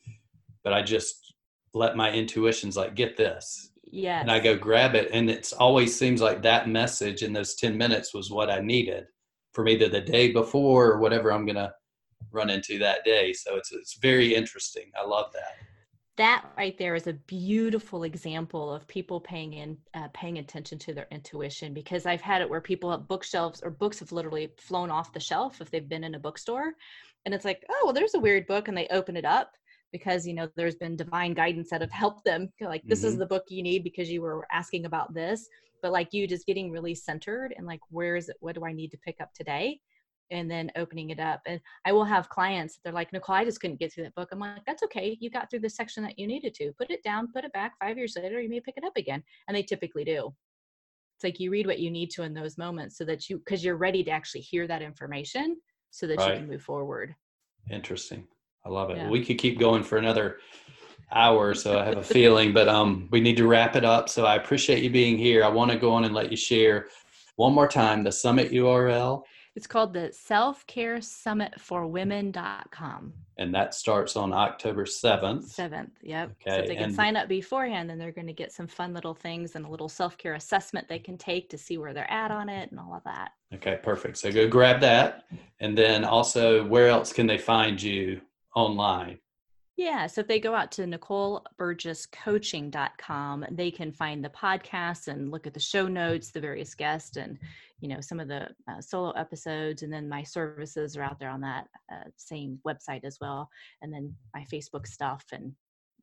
but 0.63 0.73
I 0.73 0.81
just 0.81 1.33
let 1.73 1.95
my 1.97 2.11
intuitions 2.11 2.77
like 2.77 2.93
get 2.93 3.17
this 3.17 3.71
yeah 3.91 4.21
and 4.21 4.31
i 4.31 4.39
go 4.39 4.55
grab 4.55 4.93
it 4.95 5.09
and 5.11 5.27
it's 5.29 5.53
always 5.53 5.97
seems 5.97 6.21
like 6.21 6.41
that 6.41 6.69
message 6.69 7.21
in 7.23 7.33
those 7.33 7.55
10 7.55 7.75
minutes 7.77 8.13
was 8.13 8.29
what 8.31 8.49
i 8.49 8.59
needed 8.59 9.05
from 9.53 9.67
either 9.67 9.89
the 9.89 9.99
day 10.01 10.31
before 10.31 10.91
or 10.91 10.99
whatever 10.99 11.31
i'm 11.33 11.45
gonna 11.47 11.73
run 12.31 12.49
into 12.49 12.79
that 12.79 13.03
day. 13.05 13.33
So 13.33 13.55
it's 13.55 13.71
it's 13.71 13.95
very 13.95 14.33
interesting. 14.33 14.91
I 14.99 15.05
love 15.05 15.31
that. 15.33 15.55
That 16.17 16.45
right 16.55 16.77
there 16.77 16.93
is 16.93 17.07
a 17.07 17.13
beautiful 17.13 18.03
example 18.03 18.71
of 18.71 18.87
people 18.87 19.19
paying 19.19 19.53
in 19.53 19.77
uh, 19.95 20.09
paying 20.13 20.37
attention 20.37 20.77
to 20.79 20.93
their 20.93 21.07
intuition 21.09 21.73
because 21.73 22.05
I've 22.05 22.21
had 22.21 22.41
it 22.41 22.49
where 22.49 22.61
people 22.61 22.91
have 22.91 23.07
bookshelves 23.07 23.61
or 23.63 23.71
books 23.71 23.99
have 23.99 24.11
literally 24.11 24.53
flown 24.59 24.91
off 24.91 25.11
the 25.11 25.19
shelf 25.19 25.59
if 25.59 25.71
they've 25.71 25.89
been 25.89 26.03
in 26.03 26.13
a 26.13 26.19
bookstore 26.19 26.73
and 27.25 27.33
it's 27.33 27.45
like 27.45 27.63
oh 27.69 27.81
well 27.83 27.93
there's 27.93 28.13
a 28.13 28.19
weird 28.19 28.45
book 28.47 28.67
and 28.67 28.77
they 28.77 28.87
open 28.89 29.17
it 29.17 29.25
up 29.25 29.53
because 29.91 30.27
you 30.27 30.33
know 30.33 30.47
there's 30.55 30.75
been 30.75 30.95
divine 30.95 31.33
guidance 31.33 31.69
that 31.69 31.81
have 31.81 31.91
helped 31.91 32.25
them 32.25 32.49
like 32.61 32.81
this 32.85 32.99
mm-hmm. 32.99 33.09
is 33.09 33.17
the 33.17 33.25
book 33.25 33.43
you 33.47 33.63
need 33.63 33.83
because 33.83 34.09
you 34.09 34.21
were 34.21 34.45
asking 34.51 34.85
about 34.85 35.13
this 35.13 35.47
but 35.81 35.91
like 35.91 36.09
you 36.11 36.27
just 36.27 36.45
getting 36.45 36.71
really 36.71 36.95
centered 36.95 37.53
and 37.57 37.65
like 37.65 37.79
where 37.89 38.15
is 38.15 38.29
it 38.29 38.35
what 38.39 38.55
do 38.55 38.65
i 38.65 38.73
need 38.73 38.89
to 38.89 38.97
pick 38.97 39.15
up 39.21 39.33
today 39.33 39.79
and 40.31 40.49
then 40.49 40.71
opening 40.75 41.09
it 41.09 41.19
up 41.19 41.41
and 41.45 41.59
i 41.85 41.91
will 41.91 42.03
have 42.03 42.29
clients 42.29 42.79
they're 42.83 42.93
like 42.93 43.11
nicole 43.13 43.35
i 43.35 43.43
just 43.43 43.59
couldn't 43.59 43.79
get 43.79 43.93
through 43.93 44.03
that 44.03 44.15
book 44.15 44.29
i'm 44.31 44.39
like 44.39 44.61
that's 44.65 44.83
okay 44.83 45.17
you 45.19 45.29
got 45.29 45.49
through 45.49 45.59
the 45.59 45.69
section 45.69 46.03
that 46.03 46.17
you 46.17 46.27
needed 46.27 46.53
to 46.53 46.71
put 46.77 46.89
it 46.89 47.03
down 47.03 47.31
put 47.31 47.45
it 47.45 47.53
back 47.53 47.73
five 47.79 47.97
years 47.97 48.15
later 48.15 48.41
you 48.41 48.49
may 48.49 48.59
pick 48.59 48.77
it 48.77 48.85
up 48.85 48.95
again 48.97 49.23
and 49.47 49.55
they 49.55 49.63
typically 49.63 50.03
do 50.03 50.33
it's 51.15 51.23
like 51.23 51.39
you 51.39 51.51
read 51.51 51.67
what 51.67 51.79
you 51.79 51.91
need 51.91 52.09
to 52.09 52.23
in 52.23 52.33
those 52.33 52.57
moments 52.57 52.97
so 52.97 53.05
that 53.05 53.29
you 53.29 53.37
because 53.37 53.63
you're 53.63 53.77
ready 53.77 54.03
to 54.03 54.11
actually 54.11 54.41
hear 54.41 54.67
that 54.67 54.81
information 54.81 55.57
so 55.91 56.07
that 56.07 56.17
right. 56.17 56.33
you 56.33 56.39
can 56.39 56.47
move 56.47 56.61
forward 56.61 57.13
interesting 57.69 58.27
I 58.65 58.69
love 58.69 58.89
it. 58.91 58.97
Yeah. 58.97 59.09
We 59.09 59.23
could 59.23 59.37
keep 59.37 59.59
going 59.59 59.83
for 59.83 59.97
another 59.97 60.37
hour, 61.11 61.53
so 61.53 61.79
I 61.79 61.85
have 61.85 61.97
a 61.97 62.03
feeling, 62.17 62.53
but 62.53 62.67
um, 62.67 63.07
we 63.11 63.19
need 63.19 63.37
to 63.37 63.47
wrap 63.47 63.75
it 63.75 63.85
up. 63.85 64.09
So 64.09 64.25
I 64.25 64.35
appreciate 64.35 64.83
you 64.83 64.89
being 64.89 65.17
here. 65.17 65.43
I 65.43 65.49
want 65.49 65.71
to 65.71 65.77
go 65.77 65.91
on 65.91 66.05
and 66.05 66.15
let 66.15 66.31
you 66.31 66.37
share 66.37 66.87
one 67.35 67.53
more 67.53 67.67
time 67.67 68.03
the 68.03 68.11
summit 68.11 68.51
URL. 68.51 69.23
It's 69.55 69.67
called 69.67 69.93
the 69.93 70.11
Self 70.11 70.65
Care 70.65 70.99
Summit 70.99 71.59
for 71.59 71.85
Women.com. 71.85 73.13
And 73.37 73.53
that 73.53 73.75
starts 73.75 74.15
on 74.15 74.33
October 74.33 74.85
7th. 74.85 75.55
7th, 75.55 75.91
yep. 76.01 76.31
Okay. 76.41 76.55
So 76.55 76.61
if 76.63 76.67
they 76.67 76.75
can 76.75 76.85
and 76.85 76.95
sign 76.95 77.15
up 77.15 77.27
beforehand, 77.27 77.89
then 77.89 77.99
they're 77.99 78.11
going 78.11 78.27
to 78.27 78.33
get 78.33 78.51
some 78.51 78.67
fun 78.67 78.93
little 78.93 79.13
things 79.13 79.55
and 79.55 79.65
a 79.65 79.69
little 79.69 79.89
self 79.89 80.17
care 80.17 80.33
assessment 80.33 80.87
they 80.87 80.99
can 80.99 81.17
take 81.17 81.49
to 81.49 81.57
see 81.57 81.77
where 81.77 81.93
they're 81.93 82.09
at 82.09 82.31
on 82.31 82.49
it 82.49 82.71
and 82.71 82.79
all 82.79 82.95
of 82.95 83.03
that. 83.03 83.31
Okay, 83.53 83.79
perfect. 83.83 84.17
So 84.17 84.31
go 84.31 84.47
grab 84.47 84.81
that. 84.81 85.25
And 85.59 85.77
then 85.77 86.03
also, 86.03 86.65
where 86.65 86.89
else 86.89 87.13
can 87.13 87.27
they 87.27 87.37
find 87.37 87.81
you 87.81 88.21
online? 88.55 89.19
Yeah, 89.75 90.05
so 90.05 90.21
if 90.21 90.27
they 90.27 90.39
go 90.39 90.53
out 90.53 90.71
to 90.73 90.83
NicoleBurgessCoaching.com, 90.83 93.45
they 93.49 93.71
can 93.71 93.91
find 93.91 94.23
the 94.23 94.29
podcast 94.29 95.07
and 95.07 95.31
look 95.31 95.47
at 95.47 95.55
the 95.55 95.59
show 95.59 95.87
notes, 95.87 96.29
the 96.29 96.39
various 96.39 96.75
guests, 96.75 97.17
and 97.17 97.39
you 97.79 97.89
know 97.89 97.99
some 97.99 98.19
of 98.19 98.27
the 98.27 98.49
uh, 98.69 98.79
solo 98.81 99.09
episodes. 99.11 99.81
And 99.81 99.91
then 99.91 100.07
my 100.07 100.21
services 100.21 100.95
are 100.95 101.01
out 101.01 101.19
there 101.19 101.31
on 101.31 101.41
that 101.41 101.69
uh, 101.91 102.03
same 102.17 102.59
website 102.67 103.03
as 103.03 103.17
well, 103.19 103.49
and 103.81 103.91
then 103.91 104.13
my 104.35 104.45
Facebook 104.53 104.85
stuff 104.85 105.25
and 105.31 105.53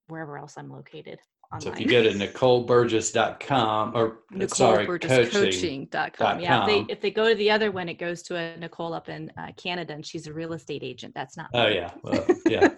wherever 0.09 0.37
else 0.37 0.55
I'm 0.57 0.71
located. 0.71 1.21
Online. 1.53 1.63
So 1.63 1.73
if 1.73 1.81
you 1.81 1.89
go 1.89 2.01
to 2.01 2.11
NicoleBurgess.com 2.11 3.97
or 3.97 4.21
Nicole 4.31 4.57
sorry, 4.57 4.87
coaching.com. 4.87 6.39
Yeah, 6.39 6.61
if 6.61 6.67
they, 6.67 6.85
if 6.93 7.01
they 7.01 7.11
go 7.11 7.29
to 7.29 7.35
the 7.35 7.51
other 7.51 7.73
one, 7.73 7.89
it 7.89 7.99
goes 7.99 8.23
to 8.25 8.37
a 8.37 8.57
Nicole 8.57 8.95
up 8.95 9.09
in 9.09 9.33
uh, 9.37 9.49
Canada 9.57 9.95
and 9.95 10.07
she's 10.07 10.29
a 10.29 10.33
real 10.33 10.53
estate 10.53 10.85
agent. 10.85 11.13
That's 11.13 11.37
not. 11.37 11.51
Oh, 11.53 11.67
yeah. 11.67 11.91
Well, 12.03 12.25
yeah. 12.47 12.69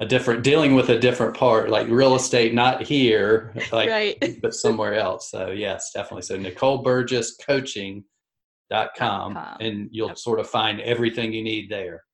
a 0.00 0.06
different, 0.06 0.44
dealing 0.44 0.76
with 0.76 0.90
a 0.90 1.00
different 1.00 1.36
part, 1.36 1.68
like 1.68 1.88
real 1.88 2.14
estate, 2.14 2.54
not 2.54 2.84
here, 2.84 3.52
like, 3.72 3.88
right. 3.88 4.38
but 4.42 4.54
somewhere 4.54 4.94
else. 4.94 5.28
So, 5.28 5.50
yes, 5.50 5.90
definitely. 5.92 6.22
So, 6.22 6.38
NicoleBurgessCoaching.com 6.38 9.38
and 9.58 9.88
you'll 9.90 10.14
sort 10.14 10.38
of 10.38 10.48
find 10.48 10.80
everything 10.80 11.32
you 11.32 11.42
need 11.42 11.68
there. 11.68 12.04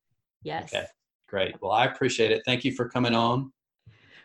Yes. 0.43 0.73
Okay. 0.73 0.87
Great. 1.29 1.57
Well, 1.61 1.73
I 1.73 1.85
appreciate 1.85 2.31
it. 2.31 2.41
Thank 2.47 2.65
you 2.65 2.73
for 2.73 2.89
coming 2.89 3.15
on. 3.15 3.53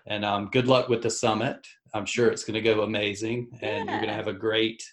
And 0.05 0.25
um, 0.25 0.49
good 0.51 0.67
luck 0.67 0.89
with 0.89 1.01
the 1.01 1.09
summit. 1.09 1.65
I'm 1.93 2.05
sure 2.05 2.27
it's 2.27 2.43
going 2.43 2.55
to 2.55 2.61
go 2.61 2.81
amazing 2.81 3.49
and 3.61 3.85
yeah. 3.85 3.91
you're 3.91 4.01
going 4.01 4.09
to 4.09 4.15
have 4.15 4.27
a 4.27 4.33
great 4.33 4.83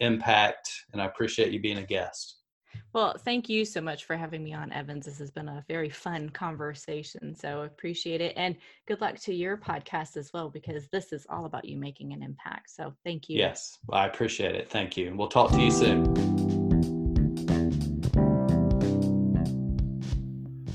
impact. 0.00 0.70
And 0.92 1.00
I 1.00 1.06
appreciate 1.06 1.52
you 1.52 1.60
being 1.60 1.78
a 1.78 1.86
guest. 1.86 2.34
Well, 2.92 3.16
thank 3.18 3.48
you 3.48 3.64
so 3.64 3.80
much 3.80 4.04
for 4.04 4.16
having 4.16 4.44
me 4.44 4.52
on, 4.52 4.72
Evans. 4.72 5.06
This 5.06 5.18
has 5.18 5.30
been 5.30 5.48
a 5.48 5.64
very 5.68 5.88
fun 5.88 6.28
conversation. 6.30 7.34
So 7.34 7.62
appreciate 7.62 8.20
it. 8.20 8.34
And 8.36 8.56
good 8.86 9.00
luck 9.00 9.18
to 9.20 9.34
your 9.34 9.56
podcast 9.56 10.16
as 10.16 10.30
well, 10.32 10.50
because 10.50 10.86
this 10.88 11.12
is 11.12 11.26
all 11.28 11.46
about 11.46 11.64
you 11.64 11.76
making 11.76 12.12
an 12.12 12.22
impact. 12.22 12.70
So 12.70 12.94
thank 13.04 13.28
you. 13.28 13.38
Yes, 13.38 13.78
I 13.90 14.06
appreciate 14.06 14.54
it. 14.54 14.70
Thank 14.70 14.96
you. 14.96 15.08
And 15.08 15.18
we'll 15.18 15.28
talk 15.28 15.50
to 15.52 15.60
you 15.60 15.70
soon. 15.70 16.65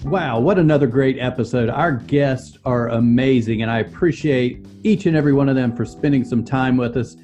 Wow, 0.05 0.39
what 0.39 0.57
another 0.57 0.87
great 0.87 1.19
episode. 1.19 1.69
Our 1.69 1.91
guests 1.91 2.57
are 2.65 2.89
amazing, 2.89 3.61
and 3.61 3.69
I 3.69 3.79
appreciate 3.79 4.65
each 4.83 5.05
and 5.05 5.15
every 5.15 5.31
one 5.31 5.47
of 5.47 5.55
them 5.55 5.75
for 5.75 5.85
spending 5.85 6.23
some 6.23 6.43
time 6.43 6.75
with 6.75 6.97
us. 6.97 7.15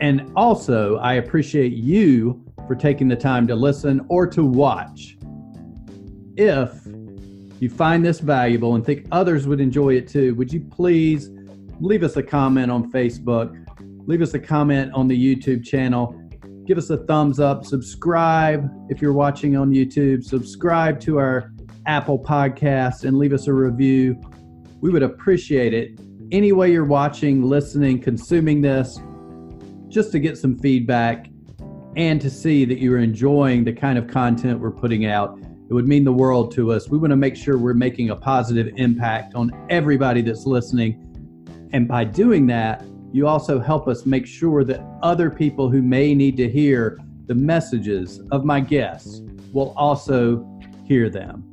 And 0.00 0.32
also, 0.34 0.96
I 0.96 1.14
appreciate 1.14 1.74
you 1.74 2.42
for 2.66 2.74
taking 2.74 3.06
the 3.06 3.16
time 3.16 3.46
to 3.48 3.54
listen 3.54 4.00
or 4.08 4.26
to 4.28 4.42
watch. 4.42 5.18
If 6.36 6.72
you 7.60 7.68
find 7.68 8.02
this 8.02 8.20
valuable 8.20 8.76
and 8.76 8.84
think 8.84 9.06
others 9.12 9.46
would 9.46 9.60
enjoy 9.60 9.96
it 9.96 10.08
too, 10.08 10.34
would 10.36 10.50
you 10.50 10.60
please 10.60 11.28
leave 11.80 12.02
us 12.02 12.16
a 12.16 12.22
comment 12.22 12.70
on 12.70 12.90
Facebook, 12.90 13.54
leave 14.06 14.22
us 14.22 14.32
a 14.32 14.38
comment 14.38 14.90
on 14.94 15.06
the 15.06 15.36
YouTube 15.36 15.62
channel, 15.62 16.18
give 16.64 16.78
us 16.78 16.88
a 16.88 16.96
thumbs 16.96 17.38
up, 17.38 17.66
subscribe 17.66 18.70
if 18.88 19.02
you're 19.02 19.12
watching 19.12 19.54
on 19.54 19.70
YouTube, 19.70 20.24
subscribe 20.24 20.98
to 21.00 21.18
our 21.18 21.52
Apple 21.90 22.20
Podcasts 22.20 23.02
and 23.02 23.18
leave 23.18 23.32
us 23.32 23.48
a 23.48 23.52
review. 23.52 24.16
We 24.80 24.90
would 24.90 25.02
appreciate 25.02 25.74
it. 25.74 25.98
Any 26.30 26.52
way 26.52 26.70
you're 26.70 26.84
watching, 26.84 27.42
listening, 27.42 28.00
consuming 28.00 28.60
this, 28.60 29.00
just 29.88 30.12
to 30.12 30.20
get 30.20 30.38
some 30.38 30.56
feedback 30.56 31.26
and 31.96 32.20
to 32.20 32.30
see 32.30 32.64
that 32.64 32.78
you're 32.78 33.00
enjoying 33.00 33.64
the 33.64 33.72
kind 33.72 33.98
of 33.98 34.06
content 34.06 34.60
we're 34.60 34.70
putting 34.70 35.06
out. 35.06 35.36
It 35.68 35.74
would 35.74 35.88
mean 35.88 36.04
the 36.04 36.12
world 36.12 36.54
to 36.54 36.70
us. 36.70 36.88
We 36.88 36.96
want 36.96 37.10
to 37.10 37.16
make 37.16 37.34
sure 37.34 37.58
we're 37.58 37.74
making 37.74 38.10
a 38.10 38.16
positive 38.16 38.72
impact 38.76 39.34
on 39.34 39.50
everybody 39.68 40.22
that's 40.22 40.46
listening. 40.46 40.92
And 41.72 41.88
by 41.88 42.04
doing 42.04 42.46
that, 42.46 42.84
you 43.12 43.26
also 43.26 43.58
help 43.58 43.88
us 43.88 44.06
make 44.06 44.28
sure 44.28 44.62
that 44.62 44.80
other 45.02 45.28
people 45.28 45.68
who 45.68 45.82
may 45.82 46.14
need 46.14 46.36
to 46.36 46.48
hear 46.48 47.00
the 47.26 47.34
messages 47.34 48.20
of 48.30 48.44
my 48.44 48.60
guests 48.60 49.22
will 49.52 49.74
also 49.76 50.46
hear 50.84 51.10
them. 51.10 51.49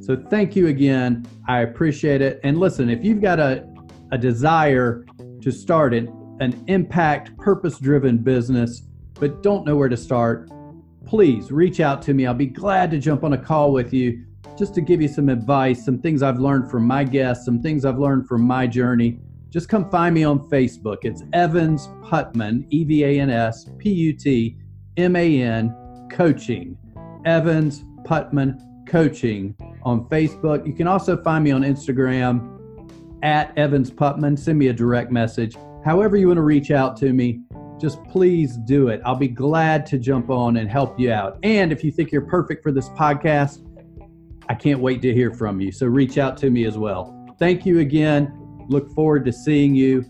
So 0.00 0.16
thank 0.30 0.56
you 0.56 0.68
again. 0.68 1.26
I 1.46 1.60
appreciate 1.60 2.22
it. 2.22 2.40
And 2.44 2.58
listen, 2.58 2.88
if 2.88 3.04
you've 3.04 3.20
got 3.20 3.40
a, 3.40 3.68
a 4.12 4.18
desire 4.18 5.04
to 5.40 5.50
start 5.50 5.94
an, 5.94 6.08
an 6.40 6.64
impact, 6.68 7.36
purpose 7.36 7.78
driven 7.78 8.18
business, 8.18 8.82
but 9.14 9.42
don't 9.42 9.66
know 9.66 9.76
where 9.76 9.88
to 9.88 9.96
start, 9.96 10.50
please 11.04 11.50
reach 11.50 11.80
out 11.80 12.02
to 12.02 12.14
me. 12.14 12.26
I'll 12.26 12.34
be 12.34 12.46
glad 12.46 12.90
to 12.92 12.98
jump 12.98 13.24
on 13.24 13.32
a 13.32 13.38
call 13.38 13.72
with 13.72 13.92
you 13.92 14.24
just 14.56 14.74
to 14.74 14.80
give 14.80 15.00
you 15.00 15.08
some 15.08 15.28
advice, 15.28 15.84
some 15.84 15.98
things 15.98 16.22
I've 16.22 16.38
learned 16.38 16.70
from 16.70 16.84
my 16.84 17.04
guests, 17.04 17.44
some 17.44 17.62
things 17.62 17.84
I've 17.84 17.98
learned 17.98 18.26
from 18.26 18.42
my 18.42 18.66
journey. 18.66 19.18
Just 19.50 19.68
come 19.68 19.88
find 19.90 20.14
me 20.14 20.24
on 20.24 20.40
Facebook. 20.50 20.98
It's 21.02 21.22
Evans 21.32 21.88
Putman, 22.02 22.66
E 22.70 22.84
V 22.84 23.04
A 23.04 23.20
N 23.20 23.30
S 23.30 23.66
P 23.78 23.90
U 23.90 24.12
T 24.12 24.56
M 24.96 25.16
A 25.16 25.42
N, 25.42 26.08
coaching. 26.10 26.76
Evans 27.24 27.84
Putman 28.02 28.60
Coaching 28.88 29.54
on 29.82 30.04
Facebook. 30.08 30.66
You 30.66 30.72
can 30.72 30.86
also 30.86 31.16
find 31.22 31.44
me 31.44 31.50
on 31.50 31.62
Instagram 31.62 32.58
at 33.22 33.56
Evans 33.56 33.90
Putman. 33.90 34.38
Send 34.38 34.58
me 34.58 34.68
a 34.68 34.72
direct 34.72 35.10
message. 35.10 35.56
However, 35.84 36.16
you 36.16 36.26
want 36.26 36.38
to 36.38 36.42
reach 36.42 36.70
out 36.70 36.96
to 36.98 37.12
me, 37.12 37.40
just 37.80 38.02
please 38.04 38.56
do 38.66 38.88
it. 38.88 39.00
I'll 39.04 39.16
be 39.16 39.28
glad 39.28 39.86
to 39.86 39.98
jump 39.98 40.30
on 40.30 40.56
and 40.56 40.68
help 40.68 40.98
you 40.98 41.12
out. 41.12 41.38
And 41.42 41.72
if 41.72 41.84
you 41.84 41.92
think 41.92 42.10
you're 42.10 42.22
perfect 42.26 42.62
for 42.62 42.72
this 42.72 42.88
podcast, 42.90 43.64
I 44.48 44.54
can't 44.54 44.80
wait 44.80 45.02
to 45.02 45.14
hear 45.14 45.32
from 45.32 45.60
you. 45.60 45.70
So 45.70 45.86
reach 45.86 46.18
out 46.18 46.36
to 46.38 46.50
me 46.50 46.64
as 46.64 46.76
well. 46.76 47.14
Thank 47.38 47.64
you 47.64 47.78
again. 47.80 48.66
Look 48.68 48.92
forward 48.94 49.24
to 49.26 49.32
seeing 49.32 49.74
you 49.74 50.04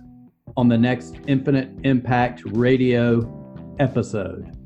on 0.56 0.68
the 0.68 0.78
next 0.78 1.16
Infinite 1.26 1.70
Impact 1.84 2.42
Radio 2.46 3.76
episode. 3.78 4.57